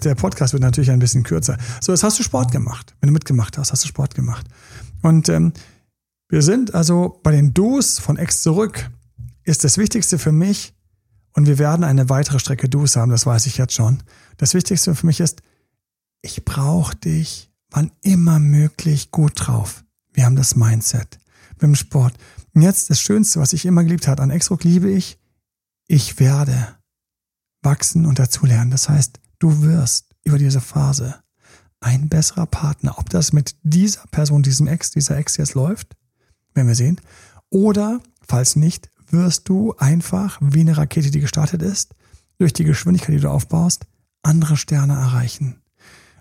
der 0.00 0.14
Podcast 0.14 0.52
wird 0.52 0.62
natürlich 0.62 0.90
ein 0.90 0.98
bisschen 0.98 1.22
kürzer. 1.22 1.58
So, 1.80 1.92
jetzt 1.92 2.02
hast 2.02 2.18
du 2.18 2.22
Sport 2.22 2.52
gemacht. 2.52 2.94
Wenn 3.00 3.08
du 3.08 3.12
mitgemacht 3.12 3.58
hast, 3.58 3.72
hast 3.72 3.84
du 3.84 3.88
Sport 3.88 4.14
gemacht. 4.14 4.46
Und 5.02 5.28
ähm, 5.28 5.52
wir 6.28 6.42
sind 6.42 6.74
also 6.74 7.20
bei 7.22 7.32
den 7.32 7.54
Do's 7.54 7.98
von 7.98 8.16
Ex 8.16 8.42
zurück. 8.42 8.90
Ist 9.42 9.64
das 9.64 9.78
Wichtigste 9.78 10.18
für 10.18 10.32
mich, 10.32 10.74
und 11.36 11.46
wir 11.46 11.58
werden 11.58 11.84
eine 11.84 12.08
weitere 12.08 12.38
Strecke 12.38 12.68
Do's 12.68 12.96
haben, 12.96 13.10
das 13.10 13.26
weiß 13.26 13.46
ich 13.46 13.56
jetzt 13.56 13.74
schon. 13.74 14.02
Das 14.36 14.54
Wichtigste 14.54 14.94
für 14.94 15.06
mich 15.06 15.20
ist, 15.20 15.42
ich 16.22 16.44
brauche 16.44 16.94
dich 16.94 17.50
wann 17.74 17.90
immer 18.02 18.38
möglich 18.38 19.10
gut 19.10 19.32
drauf. 19.34 19.84
Wir 20.12 20.24
haben 20.24 20.36
das 20.36 20.54
Mindset. 20.54 21.18
Mit 21.54 21.62
dem 21.62 21.74
Sport. 21.74 22.14
Und 22.54 22.62
jetzt 22.62 22.88
das 22.88 23.00
Schönste, 23.00 23.40
was 23.40 23.52
ich 23.52 23.66
immer 23.66 23.82
geliebt 23.82 24.06
habe 24.06 24.22
an 24.22 24.30
Exrock, 24.30 24.62
liebe 24.62 24.90
ich, 24.90 25.18
ich 25.88 26.20
werde 26.20 26.76
wachsen 27.64 28.06
und 28.06 28.18
dazulernen. 28.18 28.70
Das 28.70 28.88
heißt, 28.88 29.20
du 29.38 29.62
wirst 29.62 30.14
über 30.24 30.38
diese 30.38 30.60
Phase 30.60 31.16
ein 31.80 32.08
besserer 32.08 32.46
Partner. 32.46 32.98
Ob 32.98 33.10
das 33.10 33.32
mit 33.32 33.56
dieser 33.62 34.06
Person, 34.10 34.42
diesem 34.42 34.66
Ex, 34.66 34.90
dieser 34.90 35.16
Ex 35.16 35.36
jetzt 35.36 35.54
läuft, 35.54 35.96
werden 36.54 36.68
wir 36.68 36.74
sehen. 36.74 37.00
Oder, 37.50 38.00
falls 38.26 38.56
nicht, 38.56 38.90
wirst 39.10 39.48
du 39.48 39.74
einfach, 39.76 40.38
wie 40.40 40.60
eine 40.60 40.76
Rakete, 40.76 41.10
die 41.10 41.20
gestartet 41.20 41.62
ist, 41.62 41.94
durch 42.38 42.52
die 42.52 42.64
Geschwindigkeit, 42.64 43.14
die 43.14 43.20
du 43.20 43.30
aufbaust, 43.30 43.86
andere 44.22 44.56
Sterne 44.56 44.94
erreichen. 44.94 45.60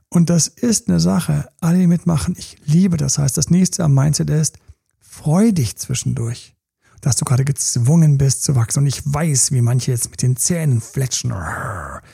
Und 0.09 0.29
das 0.29 0.47
ist 0.47 0.89
eine 0.89 0.99
Sache, 0.99 1.49
alle 1.59 1.79
die 1.79 1.87
mitmachen, 1.87 2.35
ich 2.37 2.57
liebe 2.65 2.97
das. 2.97 3.17
Heißt, 3.17 3.37
das 3.37 3.49
nächste 3.49 3.83
am 3.83 3.95
Mindset 3.95 4.29
ist, 4.29 4.59
freu 4.99 5.51
dich 5.51 5.75
zwischendurch 5.77 6.55
dass 7.03 7.17
du 7.17 7.25
gerade 7.25 7.43
gezwungen 7.43 8.17
bist 8.17 8.43
zu 8.43 8.55
wachsen. 8.55 8.79
Und 8.79 8.87
ich 8.87 9.01
weiß, 9.05 9.51
wie 9.51 9.61
manche 9.61 9.91
jetzt 9.91 10.09
mit 10.09 10.21
den 10.21 10.37
Zähnen 10.37 10.79
fletschen. 10.79 11.33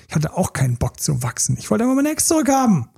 Ich 0.08 0.16
hatte 0.16 0.36
auch 0.36 0.52
keinen 0.52 0.78
Bock 0.78 1.00
zu 1.00 1.22
wachsen. 1.22 1.58
Ich 1.60 1.70
wollte 1.70 1.84
aber 1.84 1.94
meine 1.94 2.12
Ex 2.12 2.28
zurückhaben. 2.28 2.90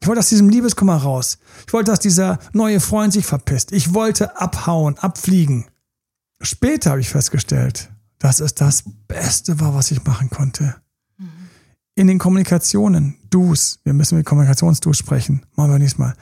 Ich 0.00 0.06
wollte 0.06 0.20
aus 0.20 0.28
diesem 0.28 0.48
Liebeskummer 0.48 0.96
raus. 0.96 1.38
Ich 1.66 1.72
wollte, 1.72 1.90
dass 1.90 1.98
dieser 1.98 2.38
neue 2.52 2.78
Freund 2.78 3.12
sich 3.12 3.26
verpisst. 3.26 3.72
Ich 3.72 3.94
wollte 3.94 4.40
abhauen, 4.40 4.96
abfliegen. 4.96 5.66
Später 6.40 6.90
habe 6.90 7.00
ich 7.00 7.10
festgestellt, 7.10 7.90
dass 8.20 8.38
es 8.38 8.54
das 8.54 8.84
Beste 9.08 9.58
war, 9.58 9.74
was 9.74 9.90
ich 9.90 10.04
machen 10.04 10.30
konnte. 10.30 10.76
In 11.96 12.06
den 12.06 12.20
Kommunikationen, 12.20 13.16
Du's, 13.28 13.80
wir 13.82 13.92
müssen 13.92 14.16
mit 14.16 14.24
Kommunikationsdu's 14.24 14.98
sprechen, 14.98 15.44
machen 15.56 15.72
wir 15.72 15.80
nächstes 15.80 15.98
Mal. 15.98 16.14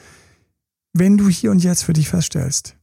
Wenn 0.93 1.17
du 1.17 1.29
hier 1.29 1.51
und 1.51 1.63
jetzt 1.63 1.83
für 1.83 1.93
dich 1.93 2.09
feststellst, 2.09 2.75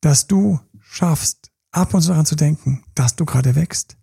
dass 0.00 0.28
du 0.28 0.60
schaffst, 0.94 1.50
ab 1.72 1.92
und 1.92 2.02
zu 2.02 2.08
daran 2.08 2.26
zu 2.26 2.36
denken, 2.36 2.84
dass 2.94 3.16
du 3.16 3.24
gerade 3.24 3.54
wächst, 3.54 3.96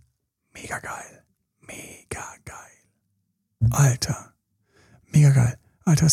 mega 0.53 0.79
geil. 0.79 1.23
Mega 1.61 2.25
geil. 2.43 3.69
Alter. 3.71 4.33
Mega 5.13 5.29
geil. 5.29 5.57
Alter, 5.85 6.07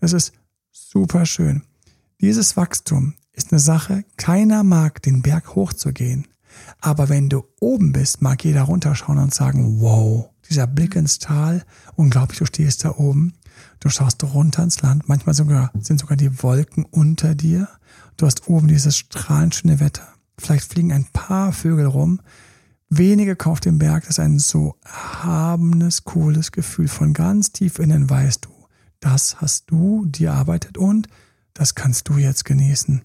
das 0.00 0.12
ist 0.12 0.32
super 0.72 1.26
schön. 1.26 1.62
Dieses 2.20 2.56
Wachstum 2.56 3.14
ist 3.32 3.52
eine 3.52 3.60
Sache, 3.60 4.04
keiner 4.16 4.64
mag 4.64 5.02
den 5.02 5.22
Berg 5.22 5.54
hochzugehen. 5.54 6.26
Aber 6.80 7.08
wenn 7.08 7.28
du 7.28 7.44
oben 7.60 7.92
bist, 7.92 8.22
mag 8.22 8.42
jeder 8.44 8.62
runterschauen 8.62 9.18
und 9.18 9.34
sagen, 9.34 9.80
wow, 9.80 10.30
dieser 10.48 10.66
Blick 10.66 10.96
ins 10.96 11.18
Tal, 11.18 11.64
unglaublich, 11.94 12.38
du 12.38 12.46
stehst 12.46 12.84
da 12.84 12.94
oben, 12.96 13.34
du 13.80 13.90
schaust 13.90 14.24
runter 14.24 14.62
ins 14.62 14.80
Land, 14.80 15.08
manchmal 15.08 15.34
sogar, 15.34 15.70
sind 15.78 16.00
sogar 16.00 16.16
die 16.16 16.42
Wolken 16.42 16.84
unter 16.84 17.34
dir, 17.34 17.68
du 18.16 18.26
hast 18.26 18.48
oben 18.48 18.68
dieses 18.68 18.96
strahlend 18.96 19.54
schöne 19.54 19.80
Wetter. 19.80 20.15
Vielleicht 20.38 20.70
fliegen 20.72 20.92
ein 20.92 21.06
paar 21.12 21.52
Vögel 21.52 21.86
rum. 21.86 22.20
Wenige 22.88 23.36
auf 23.46 23.60
dem 23.60 23.78
Berg. 23.78 24.04
Das 24.04 24.18
ist 24.18 24.20
ein 24.20 24.38
so 24.38 24.76
erhabenes, 24.84 26.04
cooles 26.04 26.52
Gefühl. 26.52 26.88
Von 26.88 27.14
ganz 27.14 27.52
tief 27.52 27.78
innen 27.78 28.08
weißt 28.08 28.44
du, 28.44 28.50
das 29.00 29.40
hast 29.40 29.70
du 29.70 30.06
dir 30.06 30.30
erarbeitet 30.30 30.78
und 30.78 31.08
das 31.54 31.74
kannst 31.74 32.08
du 32.08 32.18
jetzt 32.18 32.44
genießen. 32.44 33.02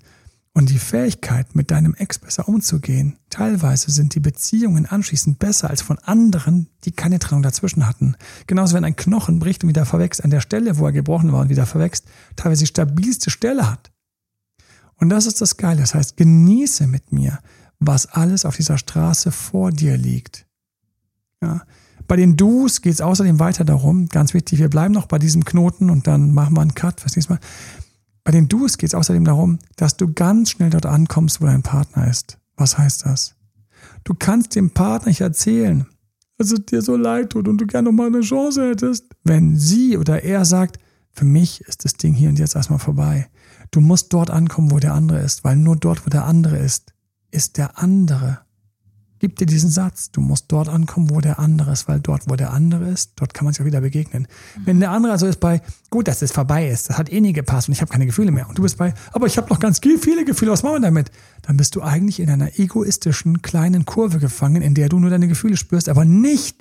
Und 0.54 0.70
die 0.70 0.80
Fähigkeit, 0.80 1.56
mit 1.56 1.72
deinem 1.72 1.94
Ex 1.94 2.20
besser 2.20 2.50
umzugehen, 2.50 3.18
teilweise 3.30 3.90
sind 3.90 4.16
die 4.16 4.20
Beziehungen 4.20 4.86
anschließend 4.86 5.40
besser 5.40 5.70
als 5.70 5.82
von 5.82 5.98
anderen, 6.00 6.68
die 6.84 6.92
keine 6.92 7.20
Trennung 7.20 7.42
dazwischen 7.42 7.88
hatten. 7.88 8.18
Genauso 8.48 8.76
wenn 8.76 8.84
ein 8.84 8.98
Knochen 8.98 9.40
bricht 9.40 9.64
und 9.64 9.70
wieder 9.70 9.86
verwächst, 9.86 10.22
an 10.22 10.30
der 10.30 10.42
Stelle, 10.42 10.78
wo 10.78 10.86
er 10.86 10.92
gebrochen 10.92 11.32
war 11.32 11.40
und 11.40 11.50
wieder 11.50 11.66
verwächst, 11.66 12.06
teilweise 12.36 12.64
die 12.64 12.68
stabilste 12.68 13.30
Stelle 13.30 13.72
hat. 13.72 13.91
Und 15.02 15.10
das 15.10 15.26
ist 15.26 15.42
das 15.42 15.58
Geile. 15.58 15.82
Das 15.82 15.96
heißt, 15.96 16.16
genieße 16.16 16.88
mit 16.88 17.12
mir, 17.12 17.40
was 17.80 18.06
alles 18.06 18.46
auf 18.46 18.56
dieser 18.56 18.78
Straße 18.78 19.32
vor 19.32 19.72
dir 19.72 19.98
liegt. 19.98 20.46
Ja. 21.42 21.64
Bei 22.08 22.16
den 22.16 22.38
Do's 22.38 22.82
geht 22.82 22.94
es 22.94 23.02
außerdem 23.02 23.40
weiter 23.40 23.66
darum, 23.66 24.08
ganz 24.10 24.34
wichtig, 24.34 24.60
wir 24.60 24.70
bleiben 24.70 24.94
noch 24.94 25.08
bei 25.08 25.18
diesem 25.18 25.44
Knoten 25.44 25.90
und 25.90 26.08
dann 26.08 26.34
machen 26.34 26.56
wir 26.56 26.62
einen 26.62 26.76
Cut 26.76 27.02
fürs 27.02 27.16
nächste 27.16 27.34
Mal. 27.34 27.40
Bei 28.24 28.32
den 28.32 28.48
Do's 28.48 28.78
geht 28.78 28.90
es 28.90 28.94
außerdem 28.94 29.26
darum, 29.26 29.58
dass 29.76 29.98
du 29.98 30.14
ganz 30.14 30.52
schnell 30.52 30.70
dort 30.70 30.86
ankommst, 30.86 31.42
wo 31.42 31.46
dein 31.46 31.64
Partner 31.64 32.08
ist. 32.08 32.38
Was 32.56 32.78
heißt 32.78 33.06
das? 33.06 33.36
Du 34.04 34.14
kannst 34.14 34.56
dem 34.56 34.70
Partner 34.70 35.08
nicht 35.10 35.22
erzählen, 35.22 35.88
dass 36.38 36.52
es 36.52 36.66
dir 36.66 36.84
so 36.84 36.96
leid 36.96 37.32
tut 37.32 37.48
und 37.48 37.58
du 37.58 37.66
gerne 37.66 37.90
noch 37.90 37.98
mal 37.98 38.08
eine 38.08 38.22
Chance 38.22 38.70
hättest. 38.70 39.06
Wenn 39.24 39.58
sie 39.58 39.98
oder 39.98 40.24
er 40.24 40.46
sagt, 40.46 40.78
für 41.12 41.26
mich 41.26 41.62
ist 41.62 41.86
das 41.86 41.94
Ding 41.94 42.14
hier 42.14 42.30
und 42.30 42.38
jetzt 42.38 42.56
erstmal 42.56 42.80
vorbei. 42.80 43.30
Du 43.72 43.80
musst 43.80 44.12
dort 44.14 44.30
ankommen, 44.30 44.72
wo 44.72 44.80
der 44.80 44.94
andere 44.94 45.20
ist, 45.20 45.44
weil 45.44 45.56
nur 45.56 45.78
dort, 45.78 46.06
wo 46.06 46.10
der 46.10 46.26
andere 46.26 46.58
ist, 46.58 46.94
ist 47.32 47.58
der 47.58 47.80
andere. 47.80 48.40
Gib 49.20 49.36
dir 49.36 49.46
diesen 49.46 49.70
Satz, 49.70 50.10
du 50.12 50.20
musst 50.20 50.46
dort 50.52 50.68
ankommen, 50.68 51.12
wo 51.12 51.22
der 51.22 51.38
andere 51.38 51.72
ist, 51.72 51.88
weil 51.88 52.00
dort, 52.00 52.28
wo 52.28 52.36
der 52.36 52.52
andere 52.52 52.90
ist, 52.90 53.12
dort 53.18 53.34
kann 53.34 53.46
man 53.46 53.54
sich 53.54 53.62
auch 53.62 53.66
wieder 53.66 53.80
begegnen. 53.80 54.24
Mhm. 54.24 54.62
Wenn 54.66 54.80
der 54.80 54.92
andere 54.92 55.14
also 55.14 55.28
ist 55.28 55.40
bei, 55.40 55.62
gut, 55.92 56.08
dass 56.08 56.22
es 56.22 56.32
vorbei 56.32 56.68
ist, 56.68 56.90
das 56.90 56.98
hat 56.98 57.12
eh 57.12 57.22
nie 57.22 57.32
gepasst 57.32 57.70
und 57.70 57.74
ich 57.74 57.82
habe 57.82 57.92
keine 57.92 58.08
Gefühle 58.08 58.32
mehr. 58.32 58.50
Und 58.50 58.58
du 58.58 58.64
bist 58.64 58.78
bei, 58.78 58.94
aber 59.14 59.28
ich 59.28 59.38
habe 59.38 59.48
noch 59.50 59.60
ganz 59.60 59.80
viele 59.80 60.26
Gefühle, 60.26 60.52
was 60.52 60.64
machen 60.64 60.78
wir 60.78 60.88
damit? 60.88 61.12
Dann 61.44 61.56
bist 61.56 61.76
du 61.76 61.84
eigentlich 61.84 62.20
in 62.20 62.32
einer 62.32 62.60
egoistischen 62.60 63.44
kleinen 63.44 63.86
Kurve 63.86 64.18
gefangen, 64.18 64.64
in 64.64 64.74
der 64.74 64.90
du 64.90 65.00
nur 65.00 65.12
deine 65.12 65.28
Gefühle 65.28 65.56
spürst, 65.56 65.88
aber 65.88 66.04
nicht 66.04 66.58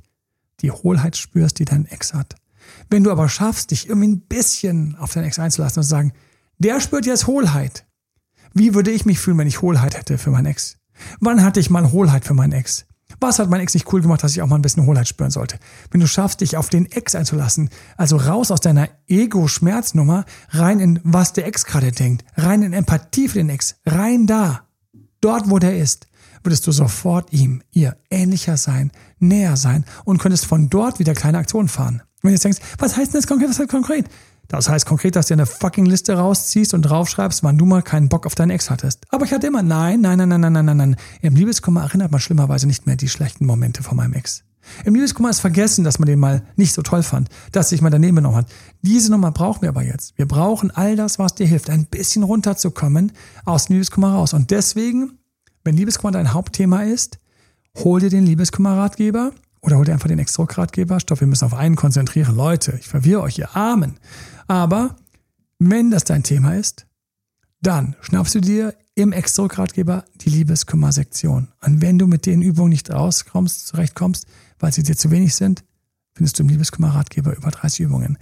die 0.61 0.71
Hohlheit 0.71 1.17
spürst, 1.17 1.59
die 1.59 1.65
dein 1.65 1.87
Ex 1.87 2.13
hat. 2.13 2.37
Wenn 2.91 3.05
du 3.05 3.11
aber 3.11 3.29
schaffst, 3.31 3.71
dich 3.71 3.89
irgendwie 3.89 4.09
ein 4.09 4.21
bisschen 4.21 4.97
auf 4.97 5.15
deinen 5.15 5.25
Ex 5.25 5.39
einzulassen 5.39 5.81
und 5.81 5.85
zu 5.85 5.89
sagen, 5.89 6.13
der 6.61 6.81
spürt 6.81 7.07
jetzt 7.07 7.27
Hohlheit. 7.27 7.87
Wie 8.53 8.75
würde 8.75 8.91
ich 8.91 9.07
mich 9.07 9.19
fühlen, 9.19 9.39
wenn 9.39 9.49
ich 9.49 9.63
Hohlheit 9.63 9.97
hätte 9.97 10.19
für 10.19 10.31
meinen 10.31 10.47
Ex? 10.47 10.77
Wann 11.19 11.43
hatte 11.43 11.59
ich 11.59 11.71
mal 11.71 11.91
Hohlheit 11.91 12.25
für 12.25 12.35
meinen 12.35 12.53
Ex? 12.53 12.87
Was 13.19 13.39
hat 13.39 13.51
mein 13.51 13.61
Ex 13.61 13.75
nicht 13.75 13.93
cool 13.93 14.03
gemacht, 14.03 14.23
dass 14.23 14.33
ich 14.33 14.43
auch 14.43 14.47
mal 14.47 14.57
ein 14.57 14.63
bisschen 14.63 14.87
Hohlheit 14.87 15.09
spüren 15.09 15.31
sollte? 15.31 15.59
Wenn 15.91 16.01
du 16.01 16.07
schaffst, 16.07 16.43
dich 16.43 16.57
auf 16.57 16.69
den 16.69 16.91
Ex 16.91 17.15
einzulassen, 17.15 17.71
also 17.97 18.17
raus 18.17 18.51
aus 18.51 18.61
deiner 18.61 18.89
Ego-Schmerznummer, 19.09 20.27
rein 20.51 20.81
in 20.81 21.01
was 21.03 21.33
der 21.33 21.47
Ex 21.47 21.65
gerade 21.65 21.93
denkt, 21.93 22.25
rein 22.37 22.63
in 22.63 22.73
Empathie 22.73 23.29
für 23.29 23.39
den 23.39 23.49
Ex, 23.49 23.77
rein 23.87 24.27
da, 24.27 24.69
dort 25.21 25.51
wo 25.51 25.59
der 25.59 25.79
ist, 25.79 26.09
würdest 26.45 26.67
du 26.67 26.73
sofort 26.73 27.33
ihm, 27.33 27.63
ihr 27.73 27.97
ähnlicher 28.11 28.57
sein, 28.57 28.93
näher 29.19 29.57
sein 29.57 29.85
und 30.05 30.19
könntest 30.19 30.47
von 30.47 30.71
dort 30.71 30.99
wieder 30.99 31.15
kleine 31.15 31.39
Aktionen 31.39 31.69
fahren. 31.69 32.03
Wenn 32.23 32.31
du 32.31 32.35
jetzt 32.35 32.45
denkst, 32.45 32.61
was 32.79 32.97
heißt 32.97 33.13
denn 33.13 33.21
das 33.21 33.27
konkret, 33.27 33.49
was 33.49 33.59
heißt 33.59 33.71
konkret? 33.71 34.07
Das 34.51 34.69
heißt 34.69 34.85
konkret, 34.85 35.15
dass 35.15 35.27
du 35.27 35.35
eine 35.35 35.47
fucking 35.47 35.87
Liste 35.87 36.15
rausziehst 36.15 36.75
und 36.75 36.83
draufschreibst, 36.83 37.45
wann 37.45 37.57
du 37.57 37.67
mal 37.67 37.83
keinen 37.83 38.09
Bock 38.09 38.27
auf 38.27 38.35
deinen 38.35 38.51
Ex 38.51 38.69
hattest. 38.69 39.07
Aber 39.11 39.25
ich 39.25 39.33
hatte 39.33 39.47
immer, 39.47 39.63
nein, 39.63 40.01
nein, 40.01 40.19
nein, 40.19 40.29
nein, 40.29 40.41
nein, 40.41 40.65
nein, 40.65 40.77
nein. 40.77 40.97
Im 41.23 41.37
Liebeskummer 41.37 41.83
erinnert 41.83 42.11
man 42.11 42.21
schlimmerweise 42.21 42.67
nicht 42.67 42.85
mehr 42.85 42.97
die 42.97 43.09
schlechten 43.09 43.47
Momente 43.47 43.85
von 43.85 43.97
meinem 43.97 44.15
Ex. 44.15 44.43
Im 44.85 44.95
Liebeskummer 44.95 45.31
ist 45.31 45.39
vergessen, 45.39 45.85
dass 45.85 46.01
man 46.01 46.07
den 46.07 46.19
mal 46.19 46.43
nicht 46.57 46.75
so 46.75 46.83
toll 46.83 47.05
fand, 47.05 47.29
dass 47.53 47.69
sich 47.69 47.81
mal 47.81 47.91
daneben 47.91 48.17
genommen 48.17 48.37
hat. 48.37 48.51
Diese 48.83 49.13
Nummer 49.13 49.31
brauchen 49.31 49.63
wir 49.63 49.69
aber 49.69 49.83
jetzt. 49.83 50.19
Wir 50.19 50.27
brauchen 50.27 50.73
all 50.73 50.97
das, 50.97 51.21
was 51.21 51.37
dir 51.37 51.47
hilft, 51.47 51.71
ein 51.71 51.87
bisschen 51.87 52.25
runterzukommen 52.25 53.13
aus 53.45 53.67
dem 53.67 53.75
Liebeskummer 53.75 54.15
raus. 54.15 54.35
Und 54.35 54.51
deswegen, 54.51 55.19
wenn 55.63 55.77
Liebeskummer 55.77 56.11
dein 56.11 56.33
Hauptthema 56.33 56.83
ist, 56.83 57.21
hol 57.79 58.01
dir 58.01 58.11
den 58.11 58.27
Liebeskummer-Ratgeber 58.27 59.31
oder 59.63 59.77
hol 59.77 59.85
dir 59.85 59.93
einfach 59.93 60.09
den 60.09 60.19
Ex-Druck-Ratgeber. 60.19 61.01
Stopp, 61.01 61.21
wir 61.21 61.29
müssen 61.29 61.45
auf 61.45 61.55
einen 61.55 61.77
konzentrieren. 61.77 62.35
Leute, 62.35 62.77
ich 62.81 62.89
verwirre 62.89 63.23
euch, 63.23 63.39
ihr 63.39 63.55
Armen. 63.57 63.99
Aber 64.51 64.97
wenn 65.61 65.93
das 65.93 66.03
dein 66.03 66.25
Thema 66.25 66.57
ist, 66.57 66.85
dann 67.63 67.95
schnappst 68.01 68.35
du 68.35 68.41
dir 68.41 68.75
im 68.97 69.13
Extra-Ratgeber 69.13 70.05
die 70.23 70.29
Liebeskümmer-Sektion. 70.29 71.53
Und 71.65 71.81
wenn 71.81 72.01
du 72.01 72.09
mit 72.09 72.27
den 72.27 72.43
Übungen 72.43 72.71
nicht 72.71 72.91
rauskommst, 72.91 73.69
zurechtkommst, 73.69 74.27
weil 74.59 74.73
sie 74.73 74.83
dir 74.83 74.97
zu 74.97 75.13
wenig 75.13 75.37
sind, 75.37 75.63
findest 76.15 76.37
du 76.37 76.43
im 76.43 76.49
Liebeskümmer-Ratgeber 76.49 77.37
über 77.37 77.53
30 77.53 77.87
Übungen. 77.87 78.19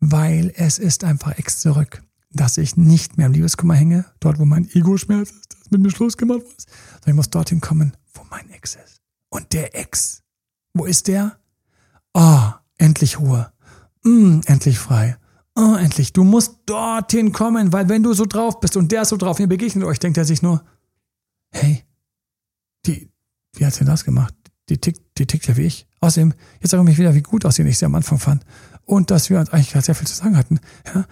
Weil 0.00 0.52
es 0.56 0.80
ist 0.80 1.04
einfach 1.04 1.38
ex 1.38 1.60
zurück, 1.60 2.02
dass 2.32 2.58
ich 2.58 2.76
nicht 2.76 3.16
mehr 3.16 3.26
im 3.26 3.32
Liebeskummer 3.32 3.74
hänge, 3.74 4.04
dort 4.18 4.40
wo 4.40 4.44
mein 4.44 4.68
Ego-Schmerz 4.72 5.30
ist, 5.30 5.54
das 5.60 5.70
mit 5.70 5.80
mir 5.80 5.92
Schluss 5.92 6.16
gemacht 6.16 6.40
wurde, 6.40 6.56
sondern 6.56 7.10
ich 7.10 7.14
muss 7.14 7.30
dorthin 7.30 7.60
kommen, 7.60 7.96
wo 8.14 8.22
mein 8.30 8.50
Ex 8.50 8.74
ist. 8.74 9.00
Und 9.28 9.52
der 9.52 9.78
Ex, 9.78 10.24
wo 10.74 10.86
ist 10.86 11.06
der? 11.06 11.38
Ah, 12.14 12.48
oh, 12.48 12.54
endlich 12.78 13.20
Ruhe. 13.20 13.52
Mm, 14.02 14.40
endlich 14.46 14.80
frei 14.80 15.16
oh, 15.58 15.74
endlich, 15.74 16.12
du 16.12 16.24
musst 16.24 16.60
dorthin 16.66 17.32
kommen, 17.32 17.72
weil 17.72 17.88
wenn 17.88 18.02
du 18.02 18.12
so 18.14 18.24
drauf 18.24 18.60
bist 18.60 18.76
und 18.76 18.92
der 18.92 19.02
ist 19.02 19.08
so 19.08 19.16
drauf, 19.16 19.40
ihr 19.40 19.48
begegnet 19.48 19.84
euch, 19.84 19.98
denkt 19.98 20.16
er 20.16 20.24
sich 20.24 20.40
nur, 20.40 20.62
hey, 21.50 21.84
die, 22.86 23.10
wie 23.54 23.66
hat 23.66 23.74
sie 23.74 23.84
das 23.84 24.04
gemacht? 24.04 24.34
Die 24.68 24.78
tickt, 24.78 25.00
die 25.18 25.26
tickt 25.26 25.46
ja 25.46 25.56
wie 25.56 25.62
ich. 25.62 25.86
Außerdem, 26.00 26.34
jetzt 26.60 26.70
sage 26.70 26.82
ich 26.82 26.88
mich 26.88 26.98
wieder, 26.98 27.14
wie 27.14 27.22
gut 27.22 27.44
aussehen 27.44 27.66
ich 27.66 27.78
sie 27.78 27.86
am 27.86 27.94
Anfang 27.94 28.18
fand. 28.18 28.44
Und 28.84 29.10
dass 29.10 29.30
wir 29.30 29.40
uns 29.40 29.50
eigentlich 29.50 29.70
sehr 29.84 29.94
viel 29.94 30.06
zu 30.06 30.14
sagen 30.14 30.36
hatten. 30.36 30.60
Ja? 30.94 31.06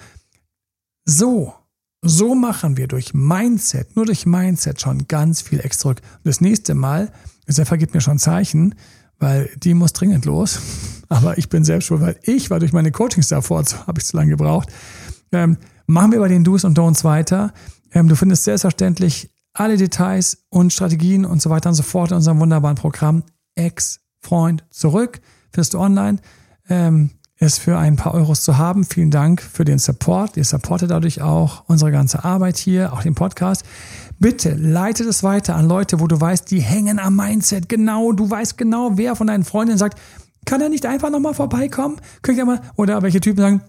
So, 1.04 1.54
so 2.02 2.35
machen 2.35 2.76
wir 2.76 2.87
durch 2.87 3.14
Mindset, 3.14 3.96
nur 3.96 4.06
durch 4.06 4.26
Mindset 4.26 4.80
schon 4.80 5.09
ganz 5.09 5.42
viel 5.42 5.61
extra 5.61 5.82
zurück. 5.82 6.02
das 6.24 6.40
nächste 6.40 6.74
Mal, 6.74 7.11
Sefa 7.46 7.76
gibt 7.76 7.94
mir 7.94 8.00
schon 8.00 8.18
Zeichen, 8.18 8.74
weil 9.18 9.50
die 9.57 9.74
muss 9.74 9.92
dringend 9.92 10.24
los. 10.24 10.61
Aber 11.09 11.38
ich 11.38 11.48
bin 11.48 11.64
selbst 11.64 11.87
schuld, 11.87 12.00
weil 12.00 12.18
ich 12.22 12.50
war 12.50 12.59
durch 12.59 12.72
meine 12.72 12.90
Coachings 12.90 13.29
davor, 13.29 13.64
habe 13.87 14.00
ich 14.00 14.07
zu 14.07 14.16
lange 14.16 14.31
gebraucht. 14.31 14.68
Ähm, 15.33 15.57
machen 15.87 16.12
wir 16.12 16.18
bei 16.18 16.29
den 16.29 16.42
Do's 16.42 16.64
und 16.64 16.76
Don'ts 16.76 17.05
weiter. 17.05 17.52
Ähm, 17.92 18.09
du 18.09 18.16
findest 18.16 18.44
selbstverständlich 18.44 19.31
alle 19.52 19.76
Details 19.76 20.38
und 20.50 20.72
Strategien 20.72 21.24
und 21.24 21.40
so 21.40 21.50
weiter 21.50 21.68
und 21.68 21.76
so 21.76 21.83
fort 21.83 22.11
in 22.11 22.16
unserem 22.16 22.40
wunderbaren 22.40 22.76
Programm 22.76 23.22
Ex-Freund 23.55 24.64
zurück. 24.70 25.20
Findest 25.52 25.74
du 25.74 25.79
online. 25.79 26.18
Ähm, 26.68 27.11
ist 27.38 27.59
für 27.59 27.76
ein 27.79 27.96
paar 27.96 28.14
Euros 28.14 28.42
zu 28.42 28.57
haben. 28.57 28.85
Vielen 28.85 29.11
Dank 29.11 29.42
für 29.42 29.64
den 29.64 29.79
Support. 29.79 30.37
Ihr 30.37 30.44
supportet 30.44 30.90
dadurch 30.90 31.20
auch 31.20 31.64
unsere 31.66 31.92
ganze 31.92 32.24
Arbeit 32.24 32.57
hier, 32.57 32.92
auch 32.92 33.02
den 33.02 33.14
Podcast. 33.14 33.64
Bitte 34.18 34.55
leite 34.55 35.05
es 35.05 35.22
weiter 35.22 35.57
an 35.57 35.68
Leute, 35.68 36.00
wo 36.00 36.07
du 36.07 36.20
weißt, 36.20 36.50
die 36.50 36.61
hängen 36.61 36.98
am 36.98 37.16
Mindset. 37.16 37.68
Genau, 37.68 38.12
du 38.12 38.29
weißt 38.31 38.57
genau, 38.57 38.96
wer 38.96 39.14
von 39.14 39.26
deinen 39.26 39.44
Freundinnen 39.44 39.79
sagt, 39.79 39.98
kann 40.46 40.61
er 40.61 40.68
nicht 40.68 40.87
einfach 40.87 41.11
nochmal 41.11 41.35
vorbeikommen? 41.35 42.00
Könnt 42.22 42.38
ihr 42.38 42.46
mal, 42.46 42.61
oder 42.76 43.02
welche 43.02 43.20
Typen 43.20 43.40
sagen, 43.40 43.61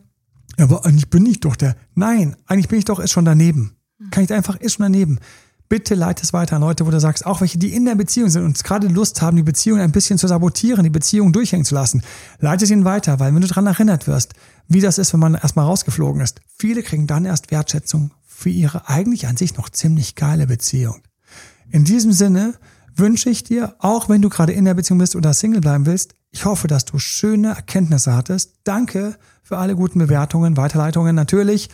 ja, 0.58 0.66
aber 0.66 0.86
eigentlich 0.86 1.10
bin 1.10 1.26
ich 1.26 1.40
doch 1.40 1.56
der. 1.56 1.76
Nein, 1.96 2.36
eigentlich 2.46 2.70
bin 2.70 2.80
ich 2.80 2.86
doch, 2.86 3.00
ist 3.00 3.12
schon 3.12 3.26
daneben. 3.26 3.76
Kann 4.12 4.24
ich 4.24 4.34
einfach, 4.34 4.56
ist 4.58 4.76
schon 4.76 4.84
daneben. 4.84 5.20
Bitte 5.70 5.96
leite 5.96 6.24
es 6.24 6.32
weiter 6.32 6.56
an 6.56 6.62
Leute, 6.62 6.86
wo 6.86 6.92
du 6.92 7.00
sagst, 7.00 7.26
auch 7.26 7.42
welche, 7.42 7.58
die 7.58 7.74
in 7.74 7.84
der 7.84 7.96
Beziehung 7.96 8.30
sind 8.30 8.46
und 8.46 8.64
gerade 8.64 8.88
Lust 8.88 9.22
haben, 9.22 9.36
die 9.36 9.44
Beziehung 9.44 9.80
ein 9.80 9.92
bisschen 9.92 10.18
zu 10.18 10.28
sabotieren, 10.28 10.84
die 10.84 10.90
Beziehung 10.90 11.34
durchhängen 11.34 11.66
zu 11.66 11.76
lassen. 11.76 12.04
Leite 12.40 12.64
es 12.64 12.72
ihnen 12.72 12.86
weiter, 12.86 13.20
weil 13.20 13.36
wenn 13.36 13.42
du 13.42 13.48
daran 13.48 13.68
erinnert 13.68 14.08
wirst, 14.08 14.34
wie 14.70 14.80
das 14.80 14.98
ist, 14.98 15.12
wenn 15.12 15.20
man 15.20 15.36
erstmal 15.36 15.66
rausgeflogen 15.66 16.22
ist, 16.22 16.40
viele 16.58 16.84
kriegen 16.84 17.06
dann 17.06 17.26
erst 17.26 17.52
Wertschätzung 17.52 18.12
für 18.38 18.50
ihre 18.52 18.88
eigentlich 18.88 19.26
an 19.26 19.36
sich 19.36 19.58
noch 19.58 19.68
ziemlich 19.68 20.14
geile 20.14 20.46
Beziehung. 20.46 21.02
In 21.72 21.86
diesem 21.86 22.12
Sinne 22.12 22.54
wünsche 22.96 23.32
ich 23.32 23.44
dir, 23.44 23.76
auch 23.80 24.10
wenn 24.10 24.22
du 24.22 24.30
gerade 24.30 24.54
in 24.54 24.66
der 24.66 24.76
Beziehung 24.76 25.00
bist 25.00 25.16
oder 25.16 25.34
Single 25.34 25.60
bleiben 25.60 25.88
willst, 25.88 26.14
ich 26.30 26.46
hoffe, 26.46 26.68
dass 26.68 26.86
du 26.86 27.00
schöne 27.00 27.56
Erkenntnisse 27.56 28.14
hattest. 28.14 28.60
Danke 28.64 29.18
für 29.42 29.58
alle 29.58 29.76
guten 29.76 29.98
Bewertungen, 29.98 30.56
Weiterleitungen 30.56 31.16
natürlich. 31.16 31.70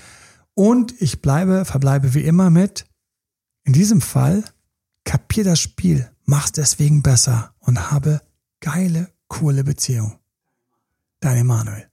Und 0.53 0.93
ich 1.01 1.21
bleibe, 1.21 1.65
verbleibe 1.65 2.13
wie 2.13 2.21
immer 2.21 2.49
mit, 2.49 2.85
in 3.65 3.73
diesem 3.73 3.99
Fall, 3.99 4.45
kapier 5.03 5.43
das 5.43 5.59
Spiel, 5.59 6.09
mach's 6.23 6.53
deswegen 6.53 7.03
besser 7.03 7.53
und 7.59 7.91
habe 7.91 8.21
geile, 8.61 9.09
coole 9.27 9.65
Beziehung. 9.65 10.17
Dein 11.19 11.39
Emanuel. 11.39 11.92